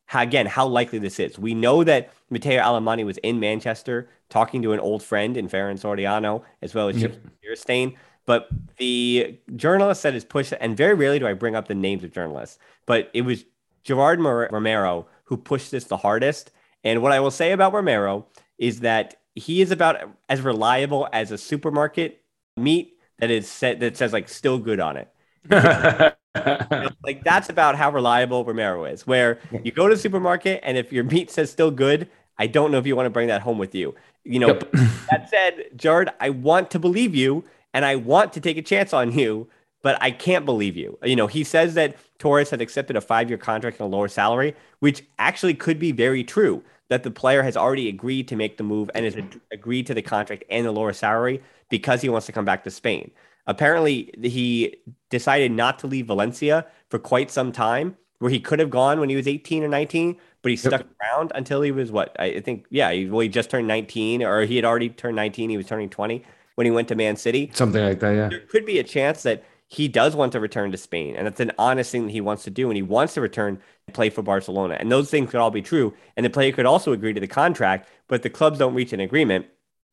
how, 0.07 0.23
again 0.23 0.47
how 0.47 0.67
likely 0.67 0.99
this 0.99 1.21
is. 1.21 1.39
We 1.39 1.53
know 1.53 1.85
that 1.85 2.11
Mateu 2.33 2.59
Alemany 2.59 3.05
was 3.05 3.19
in 3.19 3.39
Manchester 3.39 4.09
talking 4.31 4.63
to 4.63 4.73
an 4.73 4.81
old 4.81 5.03
friend 5.03 5.37
in 5.37 5.47
Ferran 5.47 5.79
Soriano 5.79 6.43
as 6.63 6.75
well 6.75 6.89
as 6.89 6.97
Yep. 6.97 7.15
Stain. 7.55 7.95
But 8.25 8.49
the 8.79 9.39
journalist 9.55 10.03
that 10.05 10.15
is 10.15 10.25
pushed, 10.25 10.55
and 10.59 10.75
very 10.75 10.95
rarely 10.95 11.19
do 11.19 11.27
I 11.27 11.35
bring 11.35 11.55
up 11.55 11.69
the 11.69 11.75
names 11.75 12.03
of 12.03 12.13
journalists, 12.13 12.59
but 12.87 13.11
it 13.13 13.23
was 13.23 13.45
Gerard 13.83 14.21
Romero 14.21 15.07
who 15.25 15.37
pushed 15.37 15.71
this 15.71 15.85
the 15.85 15.99
hardest. 15.99 16.51
And 16.83 17.03
what 17.03 17.13
I 17.13 17.21
will 17.21 17.31
say 17.31 17.53
about 17.53 17.75
Romero 17.75 18.27
is 18.57 18.81
that 18.81 19.17
he 19.35 19.61
is 19.61 19.71
about 19.71 19.97
as 20.29 20.41
reliable 20.41 21.09
as 21.13 21.31
a 21.31 21.39
supermarket 21.39 22.23
meat 22.57 22.97
that 23.19 23.31
is 23.31 23.49
set 23.49 23.81
that 23.81 23.97
says 23.97 24.13
like 24.13 24.29
still 24.29 24.59
good 24.59 24.81
on 24.81 24.97
it. 24.97 25.11
Like 27.05 27.23
that's 27.23 27.49
about 27.49 27.77
how 27.77 27.91
reliable 27.91 28.45
Romero 28.45 28.85
is. 28.87 29.07
Where 29.07 29.39
you 29.63 29.71
go 29.73 29.89
to 29.89 29.95
the 29.95 30.01
supermarket 30.01 30.61
and 30.63 30.77
if 30.77 30.93
your 30.93 31.05
meat 31.05 31.31
says 31.31 31.51
still 31.51 31.71
good, 31.71 32.09
I 32.39 32.47
don't 32.47 32.73
know 32.73 32.79
if 32.79 32.87
you 32.87 32.97
want 32.97 33.07
to 33.07 33.11
bring 33.11 33.29
that 33.29 33.43
home 33.43 33.59
with 33.59 33.75
you. 33.75 33.95
You 34.25 34.41
know, 34.41 34.49
Yep. 34.49 34.73
that 35.11 35.29
said, 35.31 35.67
Jared, 35.77 36.09
I 36.21 36.31
want 36.31 36.71
to 36.73 36.79
believe 36.79 37.15
you 37.15 37.45
and 37.73 37.85
I 37.85 37.97
want 37.97 38.33
to 38.35 38.41
take 38.41 38.57
a 38.57 38.63
chance 38.63 38.93
on 38.93 39.13
you, 39.13 39.49
but 39.83 39.97
I 40.01 40.11
can't 40.11 40.45
believe 40.45 40.77
you. 40.77 40.99
You 41.05 41.15
know, 41.17 41.27
he 41.27 41.45
says 41.45 41.75
that 41.75 41.97
Torres 42.19 42.51
had 42.51 42.61
accepted 42.61 42.97
a 42.97 43.01
five 43.01 43.29
year 43.29 43.39
contract 43.39 43.79
and 43.81 43.93
a 43.93 43.97
lower 43.97 44.09
salary, 44.09 44.55
which 44.81 45.05
actually 45.19 45.55
could 45.55 45.79
be 45.79 45.93
very 45.93 46.25
true. 46.25 46.63
That 46.91 47.03
the 47.03 47.11
player 47.11 47.43
has 47.43 47.57
already 47.57 47.89
agreed 47.89 48.29
to 48.29 48.37
make 48.37 48.57
the 48.57 48.63
move 48.63 48.91
and 48.95 49.05
has 49.05 49.17
ag- 49.17 49.41
agreed 49.51 49.87
to 49.87 49.95
the 49.95 50.03
contract 50.03 50.45
and 50.51 50.67
the 50.67 50.71
lower 50.71 50.93
salary 50.93 51.43
because 51.71 52.03
he 52.03 52.09
wants 52.09 52.27
to 52.27 52.33
come 52.33 52.45
back 52.45 52.63
to 52.65 52.71
Spain. 52.71 53.11
Apparently, 53.47 54.13
he 54.23 54.77
decided 55.11 55.53
not 55.53 55.79
to 55.81 55.87
leave 55.87 56.07
Valencia 56.07 56.67
for 56.89 56.99
quite 56.99 57.31
some 57.31 57.53
time, 57.53 57.97
where 58.19 58.31
he 58.31 58.41
could 58.41 58.59
have 58.59 58.71
gone 58.71 59.01
when 59.01 59.09
he 59.09 59.17
was 59.17 59.29
18 59.29 59.65
or 59.65 59.69
19, 59.69 60.17
but 60.43 60.51
he 60.51 60.57
stuck 60.57 60.87
around 61.03 61.33
until 61.35 61.61
he 61.63 61.71
was 61.71 61.91
what 61.91 62.15
I 62.19 62.41
think, 62.41 62.67
yeah, 62.71 62.93
he, 62.93 63.07
well, 63.07 63.21
he 63.21 63.29
just 63.29 63.51
turned 63.51 63.69
19, 63.69 64.23
or 64.23 64.43
he 64.43 64.57
had 64.57 64.65
already 64.65 64.89
turned 64.89 65.17
19. 65.17 65.51
He 65.51 65.57
was 65.57 65.67
turning 65.67 65.91
20 65.91 66.25
when 66.55 66.67
he 66.67 66.71
went 66.71 66.89
to 66.89 66.95
Man 66.95 67.17
City. 67.17 67.51
Something 67.53 67.85
like 67.85 68.01
that, 68.01 68.13
yeah. 68.13 68.29
There 68.29 68.41
could 68.41 68.65
be 68.65 68.79
a 68.79 68.85
chance 68.85 69.23
that 69.25 69.45
he 69.69 69.89
does 69.89 70.15
want 70.15 70.33
to 70.33 70.41
return 70.41 70.71
to 70.73 70.77
Spain, 70.77 71.17
and 71.17 71.27
that's 71.27 71.41
an 71.41 71.53
honest 71.59 71.91
thing 71.91 72.07
that 72.07 72.13
he 72.13 72.21
wants 72.21 72.45
to 72.45 72.51
do, 72.51 72.69
and 72.69 72.77
he 72.77 72.83
wants 72.83 73.15
to 73.15 73.21
return 73.21 73.61
and 73.87 73.95
play 73.95 74.11
for 74.11 74.23
Barcelona. 74.23 74.77
And 74.79 74.91
those 74.93 75.11
things 75.11 75.31
could 75.31 75.41
all 75.41 75.51
be 75.51 75.63
true, 75.63 75.95
and 76.17 76.25
the 76.25 76.31
player 76.31 76.53
could 76.53 76.67
also 76.67 76.93
agree 76.93 77.13
to 77.13 77.21
the 77.21 77.27
contract, 77.27 77.89
but 78.09 78.23
the 78.23 78.31
clubs 78.31 78.59
don't 78.59 78.75
reach 78.75 78.93
an 78.93 79.01
agreement. 79.01 79.47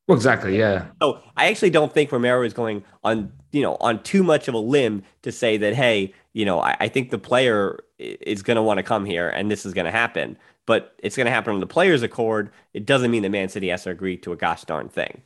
Well, 0.07 0.17
exactly, 0.17 0.57
yeah. 0.57 0.88
So 1.01 1.22
I 1.38 1.47
actually 1.47 1.69
don't 1.69 1.93
think 1.93 2.11
Romero 2.11 2.43
is 2.43 2.53
going 2.53 2.84
on, 3.03 3.32
you 3.51 3.61
know, 3.61 3.78
on 3.80 4.03
too 4.03 4.24
much 4.24 4.47
of 4.47 4.53
a 4.53 4.59
limb 4.59 5.03
to 5.22 5.32
say 5.32 5.57
that, 5.57 5.74
hey, 5.74 6.13
you 6.34 6.43
know, 6.43 6.59
I, 6.59 6.76
I 6.82 6.88
think 6.88 7.11
the 7.11 7.17
player 7.17 7.80
is 7.97 8.41
going 8.41 8.55
to 8.55 8.63
want 8.63 8.78
to 8.80 8.84
come 8.84 9.05
here 9.05 9.30
and 9.30 9.49
this 9.49 9.65
is 9.65 9.74
going 9.74 9.86
to 9.86 9.91
happen. 9.91 10.38
But 10.65 10.95
it's 10.99 11.15
going 11.15 11.26
to 11.26 11.32
happen 11.32 11.53
on 11.53 11.59
the 11.59 11.67
player's 11.67 12.03
accord. 12.03 12.51
It 12.74 12.86
doesn't 12.86 13.09
mean 13.09 13.24
that 13.24 13.30
Man 13.30 13.49
City 13.49 13.69
has 13.69 13.84
to 13.84 13.89
agree 13.89 14.17
to 14.17 14.32
a 14.32 14.36
gosh 14.36 14.63
darn 14.63 14.89
thing. 14.89 15.22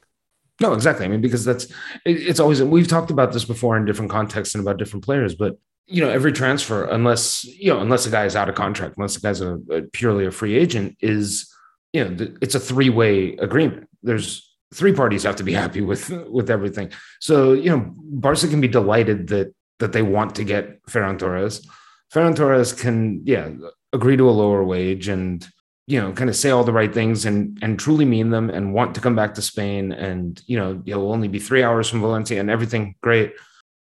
No, 0.62 0.74
exactly. 0.74 1.06
I 1.06 1.10
mean, 1.10 1.22
because 1.22 1.44
that's 1.44 1.66
it, 2.06 2.28
it's 2.28 2.40
always 2.40 2.62
we've 2.64 2.88
talked 2.88 3.12
about 3.12 3.34
this 3.34 3.46
before 3.46 3.78
in 3.78 3.86
different 3.86 4.12
contexts 4.12 4.56
and 4.56 4.64
about 4.64 4.78
different 4.78 5.04
players, 5.04 5.36
but 5.36 5.58
you 5.88 6.04
know, 6.04 6.10
every 6.10 6.32
transfer, 6.32 6.86
unless 6.86 7.44
you 7.44 7.72
know, 7.72 7.80
unless 7.80 8.06
a 8.06 8.10
guy 8.10 8.26
is 8.26 8.36
out 8.36 8.50
of 8.50 8.56
contract, 8.56 8.96
unless 8.98 9.16
the 9.16 9.22
guy's 9.22 9.42
a, 9.42 9.56
a 9.70 9.82
purely 9.82 10.26
a 10.26 10.32
free 10.32 10.56
agent, 10.56 10.98
is 11.02 11.52
you 11.94 12.04
know, 12.04 12.28
it's 12.42 12.56
a 12.56 12.60
three 12.60 12.90
way 12.90 13.36
agreement. 13.38 13.88
There's 14.02 14.56
three 14.74 14.94
parties 14.94 15.24
have 15.24 15.36
to 15.38 15.44
be 15.44 15.54
happy 15.64 15.82
with 15.82 16.10
with 16.30 16.50
everything. 16.50 16.92
So 17.20 17.54
you 17.54 17.70
know, 17.70 17.94
Barca 17.96 18.48
can 18.48 18.62
be 18.62 18.68
delighted 18.68 19.28
that 19.28 19.54
that 19.80 19.92
they 19.92 20.02
want 20.02 20.36
to 20.36 20.44
get 20.44 20.84
Ferran 20.86 21.20
Torres. 21.20 21.68
Ferran 22.14 22.36
Torres 22.36 22.72
can, 22.74 23.22
yeah, 23.26 23.50
agree 23.92 24.18
to 24.18 24.30
a 24.30 24.32
lower 24.32 24.64
wage 24.64 25.08
and 25.08 25.46
you 25.88 26.02
know, 26.02 26.12
kind 26.14 26.30
of 26.30 26.36
say 26.36 26.50
all 26.50 26.64
the 26.64 26.74
right 26.74 26.94
things 26.94 27.26
and 27.26 27.58
and 27.62 27.80
truly 27.80 28.06
mean 28.06 28.32
them 28.32 28.50
and 28.50 28.74
want 28.74 28.96
to 28.96 29.02
come 29.02 29.16
back 29.16 29.36
to 29.36 29.42
Spain 29.42 29.92
and 29.92 30.42
you 30.48 30.58
know, 30.58 30.82
you'll 30.86 31.12
only 31.12 31.28
be 31.28 31.40
three 31.40 31.64
hours 31.64 31.90
from 31.90 32.02
Valencia 32.02 32.40
and 32.40 32.50
everything 32.50 32.96
great. 33.02 33.34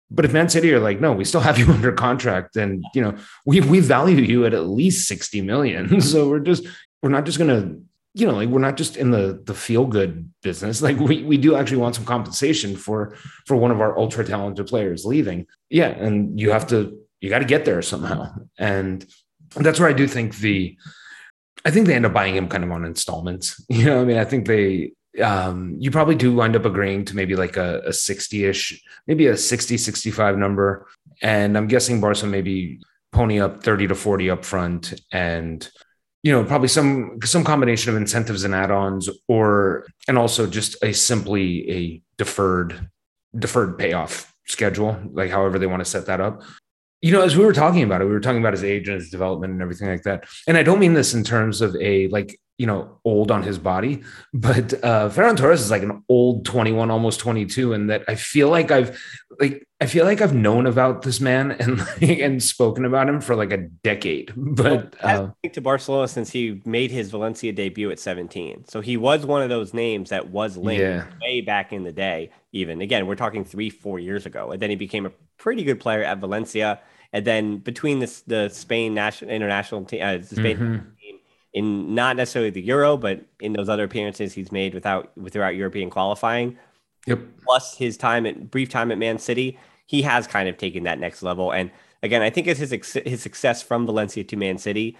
But 0.09 0.25
if 0.25 0.33
Man 0.33 0.49
City 0.49 0.73
are 0.73 0.79
like, 0.79 0.99
no, 0.99 1.13
we 1.13 1.23
still 1.23 1.41
have 1.41 1.57
you 1.57 1.65
under 1.71 1.91
contract, 1.91 2.57
and 2.57 2.83
you 2.93 3.01
know, 3.01 3.15
we 3.45 3.61
we 3.61 3.79
value 3.79 4.17
you 4.17 4.45
at 4.45 4.53
at 4.53 4.67
least 4.67 5.07
60 5.07 5.41
million. 5.41 6.01
So 6.11 6.27
we're 6.27 6.39
just 6.39 6.65
we're 7.01 7.09
not 7.09 7.25
just 7.25 7.37
gonna, 7.37 7.77
you 8.13 8.27
know, 8.27 8.33
like 8.33 8.49
we're 8.49 8.59
not 8.59 8.77
just 8.77 8.97
in 8.97 9.11
the 9.11 9.41
the 9.45 9.53
feel 9.53 9.85
good 9.85 10.31
business. 10.41 10.81
Like 10.81 10.97
we 10.97 11.23
we 11.23 11.37
do 11.37 11.55
actually 11.55 11.77
want 11.77 11.95
some 11.95 12.05
compensation 12.05 12.75
for 12.75 13.15
for 13.45 13.55
one 13.55 13.71
of 13.71 13.79
our 13.79 13.97
ultra 13.97 14.25
talented 14.25 14.67
players 14.67 15.05
leaving. 15.05 15.45
Yeah, 15.69 15.89
and 15.89 16.39
you 16.39 16.51
have 16.51 16.67
to 16.67 16.97
you 17.21 17.29
got 17.29 17.39
to 17.39 17.45
get 17.45 17.65
there 17.65 17.81
somehow. 17.81 18.33
And 18.57 19.05
that's 19.55 19.79
where 19.79 19.89
I 19.89 19.93
do 19.93 20.07
think 20.07 20.37
the 20.37 20.75
I 21.65 21.71
think 21.71 21.87
they 21.87 21.95
end 21.95 22.05
up 22.05 22.13
buying 22.13 22.35
him 22.35 22.47
kind 22.47 22.63
of 22.63 22.71
on 22.71 22.85
installments. 22.85 23.63
You 23.69 23.85
know, 23.85 24.01
I 24.01 24.05
mean, 24.05 24.17
I 24.17 24.25
think 24.25 24.47
they 24.47 24.93
um 25.21 25.75
you 25.79 25.91
probably 25.91 26.15
do 26.15 26.33
wind 26.33 26.55
up 26.55 26.65
agreeing 26.65 27.03
to 27.05 27.15
maybe 27.15 27.35
like 27.35 27.57
a, 27.57 27.81
a 27.85 27.89
60-ish, 27.89 28.81
maybe 29.07 29.27
a 29.27 29.37
60, 29.37 29.77
65 29.77 30.37
number. 30.37 30.87
And 31.21 31.57
I'm 31.57 31.67
guessing 31.67 32.01
Barca 32.01 32.25
maybe 32.25 32.79
pony 33.11 33.39
up 33.39 33.63
30 33.63 33.87
to 33.87 33.95
40 33.95 34.29
up 34.29 34.45
front 34.45 34.93
and 35.11 35.69
you 36.23 36.31
know, 36.31 36.43
probably 36.43 36.67
some 36.67 37.17
some 37.23 37.43
combination 37.43 37.89
of 37.91 37.97
incentives 37.97 38.43
and 38.43 38.53
add-ons 38.53 39.09
or 39.27 39.87
and 40.07 40.17
also 40.17 40.45
just 40.45 40.75
a 40.83 40.93
simply 40.93 41.69
a 41.71 42.01
deferred 42.17 42.89
deferred 43.37 43.77
payoff 43.77 44.31
schedule, 44.45 44.99
like 45.13 45.31
however 45.31 45.57
they 45.57 45.67
want 45.67 45.79
to 45.79 45.89
set 45.89 46.05
that 46.05 46.21
up 46.21 46.43
you 47.01 47.11
know, 47.11 47.21
as 47.21 47.35
we 47.35 47.43
were 47.43 47.53
talking 47.53 47.83
about 47.83 48.01
it, 48.01 48.05
we 48.05 48.11
were 48.11 48.19
talking 48.19 48.39
about 48.41 48.53
his 48.53 48.63
age 48.63 48.87
and 48.87 48.99
his 48.99 49.09
development 49.09 49.53
and 49.53 49.61
everything 49.61 49.87
like 49.89 50.03
that. 50.03 50.25
And 50.47 50.55
I 50.57 50.63
don't 50.63 50.79
mean 50.79 50.93
this 50.93 51.13
in 51.13 51.23
terms 51.23 51.61
of 51.61 51.75
a 51.77 52.07
like, 52.09 52.39
you 52.57 52.67
know, 52.67 52.99
old 53.05 53.31
on 53.31 53.41
his 53.41 53.57
body, 53.57 54.03
but 54.33 54.73
uh 54.83 55.09
Ferran 55.09 55.35
Torres 55.35 55.61
is 55.61 55.71
like 55.71 55.81
an 55.81 56.03
old 56.09 56.45
21, 56.45 56.91
almost 56.91 57.19
22. 57.19 57.73
And 57.73 57.89
that 57.89 58.03
I 58.07 58.13
feel 58.13 58.49
like 58.49 58.69
I've 58.69 59.01
like 59.39 59.65
I 59.79 59.87
feel 59.87 60.05
like 60.05 60.21
I've 60.21 60.35
known 60.35 60.67
about 60.67 61.01
this 61.01 61.19
man 61.19 61.51
and 61.59 61.79
like, 61.79 62.19
and 62.19 62.43
spoken 62.43 62.85
about 62.85 63.09
him 63.09 63.19
for 63.19 63.35
like 63.35 63.51
a 63.51 63.57
decade. 63.57 64.31
But 64.37 64.93
Has 64.99 65.21
uh, 65.21 65.29
to 65.53 65.61
Barcelona 65.61 66.07
since 66.07 66.29
he 66.29 66.61
made 66.65 66.91
his 66.91 67.09
Valencia 67.09 67.51
debut 67.51 67.89
at 67.89 67.97
17. 67.97 68.65
So 68.67 68.79
he 68.81 68.95
was 68.95 69.25
one 69.25 69.41
of 69.41 69.49
those 69.49 69.73
names 69.73 70.11
that 70.11 70.29
was 70.29 70.55
linked 70.55 70.81
Yeah. 70.81 71.05
way 71.19 71.41
back 71.41 71.73
in 71.73 71.83
the 71.83 71.91
day. 71.91 72.29
Even 72.51 72.79
again, 72.81 73.07
we're 73.07 73.15
talking 73.15 73.43
three, 73.43 73.71
four 73.71 73.97
years 73.97 74.27
ago, 74.27 74.51
and 74.51 74.61
then 74.61 74.69
he 74.69 74.75
became 74.75 75.07
a 75.07 75.11
pretty 75.39 75.63
good 75.63 75.79
player 75.79 76.03
at 76.03 76.19
Valencia. 76.19 76.79
And 77.13 77.25
then 77.25 77.57
between 77.57 77.99
this, 77.99 78.21
the 78.21 78.49
Spain 78.49 78.93
national 78.93 79.31
international 79.31 79.83
team, 79.85 80.01
uh, 80.01 80.17
the 80.17 80.35
Spain 80.35 80.57
Mhm. 80.57 80.97
team, 80.99 81.19
in 81.53 81.93
not 81.93 82.15
necessarily 82.15 82.49
the 82.49 82.61
Euro, 82.61 82.95
but 82.97 83.25
in 83.41 83.53
those 83.53 83.67
other 83.67 83.83
appearances 83.83 84.33
he's 84.33 84.51
made 84.51 84.73
without 84.73 85.15
without 85.17 85.55
European 85.55 85.89
qualifying, 85.89 86.57
yep. 87.05 87.19
plus 87.43 87.77
his 87.77 87.97
time 87.97 88.25
at 88.25 88.49
brief 88.49 88.69
time 88.69 88.91
at 88.91 88.97
Man 88.97 89.17
City, 89.19 89.59
he 89.85 90.01
has 90.03 90.27
kind 90.27 90.47
of 90.47 90.57
taken 90.57 90.83
that 90.83 90.99
next 90.99 91.21
level. 91.21 91.51
And 91.51 91.69
again, 92.01 92.21
I 92.21 92.29
think 92.29 92.47
it's 92.47 92.59
his 92.61 92.71
his 93.05 93.21
success 93.21 93.61
from 93.61 93.85
Valencia 93.85 94.23
to 94.23 94.35
Man 94.37 94.57
City 94.57 94.97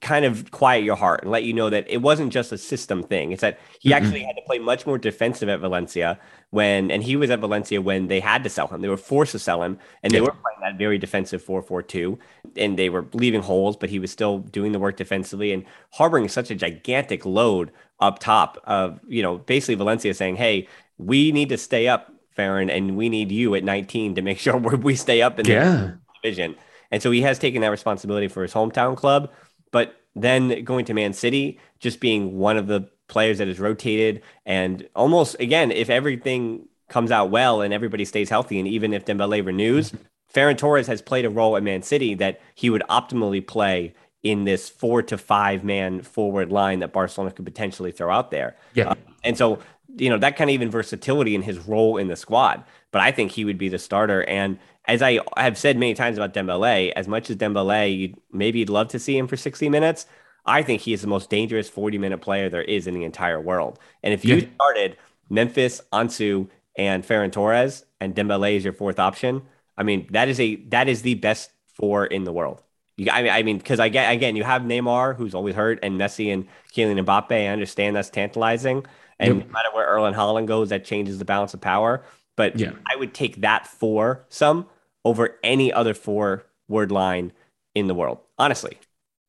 kind 0.00 0.24
of 0.24 0.50
quiet 0.50 0.84
your 0.84 0.96
heart 0.96 1.22
and 1.22 1.30
let 1.30 1.44
you 1.44 1.52
know 1.52 1.70
that 1.70 1.84
it 1.88 1.98
wasn't 1.98 2.32
just 2.32 2.52
a 2.52 2.58
system 2.58 3.02
thing. 3.02 3.32
It's 3.32 3.40
that 3.40 3.58
he 3.80 3.90
Mhm. 3.90 3.96
actually 3.96 4.22
had 4.24 4.36
to 4.36 4.42
play 4.42 4.58
much 4.58 4.86
more 4.86 4.98
defensive 4.98 5.48
at 5.48 5.60
Valencia 5.60 6.18
when, 6.50 6.90
and 6.90 7.02
he 7.02 7.16
was 7.16 7.30
at 7.30 7.40
Valencia 7.40 7.80
when 7.80 8.08
they 8.08 8.20
had 8.20 8.42
to 8.44 8.50
sell 8.50 8.66
him. 8.68 8.80
They 8.80 8.88
were 8.88 8.96
forced 8.96 9.32
to 9.32 9.38
sell 9.38 9.62
him, 9.62 9.78
and 10.02 10.14
they 10.14 10.18
Yeah. 10.18 10.24
were 10.24 10.32
playing 10.32 10.60
that 10.62 10.78
very 10.78 10.98
defensive 10.98 11.42
4 11.42 11.62
4 11.62 11.82
2, 11.82 12.18
and 12.56 12.78
they 12.78 12.88
were 12.90 13.06
leaving 13.12 13.42
holes, 13.42 13.76
but 13.76 13.90
he 13.90 13.98
was 13.98 14.10
still 14.10 14.38
doing 14.38 14.72
the 14.72 14.78
work 14.78 14.96
defensively 14.96 15.52
and 15.52 15.64
harboring 15.92 16.28
such 16.28 16.50
a 16.50 16.54
gigantic 16.54 17.24
load 17.24 17.70
up 18.00 18.18
top 18.18 18.58
of, 18.64 18.98
you 19.06 19.22
know, 19.22 19.38
basically 19.38 19.74
Valencia 19.74 20.14
saying, 20.14 20.36
hey, 20.36 20.66
we 20.98 21.32
need 21.32 21.48
to 21.50 21.58
stay 21.58 21.86
up, 21.88 22.12
Ferran, 22.36 22.70
and 22.70 22.96
we 22.96 23.08
need 23.08 23.30
you 23.30 23.54
at 23.54 23.64
19 23.64 24.14
to 24.14 24.22
make 24.22 24.38
sure 24.44 24.56
we 24.56 24.76
we 24.76 24.94
stay 24.96 25.22
up 25.22 25.38
in 25.38 25.46
the 25.46 25.52
division. 26.22 26.56
And 26.92 27.00
so 27.02 27.10
he 27.12 27.22
has 27.22 27.38
taken 27.38 27.60
that 27.62 27.68
responsibility 27.68 28.26
for 28.26 28.42
his 28.42 28.52
hometown 28.52 28.96
club. 28.96 29.30
But 29.70 29.96
then 30.14 30.64
going 30.64 30.84
to 30.86 30.94
Man 30.94 31.12
City, 31.12 31.58
just 31.78 32.00
being 32.00 32.38
one 32.38 32.56
of 32.56 32.66
the 32.66 32.88
players 33.08 33.38
that 33.38 33.48
is 33.48 33.58
rotated 33.58 34.22
and 34.46 34.88
almost 34.94 35.34
again, 35.40 35.72
if 35.72 35.90
everything 35.90 36.68
comes 36.88 37.10
out 37.10 37.30
well 37.30 37.60
and 37.60 37.74
everybody 37.74 38.04
stays 38.04 38.28
healthy, 38.28 38.58
and 38.58 38.68
even 38.68 38.92
if 38.92 39.04
Dembele 39.04 39.44
renews, 39.44 39.92
Ferran 40.34 40.56
Torres 40.56 40.86
has 40.86 41.02
played 41.02 41.24
a 41.24 41.30
role 41.30 41.56
at 41.56 41.62
Man 41.62 41.82
City 41.82 42.14
that 42.14 42.40
he 42.54 42.70
would 42.70 42.82
optimally 42.88 43.44
play 43.44 43.94
in 44.22 44.44
this 44.44 44.68
four 44.68 45.02
to 45.02 45.16
five 45.16 45.64
man 45.64 46.02
forward 46.02 46.52
line 46.52 46.80
that 46.80 46.92
Barcelona 46.92 47.32
could 47.32 47.44
potentially 47.44 47.90
throw 47.90 48.12
out 48.12 48.30
there. 48.30 48.56
Yeah. 48.74 48.90
Uh, 48.90 48.94
and 49.24 49.36
so, 49.36 49.58
you 49.96 50.08
know, 50.08 50.18
that 50.18 50.36
kind 50.36 50.50
of 50.50 50.54
even 50.54 50.70
versatility 50.70 51.34
in 51.34 51.42
his 51.42 51.58
role 51.60 51.96
in 51.96 52.08
the 52.08 52.16
squad. 52.16 52.62
But 52.92 53.00
I 53.00 53.12
think 53.12 53.32
he 53.32 53.44
would 53.44 53.58
be 53.58 53.68
the 53.68 53.78
starter. 53.78 54.22
And 54.24 54.58
as 54.86 55.02
I 55.02 55.20
have 55.36 55.58
said 55.58 55.76
many 55.76 55.94
times 55.94 56.16
about 56.18 56.34
Dembele, 56.34 56.92
as 56.92 57.06
much 57.08 57.30
as 57.30 57.36
Dembele, 57.36 57.96
you'd, 57.98 58.16
maybe 58.32 58.58
you'd 58.60 58.70
love 58.70 58.88
to 58.88 58.98
see 58.98 59.16
him 59.16 59.26
for 59.28 59.36
60 59.36 59.68
minutes. 59.68 60.06
I 60.46 60.62
think 60.62 60.80
he 60.82 60.92
is 60.92 61.02
the 61.02 61.06
most 61.08 61.30
dangerous 61.30 61.68
40 61.68 61.98
minute 61.98 62.18
player 62.18 62.48
there 62.48 62.62
is 62.62 62.86
in 62.86 62.94
the 62.94 63.04
entire 63.04 63.40
world. 63.40 63.78
And 64.02 64.14
if 64.14 64.24
you 64.24 64.36
Yeah. 64.36 64.46
started 64.54 64.96
Memphis, 65.28 65.80
Ansu, 65.92 66.48
and 66.76 67.04
Ferran 67.04 67.30
Torres, 67.32 67.84
and 68.00 68.14
Dembele 68.14 68.56
is 68.56 68.64
your 68.64 68.72
fourth 68.72 68.98
option, 68.98 69.42
I 69.76 69.82
mean, 69.82 70.06
that 70.10 70.28
is 70.28 70.40
a 70.40 70.56
that 70.68 70.88
is 70.88 71.02
the 71.02 71.14
best 71.14 71.50
four 71.74 72.06
in 72.06 72.24
the 72.24 72.32
world. 72.32 72.62
You, 72.96 73.10
I 73.10 73.22
mean, 73.22 73.32
I 73.32 73.42
mean, 73.42 73.58
because 73.58 73.80
I 73.80 73.88
get 73.88 74.10
again, 74.12 74.36
you 74.36 74.44
have 74.44 74.62
Neymar, 74.62 75.16
who's 75.16 75.34
always 75.34 75.54
hurt, 75.54 75.78
and 75.82 75.98
Messi 76.00 76.32
and 76.32 76.46
Kylian 76.74 77.04
Mbappe. 77.04 77.32
I 77.32 77.46
understand 77.46 77.96
that's 77.96 78.10
tantalizing, 78.10 78.84
and 79.18 79.38
Yep. 79.38 79.46
no 79.46 79.52
matter 79.52 79.68
where 79.72 79.86
Erling 79.86 80.14
Haaland 80.14 80.46
goes, 80.46 80.68
that 80.70 80.84
changes 80.84 81.18
the 81.18 81.24
balance 81.24 81.54
of 81.54 81.60
power. 81.60 82.04
But 82.40 82.58
Yeah. 82.58 82.72
I 82.90 82.96
would 82.96 83.12
take 83.12 83.42
that 83.42 83.66
four 83.66 84.24
some 84.30 84.66
over 85.04 85.36
any 85.44 85.70
other 85.70 85.92
four 85.92 86.46
word 86.68 86.90
line 86.90 87.32
in 87.74 87.86
the 87.86 87.94
world, 87.94 88.18
honestly. 88.38 88.78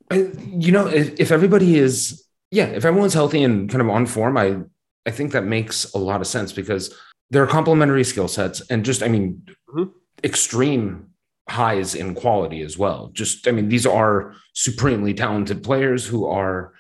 You 0.09 0.71
know, 0.71 0.87
if, 0.87 1.19
if 1.19 1.29
everybody 1.29 1.75
is, 1.77 2.23
yeah, 2.51 2.67
if 2.67 2.85
everyone's 2.85 3.13
healthy 3.13 3.43
and 3.43 3.69
kind 3.69 3.81
of 3.81 3.89
on 3.89 4.05
form, 4.05 4.37
I, 4.37 4.59
I 5.05 5.11
think 5.11 5.33
that 5.33 5.43
makes 5.43 5.91
a 5.93 5.97
lot 5.97 6.21
of 6.21 6.27
sense 6.27 6.53
because 6.53 6.95
there 7.31 7.43
are 7.43 7.47
complementary 7.47 8.05
skill 8.05 8.29
sets 8.29 8.61
and 8.69 8.85
just, 8.85 9.03
I 9.03 9.09
mean, 9.09 9.43
Mhm. 9.75 9.91
extreme 10.23 11.07
highs 11.49 11.93
in 11.95 12.15
quality 12.15 12.61
as 12.61 12.77
well. 12.77 13.09
Just, 13.13 13.45
I 13.45 13.51
mean, 13.51 13.67
these 13.67 13.85
are 13.85 14.33
supremely 14.53 15.13
talented 15.13 15.63
players 15.63 16.05
who 16.07 16.25
are 16.27 16.71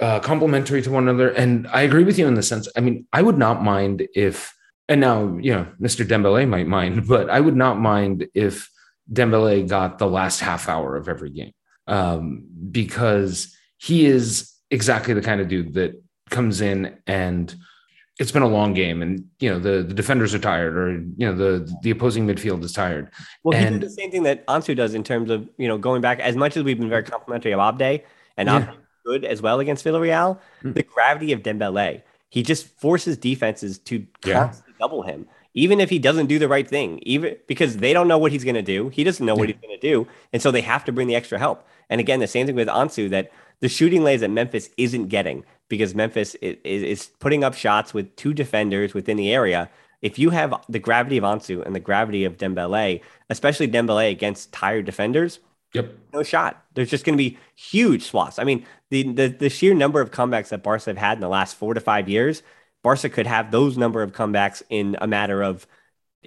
uh, 0.00 0.20
complementary 0.20 0.82
to 0.82 0.90
one 0.90 1.08
another. 1.08 1.30
And 1.30 1.66
I 1.68 1.80
agree 1.80 2.04
with 2.04 2.18
you 2.18 2.26
in 2.28 2.34
the 2.34 2.42
sense, 2.42 2.68
I 2.76 2.80
mean, 2.80 3.06
I 3.14 3.22
would 3.22 3.38
not 3.38 3.64
mind 3.64 4.06
if, 4.14 4.52
and 4.88 5.00
now, 5.00 5.36
you 5.38 5.52
know, 5.52 5.66
Mr. 5.80 6.06
Dembele 6.06 6.48
might 6.48 6.66
mind, 6.66 7.06
but 7.14 7.28
I 7.30 7.40
would 7.40 7.56
not 7.56 7.78
mind 7.78 8.26
if 8.34 8.70
Dembele 9.12 9.68
got 9.68 9.98
the 9.98 10.06
last 10.06 10.40
half 10.40 10.68
hour 10.68 10.96
of 10.96 11.08
every 11.08 11.30
game 11.30 11.52
um, 11.86 12.44
because 12.70 13.56
he 13.78 14.06
is 14.06 14.52
exactly 14.70 15.14
the 15.14 15.22
kind 15.22 15.40
of 15.40 15.48
dude 15.48 15.74
that 15.74 15.92
comes 16.30 16.60
in 16.60 16.96
and 17.06 17.54
it's 18.18 18.32
been 18.32 18.42
a 18.42 18.48
long 18.48 18.74
game 18.74 19.00
and 19.00 19.24
you 19.40 19.48
know 19.48 19.58
the, 19.58 19.82
the 19.82 19.94
defenders 19.94 20.34
are 20.34 20.38
tired 20.40 20.76
or 20.76 20.92
you 20.92 21.26
know 21.26 21.32
the 21.34 21.72
the 21.82 21.90
opposing 21.90 22.26
midfield 22.26 22.62
is 22.64 22.72
tired 22.72 23.10
Well, 23.44 23.58
he 23.58 23.64
And- 23.64 23.80
did 23.80 23.88
the 23.88 23.94
same 23.94 24.10
thing 24.10 24.24
that 24.24 24.46
Ansu 24.46 24.76
does 24.76 24.92
in 24.92 25.04
terms 25.04 25.30
of 25.30 25.48
you 25.56 25.68
know 25.68 25.78
going 25.78 26.02
back. 26.02 26.18
As 26.20 26.36
much 26.36 26.56
as 26.56 26.64
we've 26.64 26.78
been 26.78 26.90
very 26.90 27.04
complimentary 27.04 27.52
of 27.52 27.60
Abde 27.60 28.02
and 28.36 28.48
Yeah. 28.48 28.56
Abde 28.58 28.76
good 29.06 29.24
as 29.24 29.40
well 29.40 29.58
against 29.60 29.84
Villarreal, 29.86 30.38
Mm. 30.62 30.74
the 30.74 30.82
gravity 30.82 31.32
of 31.32 31.42
Dembele, 31.42 32.02
he 32.28 32.42
just 32.42 32.66
forces 32.78 33.16
defenses 33.16 33.78
to 33.78 34.04
Yeah. 34.26 34.52
Double 34.78 35.02
him, 35.02 35.26
even 35.54 35.80
if 35.80 35.90
he 35.90 35.98
doesn't 35.98 36.26
do 36.26 36.38
the 36.38 36.48
right 36.48 36.68
thing. 36.68 36.98
Even 37.02 37.36
because 37.46 37.78
they 37.78 37.92
don't 37.92 38.08
know 38.08 38.18
what 38.18 38.32
he's 38.32 38.44
going 38.44 38.54
to 38.54 38.62
do, 38.62 38.88
he 38.88 39.04
doesn't 39.04 39.24
know 39.24 39.34
what 39.34 39.48
he's 39.48 39.58
going 39.58 39.78
to 39.78 39.80
do, 39.80 40.06
and 40.32 40.40
so 40.42 40.50
they 40.50 40.60
have 40.60 40.84
to 40.84 40.92
bring 40.92 41.08
the 41.08 41.16
extra 41.16 41.38
help. 41.38 41.66
And 41.90 42.00
again, 42.00 42.20
the 42.20 42.26
same 42.26 42.46
thing 42.46 42.56
with 42.56 42.68
Ansu 42.68 43.08
that 43.10 43.30
the 43.60 43.68
shooting 43.68 44.04
lays 44.04 44.20
that 44.20 44.30
Memphis 44.30 44.70
isn't 44.76 45.08
getting 45.08 45.44
because 45.68 45.94
Memphis 45.94 46.34
is, 46.36 46.56
is, 46.64 46.82
is 46.82 47.06
putting 47.18 47.44
up 47.44 47.54
shots 47.54 47.92
with 47.92 48.14
two 48.16 48.32
defenders 48.32 48.94
within 48.94 49.16
the 49.16 49.32
area. 49.32 49.70
If 50.00 50.18
you 50.18 50.30
have 50.30 50.54
the 50.68 50.78
gravity 50.78 51.16
of 51.18 51.24
Ansu 51.24 51.64
and 51.64 51.74
the 51.74 51.80
gravity 51.80 52.24
of 52.24 52.36
Dembele, 52.36 53.00
especially 53.30 53.68
Dembele 53.68 54.10
against 54.10 54.52
tired 54.52 54.86
defenders, 54.86 55.40
yep 55.74 55.92
no 56.12 56.22
shot. 56.22 56.64
There's 56.74 56.90
just 56.90 57.04
going 57.04 57.18
to 57.18 57.22
be 57.22 57.36
huge 57.54 58.04
swaths. 58.04 58.38
I 58.38 58.44
mean, 58.44 58.64
the, 58.90 59.02
the 59.12 59.28
the 59.28 59.50
sheer 59.50 59.74
number 59.74 60.00
of 60.00 60.10
comebacks 60.10 60.48
that 60.48 60.62
Barca 60.62 60.84
have 60.86 60.98
had 60.98 61.18
in 61.18 61.20
the 61.20 61.28
last 61.28 61.56
four 61.56 61.74
to 61.74 61.80
five 61.80 62.08
years, 62.08 62.42
Barca 62.82 63.08
could 63.08 63.26
have 63.26 63.50
those 63.50 63.76
number 63.76 64.02
of 64.02 64.12
comebacks 64.12 64.62
in 64.70 64.96
a 65.00 65.06
matter 65.06 65.42
of 65.42 65.66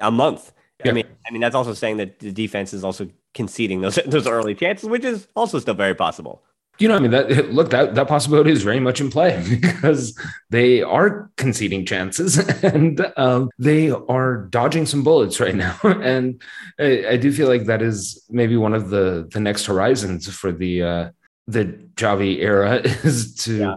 a 0.01 0.11
month. 0.11 0.51
I 0.83 0.91
mean, 0.91 1.05
I 1.27 1.31
mean 1.31 1.41
that's 1.41 1.55
also 1.55 1.73
saying 1.73 1.97
that 1.97 2.19
the 2.19 2.31
defense 2.31 2.73
is 2.73 2.83
also 2.83 3.07
conceding 3.33 3.81
those 3.81 3.95
those 4.05 4.27
early 4.27 4.55
chances, 4.55 4.89
which 4.89 5.05
is 5.05 5.27
also 5.35 5.59
still 5.59 5.75
very 5.75 5.95
possible. 5.95 6.41
you 6.79 6.87
know 6.87 6.95
i 6.95 6.99
mean 6.99 7.11
that 7.11 7.53
look 7.57 7.69
that 7.69 7.95
that 7.95 8.07
possibility 8.07 8.51
is 8.51 8.63
very 8.63 8.79
much 8.79 8.99
in 9.01 9.09
play 9.11 9.43
because 9.61 10.17
they 10.49 10.81
are 10.81 11.29
conceding 11.37 11.85
chances 11.85 12.37
and 12.63 13.05
um, 13.17 13.49
they 13.59 13.91
are 13.91 14.47
dodging 14.49 14.85
some 14.85 15.03
bullets 15.03 15.39
right 15.39 15.55
now 15.55 15.77
and 15.83 16.41
I, 16.79 17.05
I 17.09 17.17
do 17.17 17.31
feel 17.31 17.47
like 17.47 17.65
that 17.65 17.81
is 17.81 18.25
maybe 18.29 18.57
one 18.57 18.73
of 18.73 18.89
the 18.89 19.27
the 19.31 19.39
next 19.39 19.65
horizons 19.65 20.27
for 20.33 20.51
the 20.51 20.73
uh 20.83 21.09
the 21.47 21.65
Xavi 21.95 22.39
era 22.39 22.75
is 23.03 23.35
to 23.43 23.57
Yeah. 23.57 23.75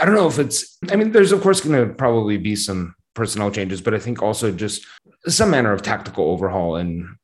I 0.00 0.04
don't 0.04 0.14
know 0.14 0.28
if 0.28 0.38
it's 0.38 0.78
I 0.90 0.96
mean 0.96 1.12
there's 1.12 1.32
of 1.32 1.40
course 1.40 1.60
going 1.60 1.88
to 1.88 1.94
probably 1.94 2.36
be 2.36 2.56
some 2.56 2.94
personnel 3.14 3.50
changes 3.50 3.80
but 3.80 3.94
I 3.94 3.98
think 3.98 4.22
also 4.22 4.52
just 4.52 4.86
some 5.26 5.50
manner 5.50 5.72
of 5.72 5.82
tactical 5.82 6.30
overhaul 6.30 6.76
in 6.76 7.16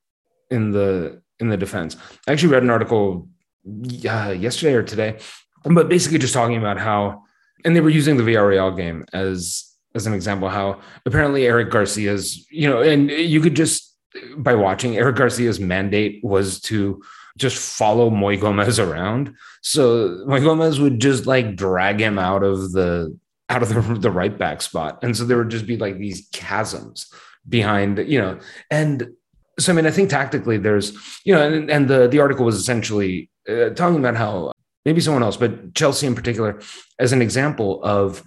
in 0.50 0.70
the 0.70 1.22
in 1.40 1.48
the 1.48 1.56
defense. 1.56 1.96
I 2.26 2.32
actually 2.32 2.52
read 2.52 2.62
an 2.62 2.70
article 2.70 3.28
uh, 3.66 4.34
yesterday 4.38 4.74
or 4.74 4.82
today, 4.82 5.18
but 5.64 5.88
basically 5.88 6.18
just 6.18 6.34
talking 6.34 6.56
about 6.56 6.78
how, 6.78 7.24
and 7.64 7.74
they 7.76 7.80
were 7.80 7.90
using 7.90 8.16
the 8.16 8.22
Villarreal 8.22 8.74
game 8.76 9.04
as 9.12 9.68
as 9.94 10.06
an 10.06 10.14
example, 10.14 10.48
how 10.48 10.80
apparently 11.04 11.46
Eric 11.46 11.70
Garcia's, 11.70 12.46
you 12.50 12.68
know, 12.68 12.80
and 12.80 13.10
you 13.10 13.40
could 13.40 13.54
just 13.54 13.94
by 14.36 14.54
watching 14.54 14.96
Eric 14.96 15.16
Garcia's 15.16 15.60
mandate 15.60 16.20
was 16.22 16.60
to 16.62 17.02
just 17.38 17.56
follow 17.56 18.10
Moi 18.10 18.36
Gomez 18.36 18.78
around. 18.78 19.34
So 19.62 20.22
Moi 20.26 20.40
Gomez 20.40 20.80
would 20.80 21.00
just 21.00 21.26
like 21.26 21.56
drag 21.56 22.00
him 22.00 22.18
out 22.18 22.42
of 22.42 22.72
the 22.72 23.16
out 23.48 23.62
of 23.62 23.68
the, 23.68 23.80
the 23.94 24.10
right 24.10 24.36
back 24.36 24.62
spot. 24.62 24.98
And 25.02 25.16
so 25.16 25.24
there 25.24 25.36
would 25.36 25.50
just 25.50 25.66
be 25.66 25.76
like 25.76 25.98
these 25.98 26.28
chasms 26.30 27.12
behind, 27.48 27.98
you 27.98 28.20
know, 28.20 28.38
and 28.70 29.10
so 29.58 29.72
I 29.72 29.76
mean, 29.76 29.86
I 29.86 29.90
think 29.90 30.08
tactically 30.08 30.56
there's, 30.58 30.92
you 31.24 31.34
know, 31.34 31.46
and, 31.46 31.70
and 31.70 31.88
the 31.88 32.08
the 32.08 32.20
article 32.20 32.44
was 32.44 32.56
essentially 32.56 33.30
uh, 33.48 33.70
talking 33.70 33.98
about 33.98 34.16
how 34.16 34.52
maybe 34.84 35.00
someone 35.00 35.22
else, 35.22 35.36
but 35.36 35.74
Chelsea 35.74 36.06
in 36.06 36.14
particular, 36.14 36.60
as 36.98 37.12
an 37.12 37.22
example 37.22 37.82
of 37.84 38.24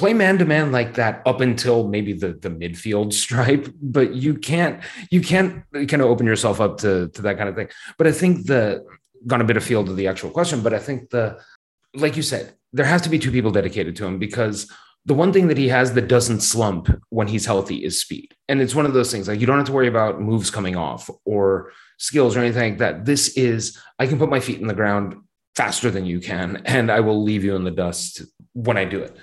play 0.00 0.14
man 0.14 0.38
to 0.38 0.46
man 0.46 0.72
like 0.72 0.94
that 0.94 1.22
up 1.26 1.42
until 1.42 1.86
maybe 1.86 2.14
the 2.14 2.32
the 2.32 2.48
midfield 2.50 3.12
stripe, 3.24 3.68
but 3.80 4.14
you 4.14 4.34
can't 4.34 4.82
you 5.10 5.20
can't 5.20 5.62
kind 5.72 6.02
of 6.02 6.08
open 6.08 6.26
yourself 6.26 6.60
up 6.60 6.78
to 6.78 7.08
to 7.10 7.22
that 7.22 7.36
kind 7.36 7.48
of 7.48 7.54
thing. 7.54 7.68
But 7.98 8.06
I 8.06 8.12
think 8.12 8.46
the 8.46 8.84
gone 9.26 9.42
a 9.42 9.44
bit 9.44 9.58
of 9.58 9.62
field 9.62 9.90
of 9.90 9.96
the 9.96 10.08
actual 10.08 10.30
question, 10.30 10.62
but 10.62 10.72
I 10.72 10.78
think 10.78 11.10
the 11.10 11.38
like 11.94 12.16
you 12.16 12.22
said, 12.22 12.54
there 12.72 12.86
has 12.86 13.02
to 13.02 13.10
be 13.10 13.18
two 13.18 13.30
people 13.30 13.50
dedicated 13.50 13.94
to 13.96 14.06
him 14.06 14.18
because 14.18 14.72
the 15.04 15.14
one 15.14 15.32
thing 15.32 15.48
that 15.48 15.58
he 15.58 15.68
has 15.68 15.92
that 15.94 16.08
doesn't 16.08 16.40
slump 16.40 16.88
when 17.10 17.28
he's 17.28 17.46
healthy 17.46 17.84
is 17.84 18.00
speed. 18.00 18.34
And 18.48 18.60
it's 18.60 18.74
one 18.74 18.86
of 18.86 18.94
those 18.94 19.10
things 19.10 19.28
like 19.28 19.40
you 19.40 19.46
don't 19.46 19.58
have 19.58 19.66
to 19.66 19.72
worry 19.72 19.88
about 19.88 20.20
moves 20.20 20.50
coming 20.50 20.76
off 20.76 21.10
or 21.24 21.72
skills 21.98 22.36
or 22.36 22.40
anything 22.40 22.72
like 22.72 22.78
that. 22.78 23.04
This 23.04 23.36
is, 23.36 23.78
I 23.98 24.06
can 24.06 24.18
put 24.18 24.30
my 24.30 24.40
feet 24.40 24.60
in 24.60 24.66
the 24.66 24.74
ground 24.74 25.16
faster 25.56 25.90
than 25.90 26.06
you 26.06 26.20
can, 26.20 26.62
and 26.64 26.90
I 26.90 27.00
will 27.00 27.22
leave 27.22 27.44
you 27.44 27.56
in 27.56 27.64
the 27.64 27.70
dust 27.70 28.22
when 28.52 28.76
I 28.76 28.84
do 28.84 29.00
it. 29.00 29.16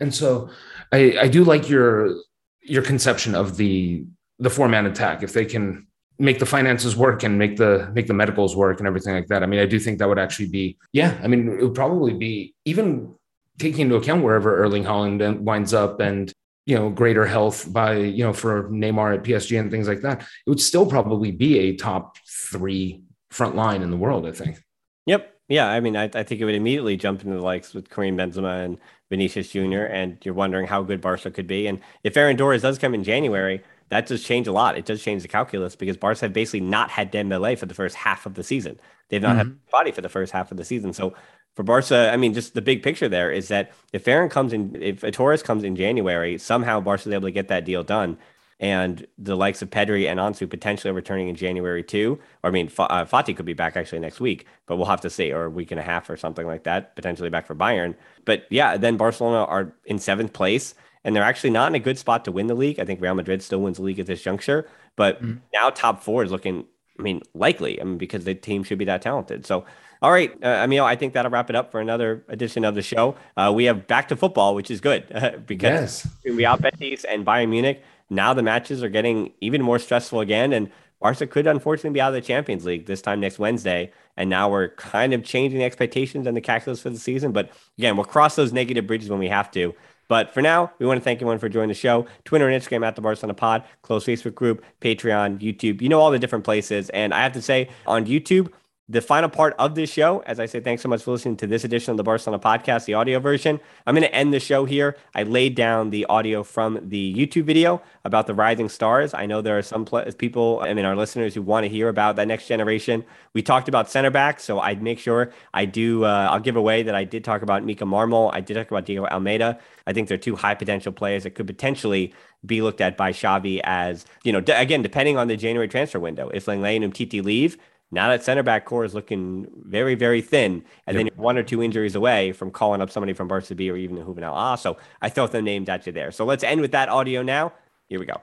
And 0.00 0.14
so 0.14 0.50
I, 0.92 1.16
I 1.20 1.28
do 1.28 1.44
like 1.44 1.68
your 1.68 2.14
your 2.62 2.82
conception 2.82 3.34
of 3.34 3.56
the 3.56 4.04
the 4.38 4.50
four 4.50 4.68
man 4.68 4.86
attack. 4.86 5.22
If 5.22 5.32
they 5.32 5.44
can 5.44 5.86
make 6.18 6.38
the 6.38 6.46
finances 6.46 6.96
work 6.96 7.22
and 7.22 7.38
make 7.38 7.56
the 7.56 7.90
make 7.94 8.06
the 8.06 8.14
medicals 8.14 8.54
work 8.54 8.78
and 8.78 8.86
everything 8.86 9.14
like 9.14 9.26
that. 9.28 9.42
I 9.42 9.46
mean, 9.46 9.60
I 9.60 9.66
do 9.66 9.78
think 9.78 9.98
that 9.98 10.08
would 10.08 10.18
actually 10.18 10.48
be, 10.48 10.78
yeah. 10.92 11.18
I 11.22 11.26
mean, 11.26 11.48
it 11.48 11.62
would 11.62 11.74
probably 11.74 12.14
be 12.14 12.54
even 12.64 13.14
taking 13.58 13.82
into 13.82 13.96
account 13.96 14.22
wherever 14.22 14.56
Erling 14.56 14.84
Haaland 14.84 15.40
winds 15.40 15.74
up 15.74 16.00
and 16.00 16.32
you 16.66 16.76
know 16.76 16.88
greater 16.88 17.26
health 17.26 17.70
by 17.72 17.96
you 17.96 18.24
know 18.24 18.32
for 18.32 18.70
Neymar 18.70 19.16
at 19.16 19.24
PSG 19.24 19.58
and 19.58 19.70
things 19.70 19.88
like 19.88 20.02
that. 20.02 20.22
It 20.22 20.50
would 20.50 20.60
still 20.60 20.86
probably 20.86 21.30
be 21.32 21.58
a 21.58 21.76
top 21.76 22.16
three 22.26 23.02
front 23.30 23.56
line 23.56 23.82
in 23.82 23.90
the 23.90 23.96
world. 23.96 24.26
I 24.26 24.32
think. 24.32 24.62
Yep. 25.06 25.30
Yeah. 25.48 25.68
I 25.68 25.80
mean, 25.80 25.96
I, 25.96 26.04
I 26.04 26.22
think 26.22 26.40
it 26.40 26.44
would 26.44 26.54
immediately 26.54 26.96
jump 26.96 27.22
into 27.22 27.36
the 27.36 27.42
likes 27.42 27.74
with 27.74 27.90
Karim 27.90 28.16
Benzema 28.16 28.64
and 28.64 28.78
Vinicius 29.10 29.50
Jr. 29.50 29.84
And 29.84 30.18
you're 30.24 30.34
wondering 30.34 30.66
how 30.66 30.82
good 30.82 31.00
Barca 31.00 31.30
could 31.30 31.46
be. 31.46 31.66
And 31.66 31.80
if 32.02 32.16
Aaron 32.16 32.36
Torres 32.36 32.62
does 32.62 32.78
come 32.78 32.94
in 32.94 33.04
January, 33.04 33.62
that 33.90 34.06
does 34.06 34.24
change 34.24 34.46
a 34.46 34.52
lot. 34.52 34.78
It 34.78 34.86
does 34.86 35.02
change 35.02 35.22
the 35.22 35.28
calculus 35.28 35.76
because 35.76 35.96
Barca 35.96 36.22
have 36.22 36.32
basically 36.32 36.60
not 36.60 36.90
had 36.90 37.12
Dembele 37.12 37.58
for 37.58 37.66
the 37.66 37.74
first 37.74 37.96
half 37.96 38.26
of 38.26 38.34
the 38.34 38.42
season. 38.42 38.80
They've 39.08 39.22
not 39.22 39.36
had 39.36 39.46
mm-hmm. 39.46 39.70
body 39.70 39.92
for 39.92 40.00
the 40.00 40.08
first 40.08 40.32
half 40.32 40.50
of 40.50 40.56
the 40.56 40.64
season. 40.64 40.92
So 40.92 41.14
for 41.54 41.62
Barca, 41.62 42.10
I 42.12 42.16
mean, 42.16 42.34
just 42.34 42.54
the 42.54 42.62
big 42.62 42.82
picture 42.82 43.08
there 43.08 43.30
is 43.30 43.48
that 43.48 43.72
if 43.92 44.08
Aaron 44.08 44.28
comes 44.30 44.52
in, 44.52 44.74
if 44.82 45.02
Torres 45.12 45.42
comes 45.42 45.62
in 45.62 45.76
January, 45.76 46.38
somehow 46.38 46.80
Barca 46.80 47.08
is 47.08 47.14
able 47.14 47.28
to 47.28 47.32
get 47.32 47.48
that 47.48 47.64
deal 47.64 47.84
done. 47.84 48.18
And 48.60 49.06
the 49.18 49.36
likes 49.36 49.62
of 49.62 49.70
Pedri 49.70 50.08
and 50.08 50.20
Ansu 50.20 50.48
potentially 50.48 50.92
returning 50.92 51.28
in 51.28 51.34
January 51.34 51.82
too. 51.82 52.18
Or 52.42 52.50
I 52.50 52.52
mean, 52.52 52.66
F- 52.66 52.80
uh, 52.80 53.04
Fati 53.04 53.36
could 53.36 53.46
be 53.46 53.52
back 53.52 53.76
actually 53.76 53.98
next 53.98 54.20
week, 54.20 54.46
but 54.66 54.76
we'll 54.76 54.86
have 54.86 55.00
to 55.02 55.10
see, 55.10 55.32
or 55.32 55.44
a 55.44 55.50
week 55.50 55.70
and 55.70 55.80
a 55.80 55.82
half 55.82 56.08
or 56.08 56.16
something 56.16 56.46
like 56.46 56.64
that, 56.64 56.94
potentially 56.96 57.30
back 57.30 57.46
for 57.46 57.54
Bayern. 57.54 57.94
But 58.24 58.44
yeah, 58.50 58.76
then 58.76 58.96
Barcelona 58.96 59.44
are 59.44 59.74
in 59.84 59.98
seventh 59.98 60.32
place. 60.32 60.74
and 61.04 61.14
they're 61.14 61.22
actually 61.22 61.50
not 61.50 61.68
in 61.68 61.74
a 61.74 61.78
good 61.78 61.98
spot 61.98 62.24
to 62.24 62.32
win 62.32 62.46
the 62.46 62.54
league. 62.54 62.80
I 62.80 62.84
think 62.84 63.00
Real 63.00 63.14
Madrid 63.14 63.42
still 63.42 63.60
wins 63.60 63.76
the 63.76 63.82
league 63.82 64.00
at 64.00 64.06
this 64.06 64.22
juncture, 64.22 64.66
but 64.96 65.22
mm-hmm. 65.22 65.38
now 65.52 65.70
top 65.70 66.02
four 66.02 66.24
is 66.24 66.32
looking, 66.32 66.64
I 66.98 67.02
mean, 67.02 67.20
likely. 67.34 67.80
I 67.80 67.84
mean, 67.84 67.98
because 67.98 68.24
the 68.24 68.34
team 68.34 68.64
should 68.64 68.78
be 68.78 68.86
that 68.86 69.02
talented. 69.02 69.44
So, 69.44 69.66
all 70.00 70.10
right, 70.10 70.32
uh, 70.42 70.48
I 70.48 70.66
mean, 70.66 70.80
I 70.80 70.96
think 70.96 71.12
that'll 71.12 71.30
wrap 71.30 71.50
it 71.50 71.56
up 71.56 71.70
for 71.70 71.80
another 71.80 72.24
edition 72.28 72.64
of 72.64 72.74
the 72.74 72.82
show. 72.82 73.16
Uh, 73.36 73.52
we 73.54 73.64
have 73.64 73.86
back 73.86 74.08
to 74.08 74.16
football, 74.16 74.54
which 74.54 74.70
is 74.70 74.80
good 74.80 75.04
uh, 75.14 75.32
because 75.46 76.06
yes. 76.24 76.34
Real 76.34 76.56
Betis 76.56 77.04
and 77.04 77.24
Bayern 77.24 77.50
Munich. 77.50 77.82
Now 78.10 78.34
the 78.34 78.42
matches 78.42 78.82
are 78.82 78.88
getting 78.88 79.32
even 79.40 79.62
more 79.62 79.78
stressful 79.78 80.20
again, 80.20 80.52
and 80.52 80.70
Barca 81.00 81.26
could 81.26 81.46
unfortunately 81.46 81.90
be 81.90 82.00
out 82.00 82.08
of 82.08 82.14
the 82.14 82.26
Champions 82.26 82.64
League 82.64 82.86
this 82.86 83.02
time 83.02 83.20
next 83.20 83.38
Wednesday. 83.38 83.92
And 84.16 84.30
now 84.30 84.48
we're 84.48 84.68
kind 84.70 85.12
of 85.12 85.22
changing 85.22 85.58
the 85.58 85.64
expectations 85.64 86.26
and 86.26 86.34
the 86.34 86.40
calculus 86.40 86.80
for 86.80 86.88
the 86.88 86.98
season. 86.98 87.32
But 87.32 87.50
again, 87.76 87.96
we'll 87.96 88.06
cross 88.06 88.36
those 88.36 88.52
negative 88.54 88.86
bridges 88.86 89.10
when 89.10 89.18
we 89.18 89.28
have 89.28 89.50
to. 89.50 89.74
But 90.08 90.32
for 90.32 90.40
now, 90.40 90.72
we 90.78 90.86
want 90.86 90.98
to 90.98 91.04
thank 91.04 91.18
everyone 91.18 91.38
for 91.38 91.48
joining 91.48 91.68
the 91.68 91.74
show. 91.74 92.06
Twitter 92.24 92.48
and 92.48 92.62
Instagram 92.62 92.86
at 92.86 92.96
the 92.96 93.02
Barcelona 93.02 93.34
Pod, 93.34 93.64
close 93.82 94.04
Facebook 94.04 94.34
group, 94.34 94.64
Patreon, 94.80 95.40
YouTube. 95.40 95.82
You 95.82 95.88
know 95.88 96.00
all 96.00 96.10
the 96.10 96.18
different 96.18 96.44
places. 96.44 96.90
And 96.90 97.12
I 97.12 97.22
have 97.22 97.32
to 97.32 97.42
say, 97.42 97.68
on 97.86 98.06
YouTube, 98.06 98.50
the 98.86 99.00
final 99.00 99.30
part 99.30 99.54
of 99.58 99.74
this 99.74 99.90
show, 99.90 100.22
as 100.26 100.38
I 100.38 100.44
say, 100.44 100.60
thanks 100.60 100.82
so 100.82 100.90
much 100.90 101.02
for 101.02 101.12
listening 101.12 101.38
to 101.38 101.46
this 101.46 101.64
edition 101.64 101.92
of 101.92 101.96
the 101.96 102.02
Barcelona 102.02 102.42
podcast, 102.42 102.84
the 102.84 102.92
audio 102.92 103.18
version. 103.18 103.58
I'm 103.86 103.94
going 103.94 104.06
to 104.06 104.14
end 104.14 104.34
the 104.34 104.40
show 104.40 104.66
here. 104.66 104.98
I 105.14 105.22
laid 105.22 105.54
down 105.54 105.88
the 105.88 106.04
audio 106.04 106.42
from 106.42 106.78
the 106.82 107.14
YouTube 107.14 107.44
video 107.44 107.80
about 108.04 108.26
the 108.26 108.34
rising 108.34 108.68
stars. 108.68 109.14
I 109.14 109.24
know 109.24 109.40
there 109.40 109.56
are 109.56 109.62
some 109.62 109.86
pl- 109.86 110.04
people, 110.18 110.60
I 110.62 110.74
mean, 110.74 110.84
our 110.84 110.96
listeners 110.96 111.34
who 111.34 111.40
want 111.40 111.64
to 111.64 111.70
hear 111.70 111.88
about 111.88 112.16
that 112.16 112.28
next 112.28 112.46
generation. 112.46 113.06
We 113.32 113.40
talked 113.40 113.68
about 113.68 113.90
center 113.90 114.10
back, 114.10 114.38
so 114.38 114.60
I'd 114.60 114.82
make 114.82 114.98
sure 114.98 115.32
I 115.54 115.64
do, 115.64 116.04
uh, 116.04 116.28
I'll 116.30 116.40
give 116.40 116.56
away 116.56 116.82
that 116.82 116.94
I 116.94 117.04
did 117.04 117.24
talk 117.24 117.40
about 117.40 117.64
Mika 117.64 117.86
Marmol. 117.86 118.30
I 118.34 118.40
did 118.40 118.52
talk 118.52 118.70
about 118.70 118.84
Diego 118.84 119.06
Almeida. 119.06 119.58
I 119.86 119.94
think 119.94 120.08
they're 120.08 120.18
two 120.18 120.36
high 120.36 120.54
potential 120.54 120.92
players 120.92 121.22
that 121.22 121.30
could 121.30 121.46
potentially 121.46 122.12
be 122.44 122.60
looked 122.60 122.82
at 122.82 122.98
by 122.98 123.12
Xavi 123.12 123.62
as, 123.64 124.04
you 124.24 124.32
know, 124.32 124.40
d- 124.42 124.52
again, 124.52 124.82
depending 124.82 125.16
on 125.16 125.28
the 125.28 125.38
January 125.38 125.68
transfer 125.68 125.98
window. 125.98 126.28
If 126.28 126.44
Lenglet 126.44 126.82
and 126.82 126.92
Umtiti 126.92 127.24
leave, 127.24 127.56
now 127.94 128.08
that 128.08 128.22
center 128.24 128.42
back 128.42 128.64
core 128.64 128.84
is 128.84 128.94
looking 128.94 129.46
very, 129.64 129.94
very 129.94 130.20
thin, 130.20 130.64
and 130.86 130.96
yep. 130.96 131.06
then 131.06 131.16
one 131.16 131.38
or 131.38 131.42
two 131.42 131.62
injuries 131.62 131.94
away 131.94 132.32
from 132.32 132.50
calling 132.50 132.80
up 132.80 132.90
somebody 132.90 133.12
from 133.12 133.28
Barca 133.28 133.54
B 133.54 133.70
or 133.70 133.76
even 133.76 133.96
the 133.96 134.02
Juvenil 134.02 134.32
Ah. 134.34 134.56
So 134.56 134.76
I 135.00 135.08
throw 135.08 135.26
the 135.26 135.40
names 135.40 135.68
at 135.68 135.86
you 135.86 135.92
there. 135.92 136.10
So 136.10 136.24
let's 136.24 136.44
end 136.44 136.60
with 136.60 136.72
that 136.72 136.88
audio 136.88 137.22
now. 137.22 137.52
Here 137.88 137.98
we 137.98 138.06
go. 138.06 138.20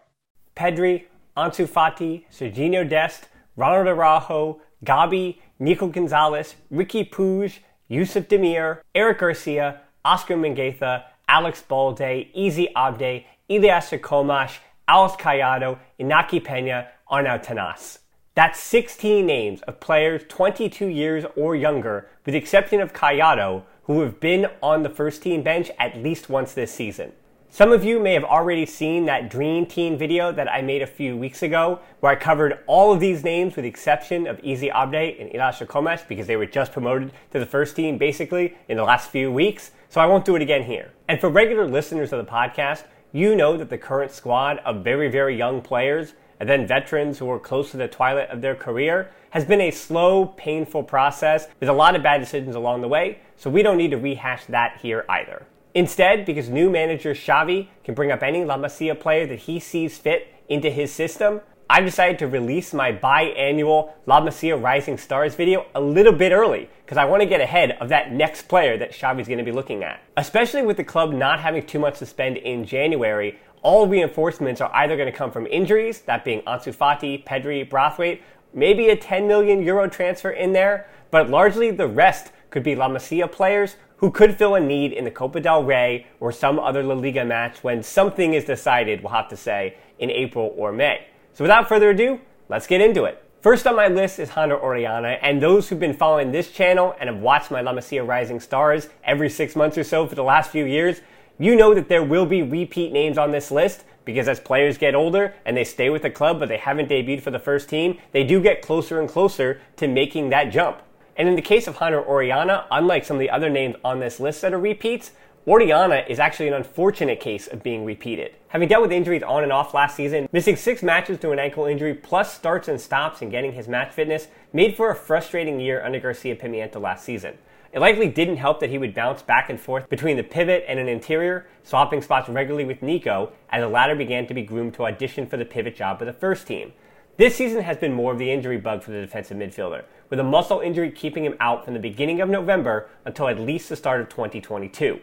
Pedri, 0.56 1.06
Ansu 1.38 1.68
Fati, 1.68 2.26
Serginho 2.32 2.88
Dest, 2.88 3.30
Ronald 3.56 3.88
Araujo, 3.88 4.62
Gavi, 4.86 5.38
Nico 5.60 5.88
Gonzalez, 5.88 6.56
Riqui 6.72 7.10
Puig, 7.10 7.60
Yusuf 7.88 8.28
Demir, 8.28 8.80
Eric 8.94 9.20
Garcia, 9.20 9.82
Oscar 10.04 10.36
Mingueza, 10.36 11.04
Alex 11.28 11.62
Balde, 11.62 12.28
Easy 12.34 12.68
Abde, 12.76 13.26
Ilias 13.48 13.92
Akhomach, 13.92 14.58
Alex 14.88 15.16
Collado, 15.16 15.80
Inaki 16.00 16.44
Pena, 16.44 16.88
Arnau 17.10 17.42
Tenas. 17.42 18.00
That's 18.34 18.62
16 18.62 19.26
names 19.26 19.62
of 19.64 19.82
players 19.82 20.24
22 20.30 20.86
years 20.86 21.26
or 21.36 21.54
younger, 21.54 22.08
with 22.26 22.32
the 22.32 22.40
exception 22.40 22.80
of 22.80 22.94
Collado, 22.94 23.64
who 23.84 24.00
have 24.00 24.22
been 24.22 24.48
on 24.64 24.84
the 24.84 24.90
first 24.90 25.22
team 25.22 25.44
bench 25.44 25.70
at 25.78 25.98
least 25.98 26.30
once 26.30 26.54
this 26.54 26.74
season. 26.74 27.12
Some 27.50 27.74
of 27.74 27.84
you 27.84 28.00
may 28.00 28.14
have 28.14 28.24
already 28.24 28.66
seen 28.66 29.04
that 29.08 29.30
Dream 29.30 29.66
Team 29.66 29.98
video 29.98 30.32
that 30.32 30.50
I 30.50 30.62
made 30.62 30.82
a 30.82 30.88
few 30.88 31.18
weeks 31.18 31.44
ago, 31.44 31.82
where 32.00 32.14
I 32.14 32.16
covered 32.16 32.60
all 32.68 32.94
of 32.94 33.02
these 33.02 33.26
names 33.26 33.58
with 33.58 33.64
the 33.64 33.70
exception 33.70 34.26
of 34.26 34.40
Easy 34.42 34.70
Abde 34.70 35.20
and 35.20 35.30
Ilias 35.36 35.60
Akhomach 35.60 36.08
because 36.08 36.26
they 36.26 36.38
were 36.38 36.46
just 36.46 36.72
promoted 36.72 37.12
to 37.32 37.40
the 37.40 37.46
first 37.46 37.76
team 37.76 37.98
basically 37.98 38.56
in 38.70 38.78
the 38.78 38.84
last 38.84 39.10
few 39.10 39.30
weeks, 39.30 39.72
so 39.90 40.00
I 40.00 40.06
won't 40.06 40.24
do 40.24 40.38
it 40.38 40.42
again 40.42 40.64
here. 40.64 40.94
And 41.10 41.20
for 41.20 41.30
regular 41.30 41.68
listeners 41.68 42.14
of 42.14 42.26
the 42.26 42.32
podcast, 42.32 42.86
you 43.12 43.36
know 43.36 43.58
that 43.58 43.70
the 43.70 43.78
current 43.78 44.14
squad 44.14 44.60
of 44.60 44.86
very, 44.86 45.10
very 45.10 45.38
young 45.38 45.62
players 45.62 46.14
and 46.42 46.50
then 46.50 46.66
veterans 46.66 47.20
who 47.20 47.30
are 47.30 47.38
close 47.38 47.70
to 47.70 47.78
the 47.78 47.88
twilight 47.88 48.32
of 48.32 48.42
their 48.42 48.56
career 48.56 49.12
has 49.30 49.46
been 49.46 49.62
a 49.62 49.70
slow, 49.70 50.26
painful 50.26 50.82
process 50.82 51.48
with 51.60 51.70
a 51.70 51.74
lot 51.74 51.96
of 51.96 52.02
bad 52.02 52.18
decisions 52.18 52.56
along 52.56 52.82
the 52.82 52.88
way, 52.88 53.20
so 53.38 53.48
we 53.48 53.62
don't 53.62 53.78
need 53.78 53.92
to 53.92 53.98
rehash 53.98 54.44
that 54.46 54.80
here 54.82 55.06
either. 55.08 55.46
Instead, 55.76 56.26
because 56.26 56.50
new 56.50 56.68
manager 56.72 57.14
Xavi 57.14 57.68
can 57.84 57.94
bring 57.94 58.12
up 58.12 58.24
any 58.24 58.44
La 58.44 58.58
Masia 58.58 59.00
player 59.00 59.28
that 59.28 59.38
he 59.42 59.60
sees 59.60 60.00
fit 60.00 60.34
into 60.50 60.72
his 60.72 60.92
system, 60.92 61.42
I've 61.70 61.86
decided 61.86 62.18
to 62.20 62.28
release 62.28 62.74
my 62.74 62.92
biannual 62.92 63.92
La 64.08 64.20
Masia 64.20 64.62
Rising 64.62 64.98
Stars 64.98 65.36
video 65.36 65.68
a 65.76 65.80
little 65.80 66.12
bit 66.12 66.32
early 66.32 66.70
because 66.84 66.98
I 66.98 67.06
want 67.06 67.22
to 67.22 67.28
get 67.28 67.40
ahead 67.40 67.78
of 67.80 67.90
that 67.90 68.12
next 68.12 68.50
player 68.50 68.78
that 68.80 68.94
Xavi's 68.94 69.28
going 69.28 69.38
to 69.38 69.46
be 69.46 69.54
looking 69.54 69.84
at. 69.84 70.02
Especially 70.18 70.64
with 70.64 70.76
the 70.76 70.84
club 70.84 71.14
not 71.14 71.40
having 71.40 71.66
too 71.66 71.80
much 71.80 72.00
to 72.00 72.06
spend 72.08 72.36
in 72.36 72.66
January, 72.66 73.40
all 73.64 73.88
reinforcements 73.88 74.62
are 74.62 74.72
either 74.74 74.96
going 74.96 75.12
to 75.12 75.18
come 75.18 75.32
from 75.32 75.46
injuries, 75.48 76.02
that 76.02 76.26
being 76.26 76.42
Ansu 76.42 76.76
Fati, 76.76 77.24
Pedri, 77.24 77.68
Braithwaite, 77.70 78.22
maybe 78.54 78.90
a 78.90 78.96
10 78.96 79.28
million 79.28 79.62
euro 79.62 79.88
transfer 79.88 80.32
in 80.32 80.54
there, 80.54 80.88
but 81.12 81.30
largely 81.30 81.72
the 81.72 81.88
rest 81.88 82.32
could 82.50 82.64
be 82.64 82.76
La 82.76 82.90
Masia 82.90 83.32
players 83.32 83.76
who 83.98 84.10
could 84.10 84.36
fill 84.36 84.56
a 84.56 84.60
need 84.60 84.92
in 84.92 85.06
the 85.06 85.12
Copa 85.12 85.40
del 85.40 85.64
Rey 85.64 86.08
or 86.20 86.32
some 86.32 86.60
other 86.60 86.82
La 86.82 86.96
Liga 86.96 87.24
match 87.24 87.64
when 87.64 87.84
something 87.84 88.34
is 88.34 88.46
decided, 88.46 89.04
we'll 89.04 89.14
have 89.14 89.30
to 89.30 89.38
say, 89.38 89.78
in 90.00 90.10
April 90.10 90.54
or 90.58 90.72
May. 90.72 91.06
So 91.34 91.44
without 91.44 91.70
further 91.70 91.92
ado, 91.92 92.20
let's 92.50 92.66
get 92.66 92.82
into 92.82 93.06
it. 93.06 93.24
First 93.42 93.66
on 93.66 93.76
my 93.76 93.88
list 93.88 94.20
is 94.20 94.30
Jandro 94.30 94.62
Orellana, 94.62 95.18
and 95.22 95.42
those 95.42 95.70
who've 95.70 95.80
been 95.80 95.94
following 95.94 96.32
this 96.32 96.52
channel 96.52 96.96
and 97.00 97.10
have 97.10 97.20
watched 97.20 97.52
my 97.52 97.62
La 97.62 97.74
Masia 97.74 98.06
Rising 98.08 98.40
Stars 98.40 98.90
every 99.04 99.30
six 99.30 99.56
months 99.56 99.78
or 99.78 99.84
so 99.84 100.08
for 100.08 100.16
the 100.16 100.24
last 100.24 100.52
few 100.52 100.66
years 100.66 101.02
you 101.42 101.56
know 101.56 101.74
that 101.74 101.90
there 101.90 102.04
will 102.04 102.28
be 102.28 102.44
repeat 102.44 102.92
names 102.92 103.18
on 103.18 103.32
this 103.32 103.50
list 103.50 103.84
because 104.06 104.28
as 104.28 104.40
players 104.40 104.78
get 104.78 104.94
older 104.94 105.34
and 105.44 105.58
they 105.58 105.64
stay 105.64 105.90
with 105.90 106.04
the 106.04 106.10
club 106.10 106.40
but 106.40 106.50
they 106.50 106.58
haven't 106.58 106.90
debuted 106.90 107.22
for 107.22 107.32
the 107.32 107.40
first 107.40 107.68
team, 107.68 107.98
they 108.12 108.24
do 108.24 108.40
get 108.42 108.62
closer 108.62 109.00
and 109.00 109.10
closer 109.10 109.60
to 109.78 109.88
making 109.88 110.30
that 110.30 110.52
jump. 110.52 110.82
And 111.18 111.28
in 111.28 111.36
the 111.36 111.42
case 111.42 111.68
of 111.68 111.78
Jandro 111.78 112.08
Orellana, 112.08 112.66
unlike 112.70 113.06
some 113.06 113.18
of 113.18 113.20
the 113.22 113.32
other 113.32 113.50
names 113.50 113.76
on 113.84 114.00
this 114.00 114.20
list 114.20 114.42
that 114.42 114.54
are 114.54 114.60
repeats, 114.60 115.12
Orellana 115.48 116.08
is 116.08 116.20
actually 116.20 116.48
an 116.48 116.54
unfortunate 116.54 117.20
case 117.20 117.48
of 117.48 117.64
being 117.64 117.84
repeated. 117.84 118.36
Having 118.50 118.70
dealt 118.70 118.84
with 118.84 118.92
injuries 118.92 119.24
on 119.24 119.42
and 119.42 119.52
off 119.52 119.74
last 119.74 119.96
season, 119.96 120.30
missing 120.32 120.56
six 120.56 120.84
matches 120.84 121.20
to 121.20 121.32
an 121.32 121.40
ankle 121.40 121.66
injury, 121.66 121.96
plus 121.96 122.32
starts 122.32 122.68
and 122.68 122.80
stops 122.80 123.24
and 123.24 123.32
getting 123.32 123.54
his 123.54 123.68
match 123.68 123.92
fitness, 123.92 124.28
made 124.54 124.76
for 124.76 124.92
a 124.92 124.96
frustrating 124.96 125.60
year 125.60 125.84
under 125.84 126.00
Garcia 126.00 126.36
Pimienta 126.36 126.80
last 126.80 127.04
season. 127.04 127.40
It 127.74 127.80
likely 127.80 128.10
didn't 128.10 128.36
help 128.36 128.60
that 128.60 128.70
he 128.70 128.78
would 128.78 128.94
bounce 128.94 129.22
back 129.22 129.50
and 129.50 129.58
forth 129.58 129.88
between 129.88 130.18
the 130.18 130.24
pivot 130.24 130.66
and 130.68 130.78
an 130.78 130.90
interior, 130.90 131.48
swapping 131.64 132.02
spots 132.02 132.28
regularly 132.28 132.66
with 132.66 132.82
Nico 132.82 133.32
as 133.50 133.62
the 133.62 133.70
latter 133.70 133.96
began 133.96 134.28
to 134.28 134.34
be 134.34 134.42
groomed 134.42 134.74
to 134.74 134.86
audition 134.86 135.26
for 135.26 135.38
the 135.38 135.46
pivot 135.46 135.74
job 135.74 136.02
of 136.02 136.06
the 136.06 136.12
first 136.14 136.46
team. 136.46 136.74
This 137.16 137.36
season 137.36 137.62
has 137.62 137.78
been 137.78 137.94
more 137.94 138.12
of 138.12 138.20
the 138.20 138.30
injury 138.30 138.58
bug 138.58 138.84
for 138.84 138.92
the 138.92 139.00
defensive 139.00 139.38
midfielder, 139.38 139.84
with 140.10 140.20
a 140.20 140.24
muscle 140.24 140.60
injury 140.60 140.92
keeping 140.92 141.24
him 141.24 141.38
out 141.40 141.64
from 141.64 141.74
the 141.74 141.80
beginning 141.80 142.20
of 142.20 142.28
November 142.28 142.90
until 143.06 143.30
at 143.30 143.40
least 143.40 143.70
the 143.70 143.78
start 143.78 144.02
of 144.02 144.10
2022. 144.10 145.00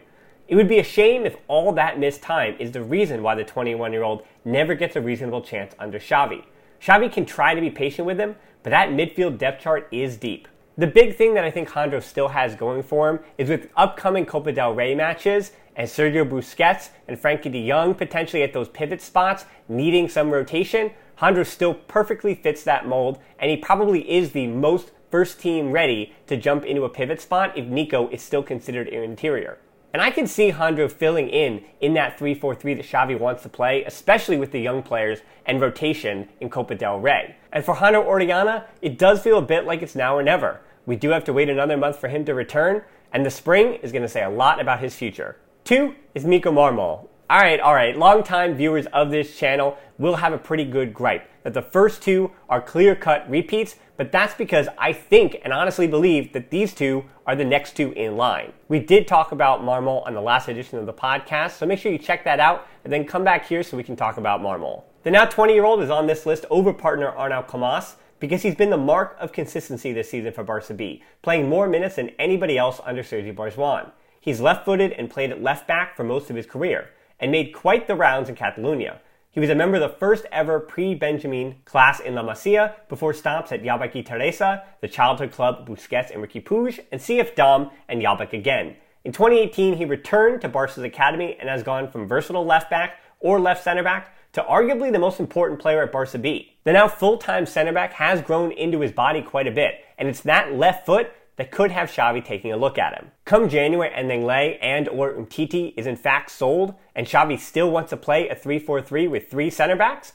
It 0.47 0.55
would 0.55 0.67
be 0.67 0.77
a 0.77 0.83
shame 0.83 1.25
if 1.25 1.37
all 1.47 1.71
that 1.71 1.97
missed 1.97 2.21
time 2.21 2.55
is 2.59 2.71
the 2.71 2.83
reason 2.83 3.23
why 3.23 3.33
the 3.33 3.43
21 3.43 3.91
year 3.93 4.03
old 4.03 4.23
never 4.45 4.75
gets 4.75 4.95
a 4.95 5.01
reasonable 5.01 5.41
chance 5.41 5.73
under 5.79 5.97
Xavi. 5.97 6.43
Xavi 6.79 7.11
can 7.11 7.25
try 7.25 7.55
to 7.55 7.61
be 7.61 7.71
patient 7.71 8.05
with 8.05 8.19
him, 8.19 8.35
but 8.61 8.69
that 8.69 8.89
midfield 8.89 9.39
depth 9.39 9.63
chart 9.63 9.87
is 9.91 10.17
deep. 10.17 10.47
The 10.79 10.87
big 10.87 11.17
thing 11.17 11.33
that 11.33 11.43
I 11.43 11.51
think 11.51 11.67
Jandro 11.67 12.01
still 12.01 12.29
has 12.29 12.55
going 12.55 12.83
for 12.83 13.09
him 13.09 13.19
is 13.37 13.49
with 13.49 13.67
upcoming 13.75 14.25
Copa 14.25 14.53
del 14.53 14.73
Rey 14.73 14.95
matches 14.95 15.51
and 15.75 15.85
Sergio 15.85 16.23
Busquets 16.23 16.91
and 17.05 17.21
Frenkie 17.21 17.51
de 17.51 17.67
Jong 17.67 17.93
potentially 17.93 18.43
at 18.43 18.53
those 18.53 18.69
pivot 18.69 19.01
spots 19.01 19.43
needing 19.67 20.07
some 20.07 20.31
rotation. 20.31 20.91
Jandro 21.17 21.45
still 21.45 21.73
perfectly 21.73 22.33
fits 22.33 22.63
that 22.63 22.87
mold, 22.87 23.19
and 23.39 23.51
he 23.51 23.57
probably 23.57 24.09
is 24.09 24.31
the 24.31 24.47
most 24.47 24.91
first 25.11 25.41
team 25.41 25.73
ready 25.73 26.13
to 26.27 26.37
jump 26.37 26.63
into 26.63 26.85
a 26.85 26.89
pivot 26.89 27.19
spot 27.19 27.57
if 27.57 27.65
Nico 27.65 28.07
is 28.07 28.21
still 28.21 28.41
considered 28.41 28.87
an 28.87 29.03
interior. 29.03 29.57
And 29.91 30.01
I 30.01 30.11
can 30.11 30.27
see 30.27 30.53
Jandro 30.53 30.89
filling 30.89 31.27
in 31.27 31.61
in 31.81 31.93
that 31.95 32.17
3 32.17 32.33
4 32.35 32.55
3 32.55 32.75
that 32.75 32.85
Xavi 32.85 33.19
wants 33.19 33.43
to 33.43 33.49
play, 33.49 33.83
especially 33.83 34.37
with 34.37 34.53
the 34.53 34.61
young 34.61 34.81
players 34.81 35.19
and 35.45 35.59
rotation 35.59 36.29
in 36.39 36.49
Copa 36.49 36.75
del 36.75 37.01
Rey. 37.01 37.35
And 37.51 37.65
for 37.65 37.75
Jandro 37.75 38.05
Orellana, 38.05 38.63
it 38.81 38.97
does 38.97 39.21
feel 39.21 39.39
a 39.39 39.41
bit 39.41 39.65
like 39.65 39.81
it's 39.81 39.95
now 39.95 40.15
or 40.15 40.23
never. 40.23 40.61
We 40.89 40.95
do 40.95 41.11
have 41.11 41.23
to 41.25 41.33
wait 41.33 41.49
another 41.49 41.77
month 41.77 41.99
for 41.99 42.07
him 42.07 42.25
to 42.25 42.33
return, 42.33 42.81
and 43.13 43.23
the 43.23 43.29
spring 43.29 43.75
is 43.83 43.91
going 43.91 44.01
to 44.01 44.09
say 44.09 44.23
a 44.23 44.29
lot 44.29 44.59
about 44.59 44.79
his 44.79 44.95
future. 44.95 45.37
Two 45.63 45.93
is 46.15 46.25
Mika 46.25 46.49
Marmol. 46.49 47.07
All 47.29 47.39
right, 47.39 47.59
all 47.59 47.75
right, 47.75 47.95
longtime 47.95 48.55
viewers 48.55 48.87
of 48.87 49.11
this 49.11 49.37
channel 49.37 49.77
will 49.99 50.15
have 50.15 50.33
a 50.33 50.37
pretty 50.39 50.65
good 50.65 50.91
gripe 50.91 51.29
that 51.43 51.53
the 51.53 51.61
first 51.61 52.01
two 52.01 52.31
are 52.49 52.59
clear 52.59 52.95
cut 52.95 53.29
repeats, 53.29 53.75
but 53.97 54.11
that's 54.11 54.33
because 54.33 54.67
I 54.79 54.93
think 54.93 55.39
and 55.43 55.53
honestly 55.53 55.85
believe 55.85 56.33
that 56.33 56.49
these 56.49 56.73
two 56.73 57.05
are 57.27 57.35
the 57.35 57.45
next 57.45 57.75
two 57.75 57.91
in 57.91 58.17
line. 58.17 58.51
We 58.67 58.79
did 58.79 59.07
talk 59.07 59.31
about 59.31 59.61
Marmol 59.61 60.07
on 60.07 60.15
the 60.15 60.21
last 60.21 60.47
edition 60.47 60.79
of 60.79 60.87
the 60.87 60.93
podcast, 60.93 61.51
so 61.51 61.67
make 61.67 61.77
sure 61.77 61.91
you 61.91 61.99
check 61.99 62.23
that 62.23 62.39
out 62.39 62.67
and 62.83 62.91
then 62.91 63.05
come 63.05 63.23
back 63.23 63.47
here 63.47 63.61
so 63.61 63.77
we 63.77 63.83
can 63.83 63.95
talk 63.95 64.17
about 64.17 64.41
Marmol. 64.41 64.85
The 65.03 65.11
now 65.11 65.25
20 65.25 65.53
year 65.53 65.65
old 65.65 65.83
is 65.83 65.91
on 65.91 66.07
this 66.07 66.25
list 66.25 66.47
over 66.49 66.73
partner 66.73 67.13
Arnau 67.15 67.45
Comas 67.45 67.95
because 68.19 68.41
he's 68.41 68.55
been 68.55 68.69
the 68.69 68.77
mark 68.77 69.15
of 69.19 69.31
consistency 69.31 69.93
this 69.93 70.09
season 70.09 70.33
for 70.33 70.43
Barca 70.43 70.73
B, 70.73 71.03
playing 71.21 71.49
more 71.49 71.67
minutes 71.67 71.95
than 71.95 72.09
anybody 72.19 72.57
else 72.57 72.79
under 72.83 73.03
Sergi 73.03 73.31
Barjuan. 73.31 73.91
He's 74.19 74.41
left 74.41 74.65
footed 74.65 74.91
and 74.93 75.09
played 75.09 75.31
at 75.31 75.41
left 75.41 75.67
back 75.67 75.95
for 75.95 76.03
most 76.03 76.29
of 76.29 76.35
his 76.35 76.45
career. 76.45 76.89
and 77.19 77.31
made 77.31 77.53
quite 77.53 77.85
the 77.87 77.95
rounds 77.95 78.29
in 78.29 78.35
Catalonia. 78.35 79.01
He 79.31 79.39
was 79.39 79.49
a 79.49 79.55
member 79.55 79.77
of 79.77 79.81
the 79.81 79.97
first 79.97 80.25
ever 80.31 80.59
pre-Benjamin 80.59 81.57
class 81.65 81.99
in 81.99 82.15
La 82.15 82.23
Masia 82.23 82.75
before 82.87 83.13
stops 83.13 83.51
at 83.51 83.61
Jablek 83.61 83.95
i 83.95 84.01
Teresa, 84.01 84.63
the 84.81 84.87
childhood 84.87 85.31
club 85.31 85.67
Busquets 85.67 86.11
and 86.11 86.23
Riqui 86.23 86.43
Puig, 86.43 86.79
and 86.91 86.99
CF 86.99 87.35
Damm 87.35 87.69
and 87.87 88.01
Jablek 88.01 88.33
again. 88.33 88.75
In 89.03 89.11
2018, 89.11 89.77
he 89.77 89.85
returned 89.85 90.41
to 90.41 90.49
Barca's 90.49 90.83
academy 90.83 91.37
and 91.39 91.47
has 91.47 91.61
gone 91.61 91.91
from 91.91 92.07
versatile 92.07 92.45
left 92.45 92.69
back 92.69 92.99
or 93.19 93.39
left 93.39 93.63
center 93.63 93.83
back 93.83 94.15
to 94.33 94.41
arguably 94.41 94.91
the 94.91 94.99
most 94.99 95.19
important 95.19 95.59
player 95.59 95.83
at 95.83 95.91
Barca 95.91 96.17
B. 96.17 96.55
The 96.69 96.73
now 96.73 96.87
full-time 96.87 97.47
center 97.47 97.73
back 97.73 97.93
has 97.93 98.21
grown 98.21 98.51
into 98.51 98.81
his 98.81 98.91
body 98.91 99.23
quite 99.23 99.47
a 99.47 99.51
bit, 99.51 99.83
and 99.97 100.07
it's 100.07 100.21
that 100.21 100.53
left 100.53 100.85
foot 100.85 101.11
that 101.37 101.49
could 101.49 101.71
have 101.71 101.89
Xavi 101.89 102.23
taking 102.23 102.51
a 102.51 102.57
look 102.57 102.77
at 102.77 102.93
him. 102.93 103.09
Come 103.25 103.49
January 103.49 103.91
and 103.91 104.07
Lenglet 104.07 104.59
and 104.61 104.87
or 104.87 105.13
Umtiti 105.13 105.73
is 105.75 105.87
in 105.87 105.95
fact 105.95 106.29
sold 106.29 106.75
and 106.93 107.07
Xavi 107.07 107.39
still 107.39 107.71
wants 107.71 107.89
to 107.89 107.97
play 107.97 108.29
a 108.29 108.35
3-4-3 108.35 109.09
with 109.09 109.31
three 109.31 109.49
center 109.49 109.75
backs, 109.75 110.13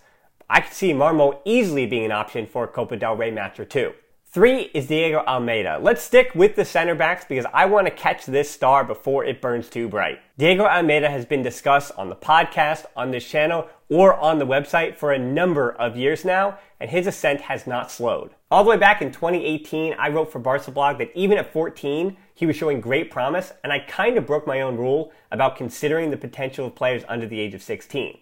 I 0.49 0.61
could 0.61 0.73
see 0.73 0.93
Marmo 0.93 1.41
easily 1.45 1.87
being 1.87 2.05
an 2.05 2.13
option 2.13 2.47
for 2.47 2.63
a 2.63 2.69
Copa 2.69 2.99
del 2.99 3.17
Rey 3.17 3.33
match 3.33 3.59
or 3.59 3.65
two. 3.65 3.93
Three 4.35 4.71
is 4.75 4.89
Diego 4.89 5.25
Almeida. 5.27 5.79
Let's 5.81 6.03
stick 6.03 6.35
with 6.35 6.57
the 6.57 6.65
center 6.65 6.97
backs 6.97 7.25
because 7.25 7.47
I 7.55 7.67
want 7.67 7.87
to 7.87 7.93
catch 7.93 8.27
this 8.27 8.51
star 8.51 8.85
before 8.85 9.25
it 9.25 9.41
burns 9.41 9.69
too 9.69 9.89
bright. 9.89 10.19
Diego 10.39 10.67
Almeida 10.67 11.09
has 11.09 11.25
been 11.25 11.43
discussed 11.43 11.93
on 11.97 12.09
the 12.09 12.17
podcast, 12.17 12.85
on 12.97 13.13
this 13.13 13.25
channel, 13.29 13.69
or 13.89 14.15
on 14.15 14.39
the 14.39 14.47
website 14.47 14.97
for 14.97 15.13
a 15.13 15.19
number 15.19 15.71
of 15.73 15.97
years 15.97 16.25
now, 16.25 16.59
and 16.81 16.91
his 16.91 17.07
ascent 17.07 17.43
has 17.43 17.67
not 17.67 17.91
slowed. 17.91 18.31
All 18.51 18.65
the 18.65 18.71
way 18.71 18.77
back 18.77 19.03
in 19.03 19.13
2018, 19.13 19.95
I 19.99 20.09
wrote 20.09 20.31
for 20.31 20.39
Barca 20.39 20.71
Blog 20.71 20.99
that 20.99 21.11
even 21.15 21.39
at 21.39 21.53
14, 21.53 22.17
he 22.35 22.47
was 22.47 22.57
showing 22.57 22.81
great 22.81 23.11
promise, 23.11 23.53
and 23.63 23.73
I 23.73 23.81
kind 23.81 24.17
of 24.17 24.27
broke 24.27 24.47
my 24.47 24.61
own 24.61 24.77
rule 24.77 25.13
about 25.31 25.57
considering 25.57 26.11
the 26.11 26.17
potential 26.17 26.67
of 26.67 26.75
players 26.75 27.03
under 27.09 27.27
the 27.27 27.41
age 27.41 27.55
of 27.55 27.63
16. 27.63 28.19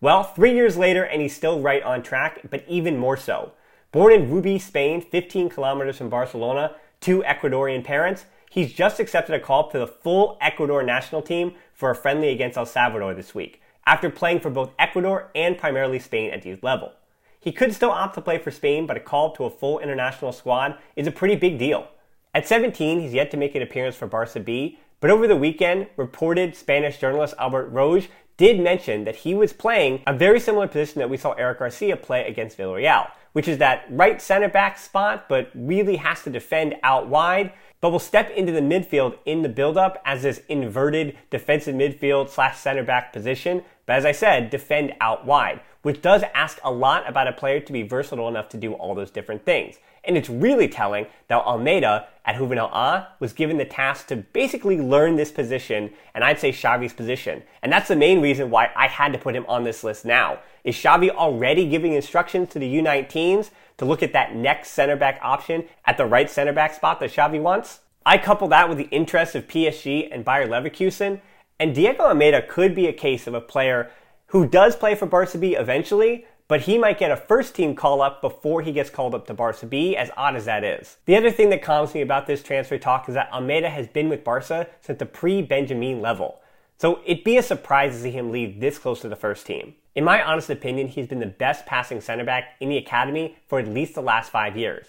Well, 0.00 0.22
three 0.22 0.54
years 0.54 0.76
later, 0.76 1.04
and 1.04 1.22
he's 1.22 1.34
still 1.34 1.60
right 1.60 1.82
on 1.82 2.02
track, 2.02 2.40
but 2.50 2.64
even 2.68 2.98
more 2.98 3.16
so. 3.16 3.52
Born 3.92 4.12
in 4.12 4.30
Rubi, 4.30 4.58
Spain, 4.58 5.00
15 5.00 5.48
kilometers 5.48 5.98
from 5.98 6.10
Barcelona, 6.10 6.74
to 7.02 7.22
Ecuadorian 7.22 7.84
parents, 7.84 8.24
he's 8.50 8.72
just 8.72 9.00
accepted 9.00 9.34
a 9.34 9.40
call 9.40 9.70
to 9.70 9.78
the 9.78 9.86
full 9.86 10.36
Ecuador 10.40 10.82
national 10.82 11.22
team 11.22 11.54
for 11.72 11.90
a 11.90 11.94
friendly 11.94 12.30
against 12.30 12.56
El 12.56 12.66
Salvador 12.66 13.14
this 13.14 13.34
week, 13.34 13.60
after 13.86 14.10
playing 14.10 14.40
for 14.40 14.50
both 14.50 14.72
Ecuador 14.78 15.30
and 15.34 15.58
primarily 15.58 15.98
Spain 15.98 16.30
at 16.30 16.44
youth 16.44 16.62
level. 16.62 16.92
He 17.38 17.52
could 17.52 17.74
still 17.74 17.90
opt 17.90 18.14
to 18.14 18.22
play 18.22 18.38
for 18.38 18.50
Spain, 18.50 18.86
but 18.86 18.96
a 18.96 19.00
call 19.00 19.32
to 19.32 19.44
a 19.44 19.50
full 19.50 19.78
international 19.78 20.32
squad 20.32 20.78
is 20.96 21.06
a 21.06 21.12
pretty 21.12 21.36
big 21.36 21.58
deal. 21.58 21.88
At 22.34 22.48
17, 22.48 23.00
he's 23.00 23.12
yet 23.12 23.30
to 23.30 23.36
make 23.36 23.54
an 23.54 23.62
appearance 23.62 23.96
for 23.96 24.06
Barca 24.06 24.40
B, 24.40 24.78
but 25.00 25.10
over 25.10 25.26
the 25.26 25.36
weekend, 25.36 25.88
reported 25.96 26.56
Spanish 26.56 26.98
journalist 26.98 27.34
Albert 27.38 27.72
Roge 27.72 28.08
did 28.36 28.58
mention 28.58 29.04
that 29.04 29.16
he 29.16 29.34
was 29.34 29.52
playing 29.52 30.02
a 30.06 30.12
very 30.12 30.40
similar 30.40 30.66
position 30.66 30.98
that 30.98 31.10
we 31.10 31.16
saw 31.16 31.32
Eric 31.32 31.58
Garcia 31.58 31.96
play 31.96 32.26
against 32.26 32.58
Villarreal, 32.58 33.10
which 33.32 33.46
is 33.46 33.58
that 33.58 33.84
right 33.90 34.20
center 34.20 34.48
back 34.48 34.78
spot, 34.78 35.28
but 35.28 35.50
really 35.54 35.96
has 35.96 36.22
to 36.22 36.30
defend 36.30 36.74
out 36.82 37.08
wide, 37.08 37.52
but 37.84 37.90
will 37.90 37.98
step 37.98 38.30
into 38.30 38.50
the 38.50 38.62
midfield 38.62 39.18
in 39.26 39.42
the 39.42 39.48
build-up 39.50 40.00
as 40.06 40.22
this 40.22 40.40
inverted 40.48 41.14
defensive 41.28 41.74
midfield 41.74 42.30
slash 42.30 42.56
center 42.56 42.82
back 42.82 43.12
position. 43.12 43.62
But 43.84 43.96
as 43.96 44.06
I 44.06 44.12
said, 44.12 44.48
defend 44.48 44.94
out 45.02 45.26
wide, 45.26 45.60
which 45.82 46.00
does 46.00 46.22
ask 46.34 46.58
a 46.64 46.72
lot 46.72 47.06
about 47.06 47.28
a 47.28 47.32
player 47.34 47.60
to 47.60 47.72
be 47.74 47.82
versatile 47.82 48.26
enough 48.26 48.48
to 48.48 48.56
do 48.56 48.72
all 48.72 48.94
those 48.94 49.10
different 49.10 49.44
things. 49.44 49.76
And 50.02 50.16
it's 50.16 50.30
really 50.30 50.66
telling 50.66 51.08
that 51.28 51.36
Almeida 51.36 52.08
at 52.24 52.36
Juvenil 52.36 52.72
A 52.72 53.08
was 53.20 53.34
given 53.34 53.58
the 53.58 53.66
task 53.66 54.06
to 54.06 54.16
basically 54.16 54.78
learn 54.78 55.16
this 55.16 55.30
position, 55.30 55.90
and 56.14 56.24
I'd 56.24 56.40
say 56.40 56.52
Xavi's 56.52 56.94
position. 56.94 57.42
And 57.62 57.70
that's 57.70 57.88
the 57.88 57.96
main 57.96 58.22
reason 58.22 58.48
why 58.48 58.70
I 58.74 58.88
had 58.88 59.12
to 59.12 59.18
put 59.18 59.36
him 59.36 59.44
on 59.46 59.64
this 59.64 59.84
list 59.84 60.06
now. 60.06 60.38
Is 60.64 60.74
Xavi 60.74 61.10
already 61.10 61.68
giving 61.68 61.92
instructions 61.92 62.48
to 62.50 62.58
the 62.58 62.76
U19s 62.76 63.50
to 63.78 63.84
look 63.84 64.02
at 64.02 64.12
that 64.12 64.34
next 64.34 64.70
center 64.70 64.96
back 64.96 65.18
option 65.22 65.64
at 65.84 65.96
the 65.96 66.06
right 66.06 66.30
center 66.30 66.52
back 66.52 66.74
spot 66.74 67.00
that 67.00 67.10
Xavi 67.10 67.40
wants? 67.40 67.80
I 68.06 68.18
couple 68.18 68.48
that 68.48 68.68
with 68.68 68.78
the 68.78 68.88
interest 68.90 69.34
of 69.34 69.48
PSG 69.48 70.08
and 70.12 70.24
Bayer 70.24 70.46
Leverkusen, 70.46 71.20
and 71.58 71.74
Diego 71.74 72.04
Almeida 72.04 72.42
could 72.42 72.74
be 72.74 72.86
a 72.86 72.92
case 72.92 73.26
of 73.26 73.34
a 73.34 73.40
player 73.40 73.90
who 74.26 74.46
does 74.46 74.76
play 74.76 74.94
for 74.94 75.06
Barca 75.06 75.38
B 75.38 75.54
eventually, 75.54 76.26
but 76.46 76.62
he 76.62 76.76
might 76.76 76.98
get 76.98 77.10
a 77.10 77.16
first 77.16 77.54
team 77.54 77.74
call 77.74 78.02
up 78.02 78.20
before 78.20 78.60
he 78.62 78.72
gets 78.72 78.90
called 78.90 79.14
up 79.14 79.26
to 79.26 79.34
Barca 79.34 79.64
B, 79.66 79.96
as 79.96 80.10
odd 80.16 80.36
as 80.36 80.44
that 80.44 80.64
is. 80.64 80.98
The 81.06 81.16
other 81.16 81.30
thing 81.30 81.50
that 81.50 81.62
calms 81.62 81.94
me 81.94 82.02
about 82.02 82.26
this 82.26 82.42
transfer 82.42 82.76
talk 82.76 83.08
is 83.08 83.14
that 83.14 83.32
Almeida 83.32 83.70
has 83.70 83.86
been 83.86 84.08
with 84.08 84.24
Barca 84.24 84.66
since 84.82 84.98
the 84.98 85.06
pre 85.06 85.40
Benjamin 85.40 86.02
level. 86.02 86.40
So 86.76 87.00
it'd 87.06 87.24
be 87.24 87.36
a 87.36 87.42
surprise 87.42 87.94
to 87.94 88.02
see 88.02 88.10
him 88.10 88.30
leave 88.30 88.60
this 88.60 88.78
close 88.78 89.00
to 89.00 89.08
the 89.08 89.16
first 89.16 89.46
team. 89.46 89.74
In 89.94 90.02
my 90.02 90.22
honest 90.22 90.50
opinion, 90.50 90.88
he's 90.88 91.06
been 91.06 91.20
the 91.20 91.26
best 91.26 91.66
passing 91.66 92.00
center 92.00 92.24
back 92.24 92.56
in 92.60 92.68
the 92.68 92.76
academy 92.76 93.36
for 93.46 93.60
at 93.60 93.68
least 93.68 93.94
the 93.94 94.02
last 94.02 94.30
five 94.30 94.56
years. 94.56 94.88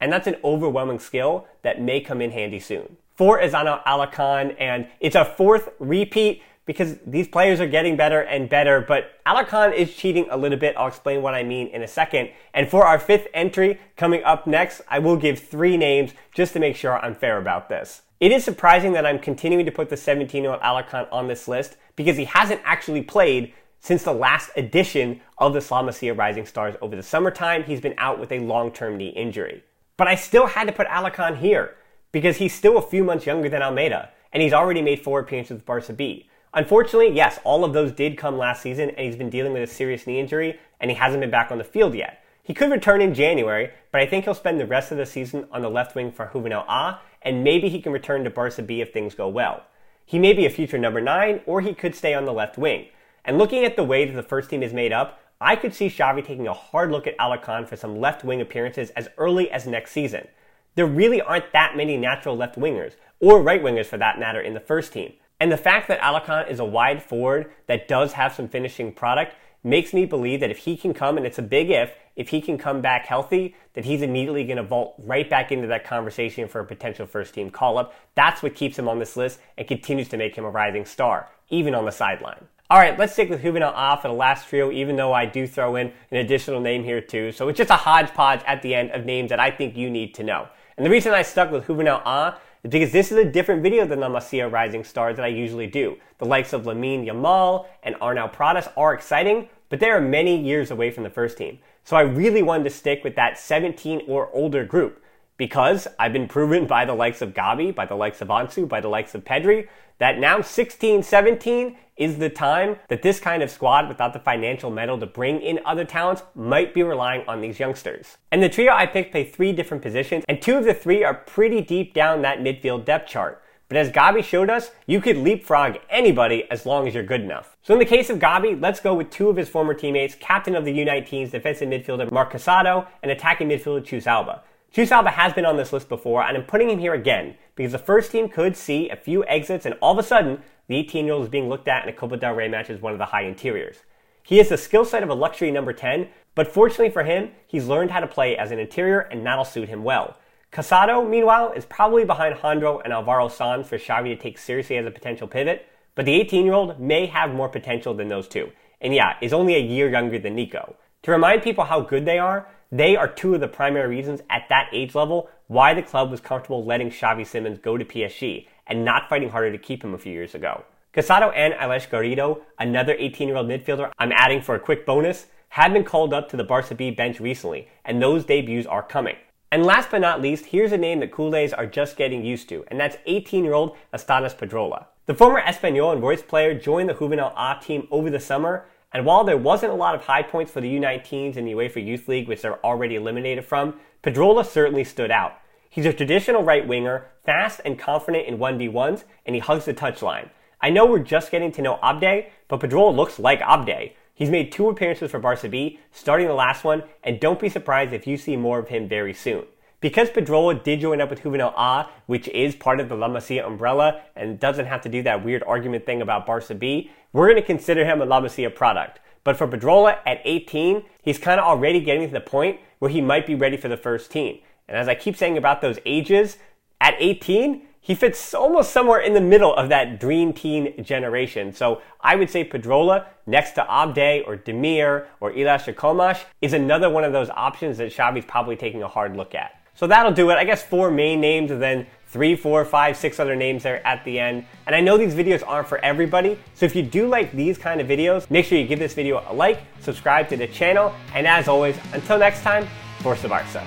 And 0.00 0.12
that's 0.12 0.28
an 0.28 0.36
overwhelming 0.44 1.00
skill 1.00 1.46
that 1.62 1.80
may 1.80 2.00
come 2.00 2.20
in 2.20 2.30
handy 2.30 2.60
soon. 2.60 2.96
Four 3.16 3.40
is 3.40 3.54
Angel 3.54 3.80
Alarcon, 3.86 4.54
and 4.58 4.86
it's 5.00 5.16
a 5.16 5.24
fourth 5.24 5.70
repeat 5.78 6.42
because 6.66 6.96
these 7.06 7.28
players 7.28 7.60
are 7.60 7.66
getting 7.66 7.96
better 7.96 8.20
and 8.20 8.48
better, 8.48 8.80
but 8.80 9.22
Alarcon 9.26 9.74
is 9.74 9.94
cheating 9.94 10.26
a 10.30 10.36
little 10.36 10.58
bit. 10.58 10.74
I'll 10.76 10.88
explain 10.88 11.20
what 11.20 11.34
I 11.34 11.42
mean 11.42 11.66
in 11.68 11.82
a 11.82 11.88
second. 11.88 12.30
And 12.54 12.68
for 12.68 12.86
our 12.86 12.98
fifth 12.98 13.26
entry 13.34 13.78
coming 13.96 14.22
up 14.24 14.46
next, 14.46 14.80
I 14.88 14.98
will 14.98 15.16
give 15.16 15.38
three 15.38 15.76
names 15.76 16.12
just 16.32 16.52
to 16.54 16.60
make 16.60 16.76
sure 16.76 16.98
I'm 16.98 17.14
fair 17.14 17.38
about 17.38 17.68
this. 17.68 18.02
It 18.20 18.32
is 18.32 18.44
surprising 18.44 18.92
that 18.92 19.04
I'm 19.04 19.18
continuing 19.18 19.66
to 19.66 19.72
put 19.72 19.90
the 19.90 19.96
17 19.96 20.42
year 20.42 20.52
old 20.52 20.62
Alarcon 20.62 21.06
on 21.12 21.28
this 21.28 21.46
list 21.48 21.76
because 21.96 22.16
he 22.16 22.24
hasn't 22.24 22.62
actually 22.64 23.02
played 23.02 23.52
since 23.84 24.02
the 24.02 24.14
last 24.14 24.50
edition 24.56 25.20
of 25.36 25.52
the 25.52 25.60
La 25.70 25.82
Masia 25.82 26.16
Rising 26.16 26.46
Stars 26.46 26.74
over 26.80 26.96
the 26.96 27.02
summertime. 27.02 27.64
He's 27.64 27.82
been 27.82 27.94
out 27.98 28.18
with 28.18 28.32
a 28.32 28.38
long 28.38 28.72
term 28.72 28.96
knee 28.96 29.10
injury. 29.10 29.62
But 29.98 30.08
I 30.08 30.14
still 30.14 30.46
had 30.46 30.68
to 30.68 30.72
put 30.72 30.86
Alarcon 30.86 31.36
here 31.36 31.76
because 32.10 32.38
he's 32.38 32.54
still 32.54 32.78
a 32.78 32.82
few 32.82 33.04
months 33.04 33.26
younger 33.26 33.50
than 33.50 33.62
Almeida 33.62 34.08
and 34.32 34.42
he's 34.42 34.54
already 34.54 34.80
made 34.80 35.02
four 35.02 35.20
appearances 35.20 35.56
with 35.56 35.66
Barca 35.66 35.92
B. 35.92 36.28
Unfortunately, 36.54 37.14
yes, 37.14 37.38
all 37.44 37.62
of 37.62 37.74
those 37.74 37.92
did 37.92 38.16
come 38.16 38.38
last 38.38 38.62
season, 38.62 38.90
and 38.90 39.06
he's 39.06 39.16
been 39.16 39.30
dealing 39.30 39.52
with 39.52 39.62
a 39.62 39.72
serious 39.72 40.06
knee 40.06 40.18
injury, 40.18 40.58
and 40.80 40.90
he 40.90 40.96
hasn't 40.96 41.20
been 41.20 41.30
back 41.30 41.50
on 41.52 41.58
the 41.58 41.64
field 41.64 41.94
yet. 41.94 42.24
He 42.42 42.54
could 42.54 42.70
return 42.70 43.00
in 43.00 43.14
January, 43.14 43.70
but 43.92 44.00
I 44.00 44.06
think 44.06 44.24
he'll 44.24 44.34
spend 44.34 44.60
the 44.60 44.66
rest 44.66 44.92
of 44.92 44.98
the 44.98 45.06
season 45.06 45.46
on 45.50 45.62
the 45.62 45.70
left 45.70 45.94
wing 45.94 46.10
for 46.10 46.26
Juvenil 46.26 46.64
A, 46.68 47.00
and 47.22 47.44
maybe 47.44 47.68
he 47.68 47.80
can 47.80 47.92
return 47.92 48.24
to 48.24 48.30
Barca 48.30 48.62
B 48.62 48.80
if 48.80 48.92
things 48.92 49.14
go 49.14 49.28
well. 49.28 49.64
He 50.04 50.18
may 50.18 50.32
be 50.32 50.46
a 50.46 50.50
future 50.50 50.78
number 50.78 51.00
nine, 51.00 51.40
or 51.46 51.60
he 51.60 51.74
could 51.74 51.94
stay 51.94 52.14
on 52.14 52.24
the 52.24 52.32
left 52.32 52.58
wing. 52.58 52.86
And 53.24 53.38
looking 53.38 53.64
at 53.64 53.76
the 53.76 53.84
way 53.84 54.04
that 54.04 54.14
the 54.14 54.22
first 54.22 54.50
team 54.50 54.62
is 54.62 54.72
made 54.72 54.92
up, 54.92 55.20
I 55.40 55.56
could 55.56 55.74
see 55.74 55.88
Xavi 55.88 56.24
taking 56.24 56.46
a 56.46 56.54
hard 56.54 56.90
look 56.90 57.06
at 57.06 57.16
Alarcon 57.18 57.66
for 57.66 57.76
some 57.76 57.98
left 57.98 58.24
wing 58.24 58.40
appearances 58.40 58.90
as 58.90 59.08
early 59.18 59.50
as 59.50 59.66
next 59.66 59.92
season. 59.92 60.28
There 60.74 60.86
really 60.86 61.20
aren't 61.20 61.52
that 61.52 61.76
many 61.76 61.96
natural 61.96 62.36
left 62.36 62.56
wingers, 62.56 62.94
or 63.20 63.42
right 63.42 63.62
wingers 63.62 63.86
for 63.86 63.98
that 63.98 64.18
matter, 64.18 64.40
in 64.40 64.54
the 64.54 64.60
first 64.60 64.92
team. 64.92 65.12
And 65.40 65.50
the 65.50 65.56
fact 65.56 65.88
that 65.88 66.00
Alarcon 66.00 66.50
is 66.50 66.60
a 66.60 66.64
wide 66.64 67.02
forward 67.02 67.50
that 67.66 67.88
does 67.88 68.12
have 68.12 68.34
some 68.34 68.48
finishing 68.48 68.92
product 68.92 69.34
makes 69.62 69.94
me 69.94 70.04
believe 70.04 70.40
that 70.40 70.50
if 70.50 70.58
he 70.58 70.76
can 70.76 70.92
come, 70.94 71.16
and 71.16 71.26
it's 71.26 71.38
a 71.38 71.42
big 71.42 71.70
if, 71.70 71.94
if 72.16 72.28
he 72.28 72.40
can 72.40 72.58
come 72.58 72.80
back 72.80 73.06
healthy, 73.06 73.54
that 73.72 73.84
he's 73.84 74.02
immediately 74.02 74.44
going 74.44 74.58
to 74.58 74.62
vault 74.62 74.94
right 74.98 75.28
back 75.28 75.50
into 75.50 75.66
that 75.66 75.84
conversation 75.84 76.46
for 76.46 76.60
a 76.60 76.64
potential 76.64 77.06
first 77.06 77.34
team 77.34 77.50
call 77.50 77.78
up. 77.78 77.94
That's 78.14 78.42
what 78.42 78.54
keeps 78.54 78.78
him 78.78 78.88
on 78.88 78.98
this 78.98 79.16
list 79.16 79.40
and 79.56 79.66
continues 79.66 80.08
to 80.10 80.16
make 80.16 80.36
him 80.36 80.44
a 80.44 80.50
rising 80.50 80.84
star, 80.84 81.28
even 81.48 81.74
on 81.74 81.86
the 81.86 81.92
sideline. 81.92 82.46
All 82.70 82.78
right, 82.78 82.98
let's 82.98 83.12
stick 83.12 83.28
with 83.28 83.42
Juvenil 83.42 83.74
A 83.76 84.00
for 84.00 84.08
the 84.08 84.14
last 84.14 84.48
trio, 84.48 84.72
even 84.72 84.96
though 84.96 85.12
I 85.12 85.26
do 85.26 85.46
throw 85.46 85.76
in 85.76 85.92
an 86.10 86.16
additional 86.16 86.62
name 86.62 86.82
here 86.82 87.02
too. 87.02 87.30
So 87.30 87.46
it's 87.50 87.58
just 87.58 87.68
a 87.68 87.76
hodgepodge 87.76 88.40
at 88.46 88.62
the 88.62 88.74
end 88.74 88.90
of 88.92 89.04
names 89.04 89.28
that 89.28 89.38
I 89.38 89.50
think 89.50 89.76
you 89.76 89.90
need 89.90 90.14
to 90.14 90.22
know. 90.22 90.48
And 90.78 90.86
the 90.86 90.88
reason 90.88 91.12
I 91.12 91.20
stuck 91.20 91.50
with 91.50 91.66
Juvenil 91.66 92.00
A 92.06 92.38
because 92.66 92.90
this 92.90 93.12
is 93.12 93.18
a 93.18 93.24
different 93.30 93.62
video 93.62 93.86
than 93.86 94.00
the 94.00 94.08
Masia 94.08 94.50
Rising 94.50 94.82
Stars 94.82 95.16
that 95.16 95.26
I 95.26 95.28
usually 95.28 95.66
do. 95.66 95.98
The 96.16 96.24
likes 96.24 96.54
of 96.54 96.62
Lamine 96.62 97.06
Yamal 97.06 97.66
and 97.82 97.96
Arnau 97.96 98.32
Pradas 98.32 98.72
are 98.78 98.94
exciting, 98.94 99.50
but 99.68 99.78
they 99.78 99.90
are 99.90 100.00
many 100.00 100.34
years 100.40 100.70
away 100.70 100.90
from 100.90 101.04
the 101.04 101.10
first 101.10 101.36
team. 101.36 101.58
So 101.84 101.98
I 101.98 102.00
really 102.00 102.42
wanted 102.42 102.64
to 102.64 102.70
stick 102.70 103.04
with 103.04 103.14
that 103.16 103.38
17 103.38 104.04
or 104.08 104.30
older 104.32 104.64
group 104.64 105.03
because 105.36 105.88
I've 105.98 106.12
been 106.12 106.28
proven 106.28 106.66
by 106.66 106.84
the 106.84 106.94
likes 106.94 107.22
of 107.22 107.34
Gavi, 107.34 107.74
by 107.74 107.86
the 107.86 107.94
likes 107.94 108.20
of 108.20 108.28
Ansu, 108.28 108.68
by 108.68 108.80
the 108.80 108.88
likes 108.88 109.14
of 109.14 109.24
Pedri, 109.24 109.68
that 109.98 110.18
now 110.18 110.40
16, 110.40 111.02
17 111.02 111.76
is 111.96 112.18
the 112.18 112.28
time 112.28 112.76
that 112.88 113.02
this 113.02 113.20
kind 113.20 113.42
of 113.42 113.50
squad 113.50 113.88
without 113.88 114.12
the 114.12 114.18
financial 114.18 114.70
metal 114.70 114.98
to 114.98 115.06
bring 115.06 115.40
in 115.40 115.60
other 115.64 115.84
talents 115.84 116.22
might 116.34 116.74
be 116.74 116.82
relying 116.82 117.24
on 117.28 117.40
these 117.40 117.60
youngsters. 117.60 118.16
And 118.32 118.42
the 118.42 118.48
trio 118.48 118.72
I 118.72 118.86
picked 118.86 119.12
play 119.12 119.24
three 119.24 119.52
different 119.52 119.82
positions, 119.82 120.24
and 120.28 120.42
two 120.42 120.56
of 120.56 120.64
the 120.64 120.74
three 120.74 121.04
are 121.04 121.14
pretty 121.14 121.60
deep 121.60 121.94
down 121.94 122.22
that 122.22 122.40
midfield 122.40 122.84
depth 122.84 123.08
chart. 123.08 123.40
But 123.68 123.78
as 123.78 123.90
Gavi 123.90 124.22
showed 124.22 124.50
us, 124.50 124.72
you 124.86 125.00
could 125.00 125.16
leapfrog 125.16 125.78
anybody 125.88 126.44
as 126.50 126.66
long 126.66 126.86
as 126.86 126.94
you're 126.94 127.02
good 127.02 127.22
enough. 127.22 127.56
So 127.62 127.72
in 127.72 127.78
the 127.78 127.86
case 127.86 128.10
of 128.10 128.18
Gavi, 128.18 128.60
let's 128.60 128.80
go 128.80 128.94
with 128.94 129.10
two 129.10 129.30
of 129.30 129.36
his 129.36 129.48
former 129.48 129.72
teammates, 129.72 130.14
captain 130.14 130.54
of 130.54 130.64
the 130.64 130.78
U19's 130.78 131.30
defensive 131.30 131.68
midfielder 131.68 132.10
Marc 132.10 132.32
Casado 132.32 132.86
and 133.02 133.10
attacking 133.10 133.48
midfielder 133.48 133.84
Chus 133.84 134.06
Alba. 134.06 134.42
Chus 134.74 134.90
Alba 134.90 135.10
has 135.10 135.32
been 135.32 135.46
on 135.46 135.56
this 135.56 135.72
list 135.72 135.88
before, 135.88 136.24
and 136.24 136.36
I'm 136.36 136.42
putting 136.42 136.68
him 136.68 136.80
here 136.80 136.94
again 136.94 137.36
because 137.54 137.70
the 137.70 137.78
first 137.78 138.10
team 138.10 138.28
could 138.28 138.56
see 138.56 138.88
a 138.90 138.96
few 138.96 139.24
exits, 139.26 139.66
and 139.66 139.76
all 139.80 139.92
of 139.92 139.98
a 140.00 140.02
sudden, 140.02 140.42
the 140.66 140.74
18 140.74 141.04
year 141.04 141.14
old 141.14 141.22
is 141.22 141.28
being 141.28 141.48
looked 141.48 141.68
at 141.68 141.84
in 141.84 141.88
a 141.88 141.92
Copa 141.92 142.16
del 142.16 142.34
Rey 142.34 142.48
match 142.48 142.70
as 142.70 142.80
one 142.80 142.92
of 142.92 142.98
the 142.98 143.04
high 143.04 143.22
interiors. 143.22 143.84
He 144.24 144.38
has 144.38 144.48
the 144.48 144.56
skill 144.56 144.84
set 144.84 145.04
of 145.04 145.10
a 145.10 145.14
luxury 145.14 145.52
number 145.52 145.72
10, 145.72 146.08
but 146.34 146.48
fortunately 146.48 146.90
for 146.90 147.04
him, 147.04 147.30
he's 147.46 147.68
learned 147.68 147.92
how 147.92 148.00
to 148.00 148.08
play 148.08 148.36
as 148.36 148.50
an 148.50 148.58
interior 148.58 148.98
and 148.98 149.24
that'll 149.24 149.44
suit 149.44 149.68
him 149.68 149.84
well. 149.84 150.16
Casado, 150.50 151.08
meanwhile, 151.08 151.52
is 151.52 151.64
probably 151.66 152.04
behind 152.04 152.34
Jandro 152.34 152.82
and 152.82 152.92
Alvaro 152.92 153.28
Sanz 153.28 153.68
for 153.68 153.78
Xavi 153.78 154.08
to 154.08 154.16
take 154.16 154.38
seriously 154.38 154.76
as 154.76 154.86
a 154.86 154.90
potential 154.90 155.28
pivot, 155.28 155.68
but 155.94 156.04
the 156.04 156.14
18 156.14 156.44
year 156.44 156.54
old 156.54 156.80
may 156.80 157.06
have 157.06 157.32
more 157.32 157.48
potential 157.48 157.94
than 157.94 158.08
those 158.08 158.26
two. 158.26 158.50
And 158.80 158.92
yeah, 158.92 159.18
is 159.22 159.32
only 159.32 159.54
a 159.54 159.60
year 159.60 159.88
younger 159.88 160.18
than 160.18 160.34
Nico. 160.34 160.74
To 161.04 161.12
remind 161.12 161.42
people 161.42 161.62
how 161.62 161.80
good 161.80 162.06
they 162.06 162.18
are, 162.18 162.48
they 162.70 162.96
are 162.96 163.08
two 163.08 163.34
of 163.34 163.40
the 163.40 163.48
primary 163.48 163.88
reasons 163.88 164.20
at 164.30 164.46
that 164.48 164.68
age 164.72 164.94
level 164.94 165.30
why 165.46 165.74
the 165.74 165.82
club 165.82 166.10
was 166.10 166.20
comfortable 166.20 166.64
letting 166.64 166.90
Xavi 166.90 167.26
Simons 167.26 167.58
go 167.58 167.76
to 167.76 167.84
PSG 167.84 168.46
and 168.66 168.84
not 168.84 169.08
fighting 169.08 169.30
harder 169.30 169.52
to 169.52 169.58
keep 169.58 169.84
him 169.84 169.94
a 169.94 169.98
few 169.98 170.12
years 170.12 170.34
ago. 170.34 170.64
Casado 170.94 171.32
and 171.34 171.54
Alex 171.54 171.86
Garrido, 171.90 172.42
another 172.58 172.94
18 172.98 173.28
year 173.28 173.36
old 173.36 173.48
midfielder 173.48 173.90
I'm 173.98 174.12
adding 174.12 174.40
for 174.40 174.54
a 174.54 174.60
quick 174.60 174.86
bonus, 174.86 175.26
have 175.50 175.72
been 175.72 175.84
called 175.84 176.14
up 176.14 176.28
to 176.28 176.36
the 176.36 176.44
Barca 176.44 176.74
B 176.74 176.90
bench 176.90 177.20
recently, 177.20 177.68
and 177.84 178.00
those 178.00 178.24
debuts 178.24 178.66
are 178.66 178.82
coming. 178.82 179.16
And 179.52 179.64
last 179.64 179.90
but 179.90 180.00
not 180.00 180.20
least, 180.20 180.46
here's 180.46 180.72
a 180.72 180.76
name 180.76 181.00
that 181.00 181.12
Culés 181.12 181.56
are 181.56 181.66
just 181.66 181.96
getting 181.96 182.24
used 182.24 182.48
to, 182.48 182.64
and 182.68 182.80
that's 182.80 182.96
18 183.06 183.44
year 183.44 183.54
old 183.54 183.76
Estanis 183.92 184.36
Pedrola. 184.36 184.86
The 185.06 185.14
former 185.14 185.40
Espanyol 185.40 185.92
and 185.92 186.02
Royce 186.02 186.22
player 186.22 186.58
joined 186.58 186.88
the 186.88 186.94
Juvenil 186.94 187.32
A 187.36 187.62
team 187.62 187.86
over 187.90 188.10
the 188.10 188.18
summer, 188.18 188.66
and 188.94 189.04
while 189.04 189.24
there 189.24 189.36
wasn't 189.36 189.72
a 189.72 189.76
lot 189.76 189.96
of 189.96 190.02
high 190.02 190.22
points 190.22 190.52
for 190.52 190.60
the 190.60 190.72
U19s 190.76 191.36
in 191.36 191.44
the 191.44 191.52
UEFA 191.52 191.84
Youth 191.84 192.06
League, 192.06 192.28
which 192.28 192.42
they're 192.42 192.64
already 192.64 192.94
eliminated 192.94 193.44
from, 193.44 193.74
Pedrola 194.04 194.46
certainly 194.46 194.84
stood 194.84 195.10
out. 195.10 195.32
He's 195.68 195.84
a 195.84 195.92
traditional 195.92 196.44
right 196.44 196.66
winger, 196.66 197.08
fast 197.24 197.60
and 197.64 197.76
confident 197.76 198.28
in 198.28 198.38
1v1s, 198.38 199.02
and 199.26 199.34
he 199.34 199.40
hugs 199.40 199.64
the 199.64 199.74
touchline. 199.74 200.30
I 200.60 200.70
know 200.70 200.86
we're 200.86 201.00
just 201.00 201.32
getting 201.32 201.50
to 201.52 201.62
know 201.62 201.80
Abde, 201.82 202.26
but 202.46 202.60
Pedrola 202.60 202.94
looks 202.94 203.18
like 203.18 203.40
Abde. 203.40 203.92
He's 204.14 204.30
made 204.30 204.52
two 204.52 204.68
appearances 204.68 205.10
for 205.10 205.18
Barca 205.18 205.48
B, 205.48 205.80
starting 205.90 206.28
the 206.28 206.34
last 206.34 206.62
one, 206.62 206.84
and 207.02 207.18
don't 207.18 207.40
be 207.40 207.48
surprised 207.48 207.92
if 207.92 208.06
you 208.06 208.16
see 208.16 208.36
more 208.36 208.60
of 208.60 208.68
him 208.68 208.88
very 208.88 209.12
soon. 209.12 209.44
Because 209.80 210.10
Pedrola 210.10 210.62
did 210.62 210.80
join 210.80 211.00
up 211.00 211.10
with 211.10 211.22
Juvenil 211.22 211.52
A, 211.56 211.88
which 212.06 212.28
is 212.28 212.54
part 212.54 212.80
of 212.80 212.88
the 212.88 212.94
La 212.94 213.08
Masia 213.08 213.46
umbrella 213.46 214.02
and 214.16 214.40
doesn't 214.40 214.66
have 214.66 214.80
to 214.82 214.88
do 214.88 215.02
that 215.02 215.24
weird 215.24 215.42
argument 215.44 215.84
thing 215.84 216.00
about 216.00 216.26
Barca 216.26 216.54
B, 216.54 216.90
we're 217.12 217.26
going 217.26 217.40
to 217.40 217.46
consider 217.46 217.84
him 217.84 218.00
a 218.00 218.04
La 218.04 218.20
Masia 218.20 218.54
product. 218.54 219.00
But 219.24 219.36
for 219.36 219.48
Pedrola 219.48 219.98
at 220.06 220.20
18, 220.24 220.84
he's 221.02 221.18
kind 221.18 221.40
of 221.40 221.46
already 221.46 221.80
getting 221.80 222.06
to 222.06 222.12
the 222.12 222.20
point 222.20 222.60
where 222.78 222.90
he 222.90 223.00
might 223.00 223.26
be 223.26 223.34
ready 223.34 223.56
for 223.56 223.68
the 223.68 223.76
first 223.76 224.10
team. 224.10 224.40
And 224.68 224.76
as 224.76 224.88
I 224.88 224.94
keep 224.94 225.16
saying 225.16 225.36
about 225.36 225.60
those 225.60 225.78
ages, 225.86 226.38
at 226.80 226.94
18, 226.98 227.62
he 227.80 227.94
fits 227.94 228.32
almost 228.32 228.72
somewhere 228.72 229.00
in 229.00 229.12
the 229.12 229.20
middle 229.20 229.54
of 229.54 229.68
that 229.68 230.00
dream 230.00 230.32
teen 230.32 230.82
generation. 230.82 231.52
So 231.52 231.82
I 232.00 232.16
would 232.16 232.30
say 232.30 232.48
Pedrola 232.48 233.06
next 233.26 233.52
to 233.52 233.62
Abde 233.62 234.24
or 234.26 234.38
Demir 234.38 235.06
or 235.20 235.32
Ilias 235.32 235.64
Akhomach 235.64 236.24
is 236.40 236.54
another 236.54 236.88
one 236.88 237.04
of 237.04 237.12
those 237.12 237.28
options 237.28 237.76
that 237.78 237.92
Xavi's 237.92 238.24
probably 238.24 238.56
taking 238.56 238.82
a 238.82 238.88
hard 238.88 239.16
look 239.16 239.34
at. 239.34 239.52
So 239.74 239.88
that'll 239.88 240.12
do 240.12 240.30
it. 240.30 240.34
I 240.34 240.44
guess 240.44 240.62
four 240.62 240.90
main 240.90 241.20
names 241.20 241.50
and 241.50 241.60
then 241.60 241.86
three, 242.06 242.36
four, 242.36 242.64
five, 242.64 242.96
six 242.96 243.18
other 243.18 243.34
names 243.34 243.64
there 243.64 243.84
at 243.84 244.04
the 244.04 244.20
end. 244.20 244.46
And 244.66 244.76
I 244.76 244.80
know 244.80 244.96
these 244.96 245.14
videos 245.14 245.42
aren't 245.44 245.66
for 245.66 245.78
everybody. 245.78 246.38
So 246.54 246.64
if 246.64 246.76
you 246.76 246.82
do 246.82 247.08
like 247.08 247.32
these 247.32 247.58
kind 247.58 247.80
of 247.80 247.88
videos, 247.88 248.30
make 248.30 248.46
sure 248.46 248.56
you 248.56 248.68
give 248.68 248.78
this 248.78 248.94
video 248.94 249.24
a 249.28 249.34
like, 249.34 249.62
subscribe 249.80 250.28
to 250.28 250.36
the 250.36 250.46
channel. 250.46 250.94
And 251.12 251.26
as 251.26 251.48
always, 251.48 251.76
until 251.92 252.18
next 252.18 252.42
time, 252.42 252.68
Forza 253.00 253.28
Barca. 253.28 253.66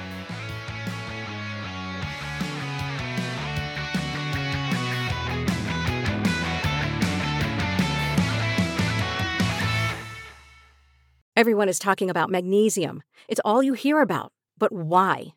Everyone 11.36 11.70
is 11.70 11.78
talking 11.78 12.10
about 12.10 12.32
magnesium. 12.32 13.04
It's 13.28 13.42
all 13.46 13.62
you 13.62 13.74
hear 13.74 14.02
about. 14.02 14.32
But 14.58 14.72
why? 14.72 15.37